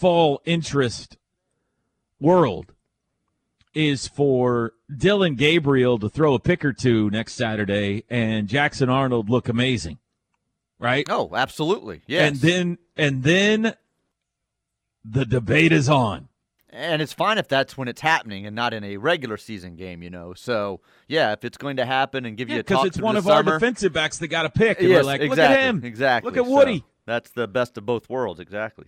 fall 0.00 0.40
interest 0.46 1.18
world 2.18 2.72
is 3.74 4.08
for 4.08 4.72
Dillon 4.94 5.34
Gabriel 5.36 5.98
to 5.98 6.08
throw 6.08 6.34
a 6.34 6.38
pick 6.40 6.64
or 6.64 6.72
two 6.72 7.10
next 7.10 7.34
Saturday 7.34 8.04
and 8.08 8.48
Jackson 8.48 8.88
Arnold 8.88 9.28
look 9.28 9.48
amazing 9.48 9.98
right 10.78 11.06
Oh, 11.10 11.30
absolutely. 11.34 12.00
Yes. 12.06 12.30
and 12.30 12.36
then 12.40 12.78
and 12.96 13.22
then 13.22 13.74
the 15.04 15.24
debate 15.26 15.70
is 15.72 15.88
on 15.88 16.28
And 16.70 17.02
it's 17.02 17.12
fine 17.12 17.36
if 17.38 17.46
that's 17.46 17.76
when 17.76 17.86
it's 17.86 18.00
happening 18.00 18.46
and 18.46 18.56
not 18.56 18.72
in 18.74 18.82
a 18.84 18.96
regular 18.96 19.36
season 19.36 19.76
game, 19.76 20.02
you 20.02 20.10
know. 20.10 20.34
So 20.34 20.80
yeah, 21.08 21.32
if 21.32 21.44
it's 21.44 21.58
going 21.58 21.76
to 21.76 21.84
happen 21.84 22.24
and 22.24 22.36
give 22.38 22.48
you 22.48 22.56
a 22.56 22.64
because 22.64 22.86
it's 22.86 22.98
one 23.00 23.16
of 23.16 23.28
our 23.28 23.42
defensive 23.42 23.92
backs 23.92 24.18
that 24.18 24.28
got 24.28 24.46
a 24.46 24.50
pick 24.50 24.80
and 24.80 24.88
yes, 24.88 24.96
we're 24.96 25.02
like 25.04 25.20
exactly, 25.20 25.28
look 25.44 25.58
at 25.58 25.60
him 25.68 25.84
exactly. 25.84 26.28
look 26.30 26.38
at 26.38 26.48
So 26.48 26.56
Woody 26.56 26.84
that's 27.06 27.30
the 27.32 27.46
best 27.46 27.76
of 27.78 27.84
both 27.86 28.08
worlds, 28.08 28.40
exactly. 28.40 28.86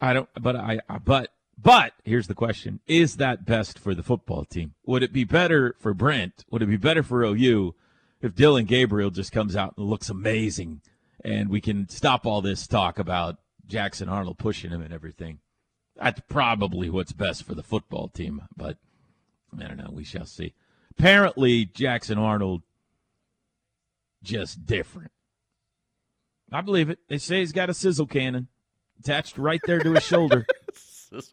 I 0.00 0.12
don't, 0.12 0.28
but 0.40 0.56
I, 0.56 0.80
but, 1.04 1.32
but 1.56 1.92
here's 2.04 2.26
the 2.26 2.34
question: 2.34 2.80
Is 2.86 3.16
that 3.16 3.46
best 3.46 3.78
for 3.78 3.94
the 3.94 4.02
football 4.02 4.44
team? 4.44 4.74
Would 4.84 5.02
it 5.02 5.12
be 5.12 5.24
better 5.24 5.74
for 5.78 5.94
Brent? 5.94 6.44
Would 6.50 6.62
it 6.62 6.66
be 6.66 6.76
better 6.76 7.02
for 7.02 7.24
OU 7.24 7.74
if 8.20 8.34
Dillon 8.34 8.66
Gabriel 8.66 9.10
just 9.10 9.32
comes 9.32 9.56
out 9.56 9.74
and 9.76 9.86
looks 9.86 10.10
amazing, 10.10 10.82
and 11.24 11.48
we 11.48 11.60
can 11.60 11.88
stop 11.88 12.26
all 12.26 12.42
this 12.42 12.66
talk 12.66 12.98
about 12.98 13.38
Jackson 13.66 14.08
Arnold 14.08 14.38
pushing 14.38 14.70
him 14.70 14.82
and 14.82 14.92
everything? 14.92 15.38
That's 15.96 16.20
probably 16.28 16.90
what's 16.90 17.12
best 17.12 17.44
for 17.44 17.54
the 17.54 17.62
football 17.62 18.08
team, 18.08 18.42
but 18.54 18.76
I 19.58 19.66
don't 19.66 19.78
know. 19.78 19.90
We 19.90 20.04
shall 20.04 20.26
see. 20.26 20.52
Apparently, 20.98 21.64
Jackson 21.64 22.18
Arnold 22.18 22.62
just 24.22 24.66
different. 24.66 25.12
I 26.52 26.60
believe 26.60 26.90
it. 26.90 26.98
They 27.08 27.18
say 27.18 27.40
he's 27.40 27.52
got 27.52 27.70
a 27.70 27.74
sizzle 27.74 28.06
cannon 28.06 28.48
attached 29.00 29.38
right 29.38 29.60
there 29.64 29.80
to 29.80 29.92
his 29.92 30.04
shoulder. 30.04 30.46
That's 31.10 31.32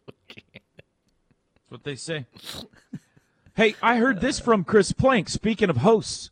what 1.68 1.84
they 1.84 1.96
say. 1.96 2.26
Hey, 3.56 3.74
I 3.82 3.96
heard 3.96 4.20
this 4.20 4.40
from 4.40 4.64
Chris 4.64 4.92
Plank. 4.92 5.28
Speaking 5.28 5.70
of 5.70 5.78
hosts, 5.78 6.30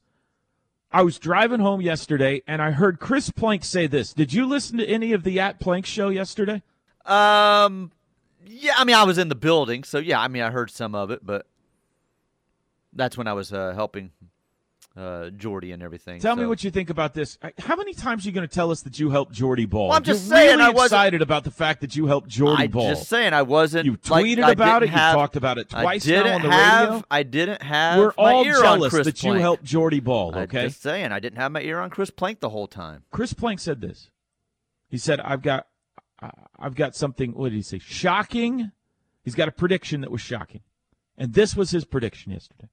I 0.92 1.03
was 1.03 1.18
driving 1.18 1.61
home 1.61 1.81
yesterday 1.81 2.42
and 2.47 2.61
I 2.61 2.73
heard 2.73 3.01
Chris 3.01 3.31
Plank 3.31 3.64
say 3.64 3.87
this. 3.87 4.12
Did 4.12 4.33
you 4.33 4.47
listen 4.47 4.79
to 4.79 4.87
any 4.87 5.12
of 5.12 5.25
the 5.25 5.40
At 5.40 5.59
Plank 5.59 5.87
show 5.87 6.09
yesterday? 6.09 6.62
Um, 7.07 7.92
yeah, 8.47 8.75
I 8.77 8.85
mean, 8.85 8.97
I 8.97 9.05
was 9.05 9.18
in 9.18 9.29
the 9.29 9.35
building, 9.35 9.85
so 9.85 9.99
yeah, 9.99 10.21
I 10.21 10.29
mean, 10.29 10.42
I 10.42 10.51
heard 10.51 10.71
some 10.71 10.95
of 10.95 11.11
it, 11.11 11.25
but 11.25 11.47
that's 12.92 13.16
when 13.16 13.27
I 13.27 13.33
was 13.33 13.53
uh, 13.53 13.73
helping 13.75 14.11
uh, 14.96 15.31
Jordy 15.31 15.72
and 15.72 15.83
everything. 15.83 16.20
Tell 16.20 16.37
me 16.37 16.44
what 16.44 16.62
you 16.62 16.70
think 16.70 16.90
about 16.90 17.14
this. 17.14 17.38
How 17.59 17.76
many 17.76 17.94
times 17.94 18.24
are 18.24 18.28
you 18.28 18.33
going 18.35 18.46
to 18.46 18.55
tell 18.55 18.70
us 18.70 18.83
that 18.83 18.98
you 18.98 19.09
helped 19.11 19.33
Jordy 19.33 19.64
Bahl? 19.64 19.88
Well, 19.88 19.96
I'm 19.96 20.02
just 20.02 20.26
You're 20.28 20.37
saying 20.37 20.59
really 20.59 20.62
I 20.64 20.68
wasn't- 20.70 20.87
excited 20.98 21.22
about 21.22 21.44
the 21.44 21.50
fact 21.50 21.81
that 21.81 21.96
you 21.96 22.07
helped 22.07 22.28
Jordy 22.28 22.64
I'm 22.64 22.70
Bahl. 22.70 22.90
just 22.90 23.09
saying 23.09 23.33
I 23.33 23.40
wasn't. 23.42 23.87
You 23.87 23.96
tweeted 23.96 24.42
I 24.44 24.50
about 24.50 24.83
it. 24.83 24.90
have- 24.90 25.14
you 25.14 25.18
talked 25.20 25.37
about 25.37 25.57
it 25.59 25.74
I 25.74 25.83
twice 25.83 26.07
now 26.07 26.35
on 26.35 26.42
the 26.42 26.50
have, 26.50 26.88
radio. 26.90 27.05
I 27.11 27.22
didn't 27.22 27.62
have. 27.62 27.98
We're 27.98 28.12
my 28.18 28.33
all 28.33 28.44
ear 28.44 28.57
on 28.57 28.62
jealous 28.62 28.92
Chris 28.92 29.07
that 29.07 29.22
you 29.22 29.33
helped 29.33 29.64
Jordy 29.64 30.00
Bahl. 30.00 30.37
Okay, 30.37 30.61
I'm 30.64 30.68
just 30.68 30.83
saying 30.83 31.11
I 31.11 31.20
didn't 31.20 31.38
have 31.38 31.52
my 31.52 31.62
ear 31.62 31.78
on 31.81 31.88
Chris 31.88 32.11
Plank 32.11 32.40
the 32.40 32.50
whole 32.50 32.66
time. 32.68 33.05
Chris 33.11 33.33
Plank 33.33 33.61
said 33.61 33.81
this. 33.81 34.11
He 34.88 34.98
said, 34.98 35.20
"I've 35.20 35.40
got, 35.40 35.68
I've 36.59 36.74
got 36.74 36.94
something. 36.94 37.33
What 37.33 37.48
did 37.48 37.57
he 37.57 37.62
say? 37.62 37.78
Shocking. 37.78 38.72
He's 39.24 39.35
got 39.35 39.48
a 39.48 39.52
prediction 39.52 40.02
that 40.02 40.11
was 40.11 40.20
shocking, 40.20 40.61
and 41.16 41.33
this 41.33 41.57
was 41.57 41.70
his 41.70 41.85
prediction 41.87 42.33
yesterday: 42.33 42.68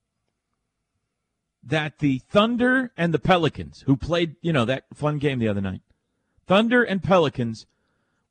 that 1.63 1.99
the 1.99 2.19
Thunder 2.29 2.91
and 2.97 3.13
the 3.13 3.19
Pelicans, 3.19 3.83
who 3.85 3.95
played, 3.97 4.35
you 4.41 4.53
know, 4.53 4.65
that 4.65 4.85
fun 4.93 5.17
game 5.17 5.39
the 5.39 5.47
other 5.47 5.61
night, 5.61 5.81
Thunder 6.47 6.83
and 6.83 7.03
Pelicans 7.03 7.65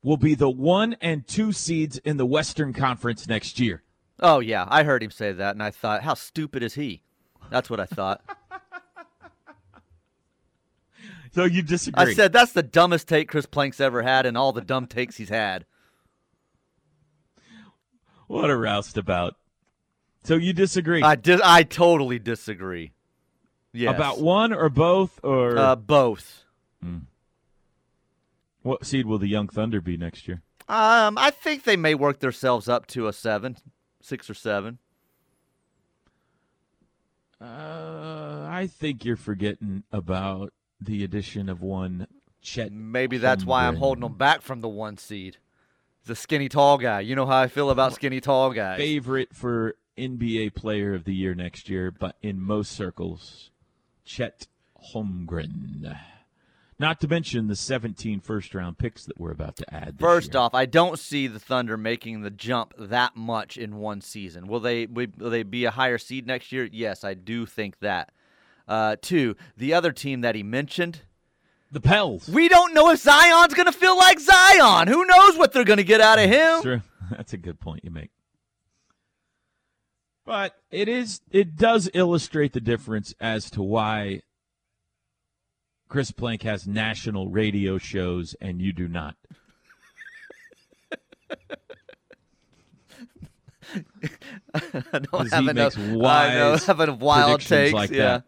will 0.01 0.17
be 0.17 0.35
the 0.35 0.49
one 0.49 0.95
and 1.01 1.27
two 1.27 1.51
seeds 1.51 1.97
in 1.99 2.17
the 2.17 2.25
Western 2.25 2.73
Conference 2.73 3.27
next 3.27 3.59
year. 3.59 3.83
Oh 4.19 4.39
yeah, 4.39 4.65
I 4.69 4.83
heard 4.83 5.03
him 5.03 5.11
say 5.11 5.31
that, 5.31 5.55
and 5.55 5.63
I 5.63 5.71
thought, 5.71 6.03
how 6.03 6.13
stupid 6.13 6.63
is 6.63 6.73
he? 6.75 7.03
That's 7.49 7.69
what 7.69 7.79
I 7.79 7.85
thought. 7.85 8.21
So 11.31 11.43
you 11.45 11.61
disagree? 11.61 12.11
I 12.11 12.13
said 12.13 12.33
that's 12.33 12.53
the 12.53 12.63
dumbest 12.63 13.07
take 13.07 13.29
Chris 13.29 13.45
Plank's 13.45 13.79
ever 13.79 14.01
had, 14.01 14.25
and 14.25 14.37
all 14.37 14.51
the 14.51 14.61
dumb 14.61 14.87
takes 14.87 15.17
he's 15.17 15.29
had. 15.29 15.65
what 18.27 18.49
a 18.49 18.57
roustabout. 18.57 19.33
So 20.23 20.35
you 20.35 20.53
disagree 20.53 21.01
I 21.01 21.15
dis- 21.15 21.41
I 21.43 21.63
totally 21.63 22.19
disagree. 22.19 22.93
Yes. 23.71 23.95
about 23.95 24.19
one 24.19 24.51
or 24.53 24.69
both 24.69 25.19
or 25.23 25.57
uh, 25.57 25.75
both. 25.75 26.43
What 28.61 28.85
seed 28.85 29.05
will 29.05 29.19
the 29.19 29.27
Young 29.27 29.47
Thunder 29.47 29.79
be 29.79 29.95
next 29.95 30.27
year? 30.27 30.41
Um, 30.67 31.17
I 31.17 31.31
think 31.31 31.63
they 31.63 31.77
may 31.77 31.95
work 31.95 32.19
themselves 32.19 32.67
up 32.67 32.85
to 32.87 33.07
a 33.07 33.13
seven, 33.13 33.57
six 34.01 34.29
or 34.29 34.33
seven. 34.33 34.79
Uh, 37.41 38.45
I 38.49 38.67
think 38.71 39.05
you're 39.05 39.15
forgetting 39.15 39.83
about 39.91 40.51
the 40.81 41.03
addition 41.03 41.47
of 41.47 41.61
one 41.61 42.07
Chet. 42.41 42.71
Maybe 42.71 43.17
that's 43.17 43.45
why 43.45 43.65
I'm 43.67 43.77
holding 43.77 44.01
them 44.01 44.15
back 44.15 44.41
from 44.41 44.61
the 44.61 44.69
one 44.69 44.97
seed. 44.97 45.37
A 46.07 46.15
skinny 46.15 46.49
tall 46.49 46.79
guy. 46.79 47.01
You 47.01 47.15
know 47.15 47.27
how 47.27 47.37
I 47.37 47.47
feel 47.47 47.69
about 47.69 47.93
skinny 47.93 48.19
tall 48.19 48.51
guys. 48.51 48.79
Favorite 48.79 49.35
for 49.35 49.75
NBA 49.95 50.55
Player 50.55 50.95
of 50.95 51.03
the 51.03 51.13
Year 51.13 51.35
next 51.35 51.69
year, 51.69 51.91
but 51.91 52.15
in 52.23 52.41
most 52.41 52.71
circles, 52.71 53.51
Chet 54.09 54.47
Holmgren. 54.91 55.95
Not 56.79 56.99
to 57.01 57.07
mention 57.07 57.47
the 57.47 57.55
17 57.55 58.21
first 58.21 58.55
round 58.55 58.79
picks 58.79 59.05
that 59.05 59.19
we're 59.19 59.31
about 59.31 59.55
to 59.57 59.71
add. 59.73 59.99
First 59.99 60.33
year. 60.33 60.41
off, 60.41 60.55
I 60.55 60.65
don't 60.65 60.97
see 60.97 61.27
the 61.27 61.39
Thunder 61.39 61.77
making 61.77 62.21
the 62.21 62.31
jump 62.31 62.73
that 62.79 63.15
much 63.15 63.55
in 63.55 63.75
one 63.75 64.01
season. 64.01 64.47
Will 64.47 64.61
they? 64.61 64.87
Will 64.87 65.29
they 65.29 65.43
be 65.43 65.65
a 65.65 65.71
higher 65.71 65.99
seed 65.99 66.25
next 66.25 66.51
year? 66.51 66.67
Yes, 66.71 67.03
I 67.03 67.13
do 67.13 67.45
think 67.45 67.79
that. 67.81 68.11
Uh, 68.67 68.95
two, 69.01 69.35
the 69.57 69.73
other 69.73 69.91
team 69.91 70.21
that 70.21 70.35
he 70.35 70.43
mentioned, 70.43 71.01
the 71.71 71.81
Pels. 71.81 72.29
we 72.29 72.47
don't 72.49 72.73
know 72.73 72.91
if 72.91 72.99
Zion's 72.99 73.53
going 73.53 73.65
to 73.65 73.71
feel 73.71 73.97
like 73.97 74.19
Zion. 74.19 74.87
Who 74.87 75.05
knows 75.05 75.37
what 75.37 75.53
they're 75.53 75.63
going 75.63 75.77
to 75.77 75.83
get 75.83 76.01
out 76.01 76.19
of 76.19 76.29
him? 76.29 76.61
True. 76.61 76.81
That's 77.11 77.33
a 77.33 77.37
good 77.37 77.59
point 77.59 77.83
you 77.83 77.91
make. 77.91 78.11
But 80.29 80.53
it 80.69 80.87
is 80.87 81.21
it 81.31 81.55
does 81.55 81.89
illustrate 81.95 82.53
the 82.53 82.61
difference 82.61 83.15
as 83.19 83.49
to 83.49 83.63
why 83.63 84.21
Chris 85.87 86.11
Plank 86.11 86.43
has 86.43 86.67
national 86.67 87.29
radio 87.29 87.79
shows 87.79 88.35
and 88.39 88.61
you 88.61 88.71
do 88.71 88.87
not. 88.87 89.15
I 94.53 94.99
don't 94.99 95.33
have 95.33 95.47
enough. 95.47 95.75
makes 95.75 95.77
I 95.79 95.81
know, 95.81 95.97
wise 95.97 96.65
having 96.67 96.99
wild 96.99 97.41
takes. 97.41 97.73
like 97.73 97.89
yeah, 97.89 97.97
that. 97.97 98.23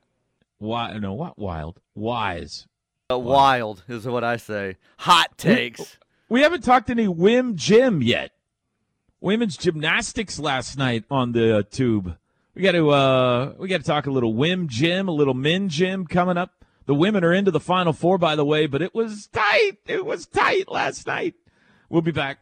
Why 0.58 0.98
no, 0.98 1.14
what 1.14 1.38
wild? 1.38 1.80
Wise. 1.94 2.66
Uh, 3.12 3.20
wild 3.20 3.84
is 3.88 4.08
what 4.08 4.24
I 4.24 4.38
say. 4.38 4.78
Hot 4.98 5.38
takes. 5.38 6.00
We 6.30 6.42
haven't 6.42 6.64
talked 6.64 6.90
any 6.90 7.06
Wim 7.06 7.54
Gym 7.54 8.02
yet. 8.02 8.32
Women's 9.22 9.56
gymnastics 9.56 10.40
last 10.40 10.78
night 10.78 11.06
on 11.12 11.32
the 11.32 11.60
uh, 11.60 11.64
tube. 11.70 12.18
We 12.56 12.64
got 12.64 12.72
to 12.72 12.90
uh, 12.90 13.54
we 13.60 13.68
got 13.68 13.78
to 13.78 13.84
talk 13.84 14.08
a 14.08 14.12
little 14.12 14.34
Wim 14.34 14.68
Gym, 14.68 15.08
a 15.08 15.12
little 15.12 15.36
Men 15.36 15.70
Gym 15.70 16.06
coming 16.08 16.38
up. 16.38 16.66
The 16.88 16.96
women 16.96 17.24
are 17.24 17.32
into 17.32 17.52
the 17.52 17.60
final 17.60 17.94
four, 17.94 18.18
by 18.18 18.36
the 18.36 18.44
way, 18.44 18.66
but 18.66 18.82
it 18.82 18.96
was 18.96 19.28
tight. 19.28 19.78
It 19.86 20.06
was 20.06 20.26
tight 20.26 20.68
last 20.68 21.06
night. 21.06 21.36
We'll 21.88 22.02
be 22.02 22.12
back. 22.12 22.40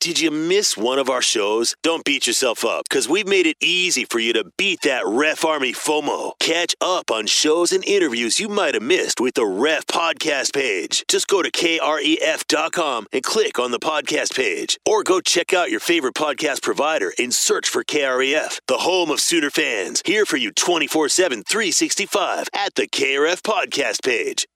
Did 0.00 0.20
you 0.20 0.30
miss 0.30 0.76
one 0.76 1.00
of 1.00 1.10
our 1.10 1.20
shows? 1.20 1.74
Don't 1.82 2.04
beat 2.04 2.28
yourself 2.28 2.64
up 2.64 2.84
because 2.88 3.08
we've 3.08 3.26
made 3.26 3.46
it 3.46 3.56
easy 3.60 4.04
for 4.04 4.20
you 4.20 4.32
to 4.32 4.44
beat 4.56 4.82
that 4.82 5.04
Ref 5.04 5.44
Army 5.44 5.72
FOMO. 5.72 6.38
Catch 6.38 6.76
up 6.80 7.10
on 7.10 7.26
shows 7.26 7.72
and 7.72 7.84
interviews 7.84 8.38
you 8.38 8.48
might 8.48 8.74
have 8.74 8.82
missed 8.82 9.20
with 9.20 9.34
the 9.34 9.44
Ref 9.44 9.86
podcast 9.86 10.54
page. 10.54 11.04
Just 11.08 11.26
go 11.26 11.42
to 11.42 11.50
kref.com 11.50 13.06
and 13.12 13.22
click 13.24 13.58
on 13.58 13.72
the 13.72 13.80
podcast 13.80 14.36
page, 14.36 14.78
or 14.86 15.02
go 15.02 15.20
check 15.20 15.52
out 15.52 15.72
your 15.72 15.80
favorite 15.80 16.14
podcast 16.14 16.62
provider 16.62 17.12
and 17.18 17.34
search 17.34 17.68
for 17.68 17.82
KREF, 17.82 18.60
the 18.68 18.78
home 18.78 19.10
of 19.10 19.20
Sooner 19.20 19.50
fans. 19.50 20.00
Here 20.06 20.24
for 20.24 20.36
you 20.36 20.52
24 20.52 21.08
7, 21.08 21.42
365 21.42 22.48
at 22.54 22.76
the 22.76 22.86
KRF 22.86 23.42
podcast 23.42 24.04
page. 24.04 24.46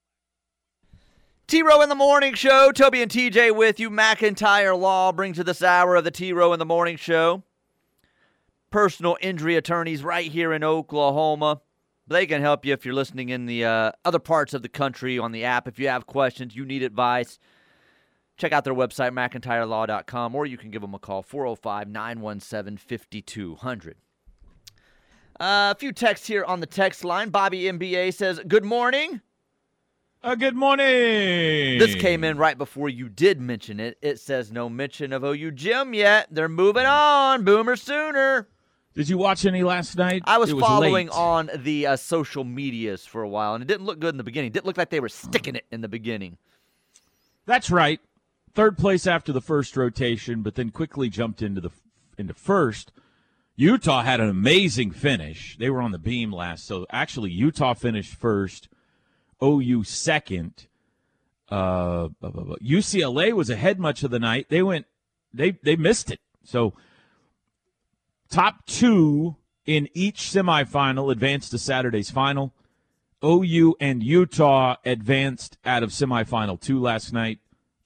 T 1.52 1.62
Row 1.62 1.82
in 1.82 1.90
the 1.90 1.94
Morning 1.94 2.32
Show. 2.32 2.72
Toby 2.72 3.02
and 3.02 3.10
TJ 3.10 3.54
with 3.54 3.78
you. 3.78 3.90
McIntyre 3.90 4.74
Law 4.74 5.12
brings 5.12 5.36
you 5.36 5.44
this 5.44 5.62
hour 5.62 5.96
of 5.96 6.04
the 6.04 6.10
T 6.10 6.32
Row 6.32 6.54
in 6.54 6.58
the 6.58 6.64
Morning 6.64 6.96
Show. 6.96 7.42
Personal 8.70 9.18
injury 9.20 9.56
attorneys 9.56 10.02
right 10.02 10.32
here 10.32 10.54
in 10.54 10.64
Oklahoma. 10.64 11.60
They 12.06 12.24
can 12.24 12.40
help 12.40 12.64
you 12.64 12.72
if 12.72 12.86
you're 12.86 12.94
listening 12.94 13.28
in 13.28 13.44
the 13.44 13.66
uh, 13.66 13.92
other 14.02 14.18
parts 14.18 14.54
of 14.54 14.62
the 14.62 14.70
country 14.70 15.18
on 15.18 15.32
the 15.32 15.44
app. 15.44 15.68
If 15.68 15.78
you 15.78 15.88
have 15.88 16.06
questions, 16.06 16.56
you 16.56 16.64
need 16.64 16.82
advice, 16.82 17.38
check 18.38 18.52
out 18.52 18.64
their 18.64 18.72
website, 18.72 19.10
McIntyreLaw.com, 19.10 20.34
or 20.34 20.46
you 20.46 20.56
can 20.56 20.70
give 20.70 20.80
them 20.80 20.94
a 20.94 20.98
call, 20.98 21.22
405 21.22 21.86
917 21.86 22.78
5200. 22.78 23.96
A 25.38 25.74
few 25.74 25.92
texts 25.92 26.28
here 26.28 26.46
on 26.46 26.60
the 26.60 26.66
text 26.66 27.04
line. 27.04 27.28
Bobby 27.28 27.64
MBA 27.64 28.14
says, 28.14 28.40
Good 28.48 28.64
morning. 28.64 29.20
Uh, 30.24 30.36
good 30.36 30.54
morning. 30.54 31.78
This 31.78 31.96
came 31.96 32.22
in 32.22 32.38
right 32.38 32.56
before 32.56 32.88
you 32.88 33.08
did 33.08 33.40
mention 33.40 33.80
it. 33.80 33.98
It 34.00 34.20
says 34.20 34.52
no 34.52 34.68
mention 34.68 35.12
of 35.12 35.24
OU 35.24 35.50
Gym 35.52 35.94
yet. 35.94 36.28
They're 36.30 36.48
moving 36.48 36.86
on. 36.86 37.42
Boomer 37.44 37.74
sooner. 37.74 38.48
Did 38.94 39.08
you 39.08 39.18
watch 39.18 39.44
any 39.46 39.64
last 39.64 39.96
night? 39.96 40.22
I 40.24 40.38
was, 40.38 40.50
It 40.50 40.60
following 40.60 41.08
late. 41.08 41.16
on 41.16 41.50
the 41.56 41.88
uh, 41.88 41.96
social 41.96 42.44
medias 42.44 43.04
for 43.04 43.22
a 43.22 43.28
while, 43.28 43.54
and 43.54 43.62
it 43.62 43.66
didn't 43.66 43.86
look 43.86 43.98
good 43.98 44.14
in 44.14 44.18
the 44.18 44.22
beginning. 44.22 44.48
It 44.48 44.52
didn't 44.52 44.66
look 44.66 44.76
like 44.76 44.90
they 44.90 45.00
were 45.00 45.08
sticking 45.08 45.56
it 45.56 45.64
in 45.72 45.80
the 45.80 45.88
beginning. 45.88 46.36
That's 47.44 47.70
right. 47.70 48.00
Third 48.54 48.78
place 48.78 49.06
after 49.08 49.32
the 49.32 49.40
first 49.40 49.76
rotation, 49.76 50.42
but 50.42 50.54
then 50.54 50.70
quickly 50.70 51.08
jumped 51.08 51.42
into 51.42 51.60
the 51.60 51.70
into 52.16 52.34
first. 52.34 52.92
Utah 53.56 54.02
had 54.02 54.20
an 54.20 54.28
amazing 54.28 54.92
finish. 54.92 55.56
They 55.58 55.68
were 55.70 55.82
on 55.82 55.90
the 55.90 55.98
beam 55.98 56.30
last, 56.32 56.64
so 56.64 56.86
actually 56.92 57.30
Utah 57.32 57.74
finished 57.74 58.14
first, 58.14 58.68
OU 59.42 59.84
second. 59.84 60.66
Uh, 61.48 62.08
UCLA 62.22 63.32
was 63.32 63.50
ahead 63.50 63.78
much 63.78 64.02
of 64.02 64.10
the 64.10 64.18
night. 64.18 64.46
They 64.48 64.62
went, 64.62 64.86
they 65.34 65.52
they 65.62 65.76
missed 65.76 66.10
it. 66.10 66.20
So 66.44 66.72
top 68.30 68.64
two 68.66 69.36
in 69.66 69.88
each 69.92 70.22
semifinal 70.22 71.12
advanced 71.12 71.50
to 71.50 71.58
Saturday's 71.58 72.10
final. 72.10 72.52
OU 73.24 73.76
and 73.80 74.02
Utah 74.02 74.76
advanced 74.84 75.58
out 75.64 75.82
of 75.82 75.90
semifinal 75.90 76.60
two 76.60 76.80
last 76.80 77.12
night. 77.12 77.38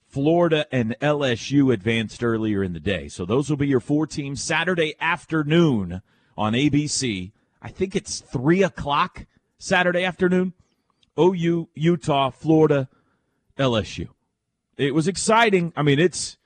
Florida 0.07 0.65
and 0.71 0.95
LSU 1.01 1.71
advanced 1.71 2.23
earlier 2.23 2.63
in 2.63 2.73
the 2.73 2.79
day. 2.79 3.07
So 3.07 3.25
those 3.25 3.49
will 3.49 3.57
be 3.57 3.67
your 3.67 3.79
four 3.79 4.07
teams 4.07 4.41
Saturday 4.41 4.95
afternoon 4.99 6.01
on 6.37 6.53
ABC. 6.53 7.31
I 7.61 7.69
think 7.69 7.95
it's 7.95 8.21
three 8.21 8.63
o'clock 8.63 9.25
Saturday 9.59 10.03
afternoon. 10.03 10.53
OU, 11.19 11.69
Utah, 11.75 12.29
Florida, 12.29 12.89
LSU. 13.57 14.09
It 14.77 14.93
was 14.93 15.07
exciting. 15.07 15.73
I 15.75 15.81
mean, 15.81 15.99
it's 15.99 16.37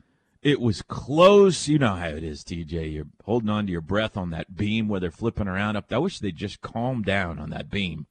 it 0.41 0.59
was 0.59 0.81
close. 0.81 1.67
You 1.67 1.77
know 1.79 1.95
how 1.95 2.07
it 2.07 2.23
is, 2.23 2.43
TJ. 2.43 2.93
You're 2.93 3.07
holding 3.25 3.49
on 3.49 3.65
to 3.65 3.71
your 3.71 3.81
breath 3.81 4.15
on 4.17 4.29
that 4.31 4.55
beam 4.55 4.87
where 4.87 4.99
they're 4.99 5.11
flipping 5.11 5.47
around 5.47 5.75
up. 5.75 5.91
I 5.91 5.97
wish 5.97 6.19
they'd 6.19 6.35
just 6.35 6.61
calm 6.61 7.01
down 7.03 7.39
on 7.39 7.49
that 7.49 7.69
beam. 7.69 8.07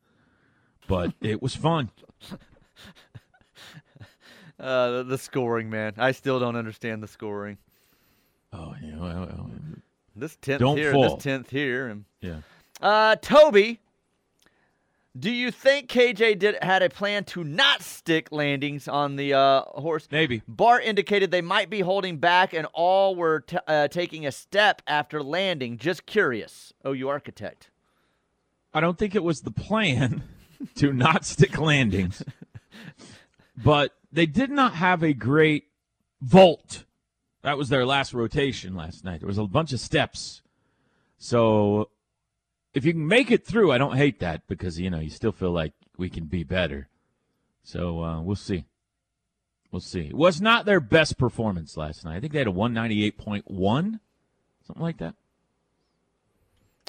But 0.87 1.15
it 1.21 1.41
was 1.43 1.55
fun. 1.55 1.91
Uh, 4.59 4.99
the, 4.99 5.05
the 5.05 5.19
scoring, 5.19 5.71
man. 5.71 5.95
I 5.97 6.13
still 6.13 6.39
don't 6.39 6.55
understand 6.55 7.03
the 7.03 7.09
scoring. 7.09 7.57
Oh, 8.53 8.75
yeah. 8.83 8.99
Well, 8.99 9.15
well, 9.27 9.51
This 10.15 10.37
tenth 10.43 10.61
Don't 10.61 10.77
here, 10.77 10.93
fall. 10.93 11.15
this 11.17 11.25
tenth 11.25 11.49
here, 11.49 11.87
and 11.89 12.05
yeah. 12.21 12.41
Uh, 12.79 13.17
Toby, 13.17 13.81
do 15.19 15.31
you 15.31 15.51
think 15.51 15.89
KJ 15.89 16.39
did 16.39 16.63
had 16.63 16.83
a 16.83 16.89
plan 16.89 17.25
to 17.25 17.43
not 17.43 17.83
stick 17.83 18.31
landings 18.31 18.87
on 18.87 19.17
the 19.17 19.35
uh, 19.35 19.63
horse? 19.63 20.07
Maybe. 20.11 20.43
Bart 20.47 20.85
indicated 20.85 21.31
they 21.31 21.41
might 21.41 21.69
be 21.69 21.81
holding 21.81 22.19
back, 22.19 22.53
and 22.53 22.67
all 22.73 23.17
were 23.17 23.41
t- 23.41 23.59
uh, 23.67 23.89
taking 23.89 24.25
a 24.25 24.33
step 24.33 24.83
after 24.87 25.23
landing. 25.23 25.79
Just 25.79 26.07
curious. 26.07 26.73
Oh, 26.85 26.93
you 26.93 27.09
architect. 27.09 27.71
I 28.73 28.81
don't 28.81 28.99
think 28.99 29.17
it 29.17 29.25
was 29.25 29.41
the 29.41 29.51
plan 29.51 30.23
to 30.77 30.93
not 30.93 31.25
stick 31.25 31.59
landings, 31.59 32.23
but 33.57 33.93
they 34.13 34.27
did 34.27 34.51
not 34.51 34.75
have 34.75 35.03
a 35.03 35.13
great 35.13 35.65
vault. 36.23 36.85
That 37.43 37.59
was 37.59 37.69
their 37.69 37.85
last 37.85 38.15
rotation 38.15 38.77
last 38.77 39.05
night. 39.05 39.21
There 39.21 39.27
was 39.27 39.39
a 39.39 39.47
bunch 39.47 39.73
of 39.73 39.81
steps. 39.81 40.43
So 41.19 41.91
if 42.75 42.85
you 42.85 42.93
can 42.93 43.07
make 43.07 43.31
it 43.31 43.47
through, 43.47 43.73
I 43.73 43.79
don't 43.79 43.97
hate 43.97 44.21
that 44.21 44.47
because, 44.47 44.79
you 44.79 44.91
know, 44.91 45.01
you 45.01 45.11
still 45.11 45.33
feel 45.33 45.51
like 45.51 45.73
we 45.97 46.09
can 46.09 46.27
be 46.27 46.45
better. 46.45 46.89
So 47.63 48.03
uh, 48.03 48.21
we'll 48.23 48.37
see. 48.37 48.65
We'll 49.71 49.81
see. 49.81 50.07
It 50.07 50.15
was 50.15 50.41
not 50.41 50.67
their 50.67 50.81
best 50.81 51.19
performance 51.19 51.77
last 51.77 52.05
night. 52.05 52.17
I 52.17 52.21
think 52.21 52.33
they 52.33 52.39
had 52.39 52.49
a 52.49 52.53
198.1, 52.53 54.01
something 54.67 54.83
like 54.83 54.99
that. 54.99 55.15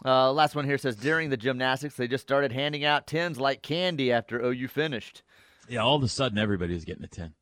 Uh, 0.03 0.31
last 0.31 0.55
one 0.55 0.65
here 0.65 0.79
says 0.79 0.95
during 0.95 1.29
the 1.29 1.37
gymnastics, 1.37 1.95
they 1.95 2.07
just 2.07 2.23
started 2.23 2.51
handing 2.51 2.83
out 2.83 3.05
tens 3.05 3.39
like 3.39 3.61
candy 3.61 4.11
after 4.11 4.43
OU 4.43 4.67
finished. 4.67 5.21
Yeah, 5.69 5.81
all 5.81 5.95
of 5.95 6.03
a 6.03 6.07
sudden 6.07 6.39
everybody 6.39 6.73
was 6.73 6.85
getting 6.85 7.03
a 7.03 7.07
10. 7.07 7.33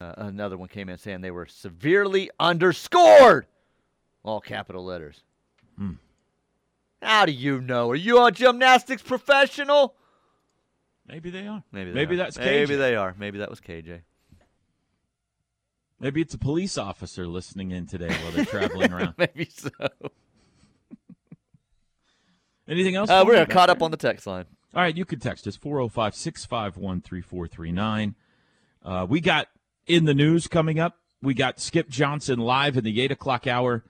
Uh, 0.00 0.14
another 0.16 0.56
one 0.56 0.68
came 0.68 0.88
in 0.88 0.96
saying 0.96 1.20
they 1.20 1.30
were 1.30 1.46
severely 1.46 2.30
underscored. 2.40 3.46
All 4.24 4.40
capital 4.40 4.84
letters. 4.84 5.22
Hmm. 5.82 5.92
How 7.00 7.24
do 7.26 7.32
you 7.32 7.60
know? 7.60 7.90
Are 7.90 7.96
you 7.96 8.24
a 8.24 8.30
gymnastics 8.30 9.02
professional? 9.02 9.94
Maybe 11.08 11.30
they 11.30 11.46
are. 11.48 11.64
Maybe 11.72 11.90
they 11.90 11.94
Maybe 11.94 12.14
are. 12.14 12.18
that's 12.18 12.38
KJ. 12.38 12.44
maybe 12.44 12.76
they 12.76 12.94
are. 12.94 13.14
Maybe 13.18 13.38
that 13.38 13.50
was 13.50 13.60
KJ. 13.60 14.02
Maybe 15.98 16.20
it's 16.20 16.34
a 16.34 16.38
police 16.38 16.78
officer 16.78 17.26
listening 17.26 17.70
in 17.72 17.86
today 17.86 18.08
while 18.08 18.32
they're 18.32 18.44
traveling 18.44 18.92
around. 18.94 19.14
maybe 19.18 19.46
so. 19.50 19.70
Anything 22.68 22.94
else? 22.94 23.10
Uh, 23.10 23.24
we're 23.26 23.44
caught 23.46 23.70
up 23.70 23.82
on 23.82 23.90
the 23.90 23.96
text 23.96 24.26
line. 24.26 24.46
All 24.74 24.80
right, 24.82 24.96
you 24.96 25.04
can 25.04 25.18
text 25.18 25.46
us 25.46 25.56
405 25.56 26.14
651 26.14 27.00
3439. 27.02 28.14
Uh, 28.84 29.06
We 29.08 29.20
got 29.20 29.48
in 29.86 30.04
the 30.04 30.14
news 30.14 30.46
coming 30.48 30.78
up. 30.78 30.96
We 31.20 31.34
got 31.34 31.60
Skip 31.60 31.88
Johnson 31.88 32.38
live 32.38 32.76
in 32.76 32.84
the 32.84 33.00
8 33.00 33.12
o'clock 33.12 33.46
hour. 33.46 33.84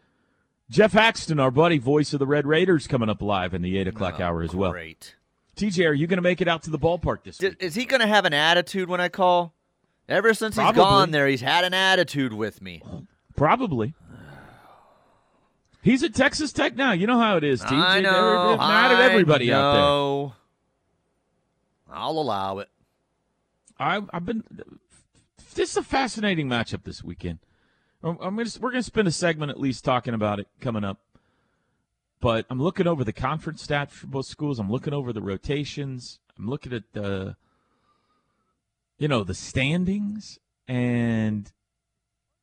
Geoff 0.72 0.92
Haxton, 0.92 1.38
our 1.38 1.50
buddy, 1.50 1.76
voice 1.76 2.14
of 2.14 2.18
the 2.18 2.26
Red 2.26 2.46
Raiders, 2.46 2.86
coming 2.86 3.10
up 3.10 3.20
live 3.20 3.52
in 3.52 3.60
the 3.60 3.76
8 3.76 3.88
o'clock 3.88 4.14
oh, 4.18 4.22
hour 4.22 4.42
as 4.42 4.54
well. 4.54 4.70
Oh, 4.70 4.72
Great. 4.72 5.16
TJ, 5.54 5.86
are 5.86 5.92
you 5.92 6.06
going 6.06 6.16
to 6.16 6.22
make 6.22 6.40
it 6.40 6.48
out 6.48 6.62
to 6.62 6.70
the 6.70 6.78
ballpark 6.78 7.24
this 7.24 7.36
D- 7.36 7.48
week? 7.48 7.58
is 7.60 7.74
he 7.74 7.84
going 7.84 8.00
to 8.00 8.06
have 8.06 8.24
an 8.24 8.32
attitude 8.32 8.88
when 8.88 8.98
I 8.98 9.10
call? 9.10 9.52
Ever 10.08 10.32
since 10.32 10.56
he's 10.56 10.72
gone 10.72 11.10
there, 11.10 11.28
he's 11.28 11.42
had 11.42 11.64
an 11.64 11.74
attitude 11.74 12.32
with 12.32 12.62
me. 12.62 12.82
Probably. 13.36 13.92
He's 15.82 16.02
at 16.02 16.14
Texas 16.14 16.54
Tech 16.54 16.74
now. 16.74 16.92
You 16.92 17.06
know 17.06 17.18
how 17.18 17.36
it 17.36 17.44
is, 17.44 17.60
TJ. 17.62 17.72
I 17.72 18.00
know. 18.00 18.56
mad 18.56 18.92
at 18.92 19.00
everybody 19.10 19.52
out 19.52 19.72
there. 19.72 19.82
know. 19.82 20.34
I'll 21.90 22.18
allow 22.18 22.60
it. 22.60 22.70
I, 23.78 24.00
I've 24.10 24.24
been. 24.24 24.42
This 25.54 25.72
is 25.72 25.76
a 25.76 25.82
fascinating 25.82 26.48
matchup 26.48 26.84
this 26.84 27.04
weekend. 27.04 27.40
I'm, 28.04 28.16
gonna, 28.16 28.50
we're 28.60 28.70
going 28.70 28.82
to 28.82 28.86
spend 28.86 29.08
a 29.08 29.12
segment 29.12 29.50
at 29.50 29.60
least 29.60 29.84
talking 29.84 30.14
about 30.14 30.40
it 30.40 30.48
coming 30.60 30.84
up. 30.84 30.98
But 32.20 32.46
I'm 32.50 32.62
looking 32.62 32.86
over 32.86 33.04
the 33.04 33.12
conference 33.12 33.66
stats 33.66 33.90
for 33.90 34.06
both 34.06 34.26
schools. 34.26 34.58
I'm 34.58 34.70
looking 34.70 34.92
over 34.92 35.12
the 35.12 35.22
rotations. 35.22 36.20
I'm 36.38 36.48
looking 36.48 36.72
at 36.72 36.84
the, 36.92 37.36
you 38.98 39.08
know, 39.08 39.24
the 39.24 39.34
standings, 39.34 40.38
and 40.68 41.50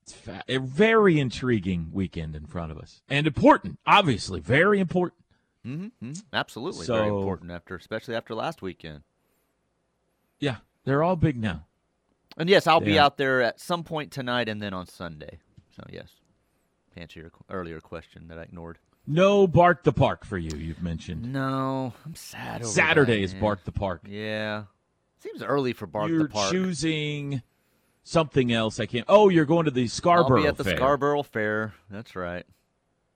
it's 0.04 0.14
fa- 0.14 0.44
a 0.50 0.58
very 0.58 1.20
intriguing 1.20 1.90
weekend 1.94 2.36
in 2.36 2.46
front 2.46 2.72
of 2.72 2.78
us, 2.78 3.02
and 3.10 3.26
important. 3.26 3.80
Obviously, 3.88 4.42
very 4.42 4.80
important. 4.80 5.24
Mm-hmm. 5.66 6.12
Absolutely, 6.34 6.86
very 6.86 7.08
important 7.08 7.52
after, 7.52 7.76
especially 7.76 8.16
after 8.16 8.36
last 8.36 8.62
weekend. 8.62 9.02
Yeah, 10.40 10.58
they're 10.84 11.04
all 11.04 11.16
big 11.16 11.38
now. 11.38 11.66
And 12.38 12.50
yes, 12.50 12.68
I'll 12.68 12.80
be 12.80 12.98
out 12.98 13.18
there 13.18 13.42
at 13.42 13.60
some 13.60 13.84
point 13.84 14.12
tonight 14.12 14.48
and 14.48 14.62
then 14.62 14.74
on 14.74 14.88
Sunday. 14.88 15.40
So 15.80 15.86
yes, 15.92 16.10
to 16.94 17.02
answer 17.02 17.20
your 17.20 17.32
earlier 17.50 17.80
question 17.80 18.28
that 18.28 18.38
I 18.38 18.44
ignored. 18.44 18.80
No 19.08 19.48
Bark 19.48 19.84
the 19.84 19.94
Park 19.94 20.26
for 20.26 20.38
you. 20.38 20.56
You've 20.58 20.84
mentioned 20.84 21.32
No, 21.32 21.94
I'm 22.06 22.16
sad. 22.16 22.62
Over 22.62 22.70
Saturday 22.70 23.18
that, 23.18 23.24
is 23.24 23.34
man. 23.34 23.42
Bark 23.42 23.64
the 23.64 23.72
Park. 23.72 24.02
Yeah, 24.08 24.64
seems 25.20 25.42
early 25.42 25.74
for 25.74 25.88
Bark 25.88 26.10
you're 26.10 26.24
the 26.24 26.30
Park. 26.30 26.52
choosing 26.52 27.42
something 28.04 28.52
else. 28.52 28.80
I 28.80 28.86
can't. 28.86 29.06
Oh, 29.08 29.30
you're 29.30 29.46
going 29.46 29.66
to 29.66 29.72
the 29.72 29.88
Scarborough. 29.88 30.38
I'll 30.38 30.44
be 30.44 30.48
at 30.50 30.58
the 30.58 30.64
Fair. 30.64 30.78
Scarborough 30.78 31.24
Fair. 31.24 31.74
That's 31.90 32.16
right. 32.16 32.46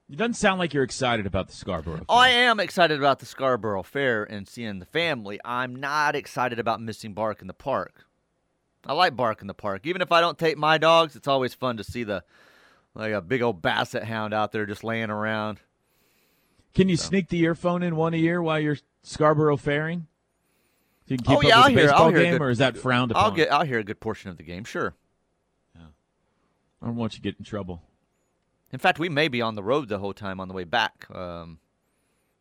It 0.09 0.17
doesn't 0.17 0.33
sound 0.35 0.59
like 0.59 0.73
you're 0.73 0.83
excited 0.83 1.25
about 1.25 1.47
the 1.47 1.55
Scarborough. 1.55 1.97
Fair. 1.97 2.05
Oh, 2.09 2.15
I 2.17 2.29
am 2.29 2.59
excited 2.59 2.97
about 2.97 3.19
the 3.19 3.25
Scarborough 3.25 3.83
Fair 3.83 4.23
and 4.23 4.47
seeing 4.47 4.79
the 4.79 4.85
family. 4.85 5.39
I'm 5.43 5.75
not 5.75 6.15
excited 6.15 6.59
about 6.59 6.81
missing 6.81 7.13
Bark 7.13 7.41
in 7.41 7.47
the 7.47 7.53
Park. 7.53 8.05
I 8.85 8.93
like 8.93 9.15
Bark 9.15 9.41
in 9.41 9.47
the 9.47 9.53
Park. 9.53 9.85
Even 9.85 10.01
if 10.01 10.11
I 10.11 10.21
don't 10.21 10.37
take 10.37 10.57
my 10.57 10.77
dogs, 10.77 11.15
it's 11.15 11.27
always 11.27 11.53
fun 11.53 11.77
to 11.77 11.83
see 11.83 12.03
the 12.03 12.23
like 12.95 13.13
a 13.13 13.21
big 13.21 13.41
old 13.41 13.61
basset 13.61 14.03
hound 14.05 14.33
out 14.33 14.51
there 14.51 14.65
just 14.65 14.83
laying 14.83 15.09
around. 15.09 15.59
Can 16.73 16.89
you 16.89 16.97
sneak 16.97 17.29
the 17.29 17.39
earphone 17.41 17.83
in 17.83 17.95
one 17.95 18.13
ear 18.13 18.41
while 18.41 18.59
you're 18.59 18.77
Scarborough 19.03 19.57
fairing? 19.57 20.07
So 21.07 21.13
you 21.13 21.17
can 21.17 21.25
keep 21.25 21.35
Oh, 21.35 21.37
up 21.39 21.43
yeah, 21.43 21.47
with 21.49 21.55
I'll 21.55 21.63
the 21.73 21.81
hear- 21.81 21.91
I'll 21.93 22.09
hear 22.09 22.17
a 22.17 22.23
game, 22.23 22.31
good- 22.33 22.41
or 22.41 22.49
is 22.49 22.57
that 22.59 22.77
frowned 22.77 23.11
upon? 23.11 23.23
I'll 23.23 23.31
get 23.31 23.51
I'll 23.51 23.65
hear 23.65 23.79
a 23.79 23.83
good 23.83 23.99
portion 23.99 24.29
of 24.31 24.37
the 24.37 24.43
game, 24.43 24.63
sure. 24.63 24.95
I 26.81 26.87
don't 26.87 26.97
want 26.97 27.13
you 27.13 27.19
to 27.19 27.21
get 27.21 27.37
in 27.39 27.45
trouble. 27.45 27.81
In 28.73 28.77
fact, 28.79 28.99
we 28.99 29.07
may 29.07 29.29
be 29.29 29.41
on 29.41 29.55
the 29.55 29.63
road 29.63 29.87
the 29.87 29.99
whole 29.99 30.13
time 30.13 30.41
on 30.41 30.49
the 30.49 30.53
way 30.53 30.65
back. 30.65 31.05
Um, 31.15 31.59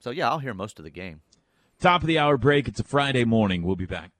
so 0.00 0.10
yeah, 0.10 0.28
I'll 0.28 0.40
hear 0.40 0.52
most 0.52 0.80
of 0.80 0.84
the 0.84 0.90
game. 0.90 1.20
Top 1.78 2.00
of 2.00 2.08
the 2.08 2.18
hour 2.18 2.36
break. 2.36 2.66
It's 2.66 2.80
a 2.80 2.84
Friday 2.84 3.24
morning. 3.24 3.62
We'll 3.62 3.76
be 3.76 3.86
back. 3.86 4.10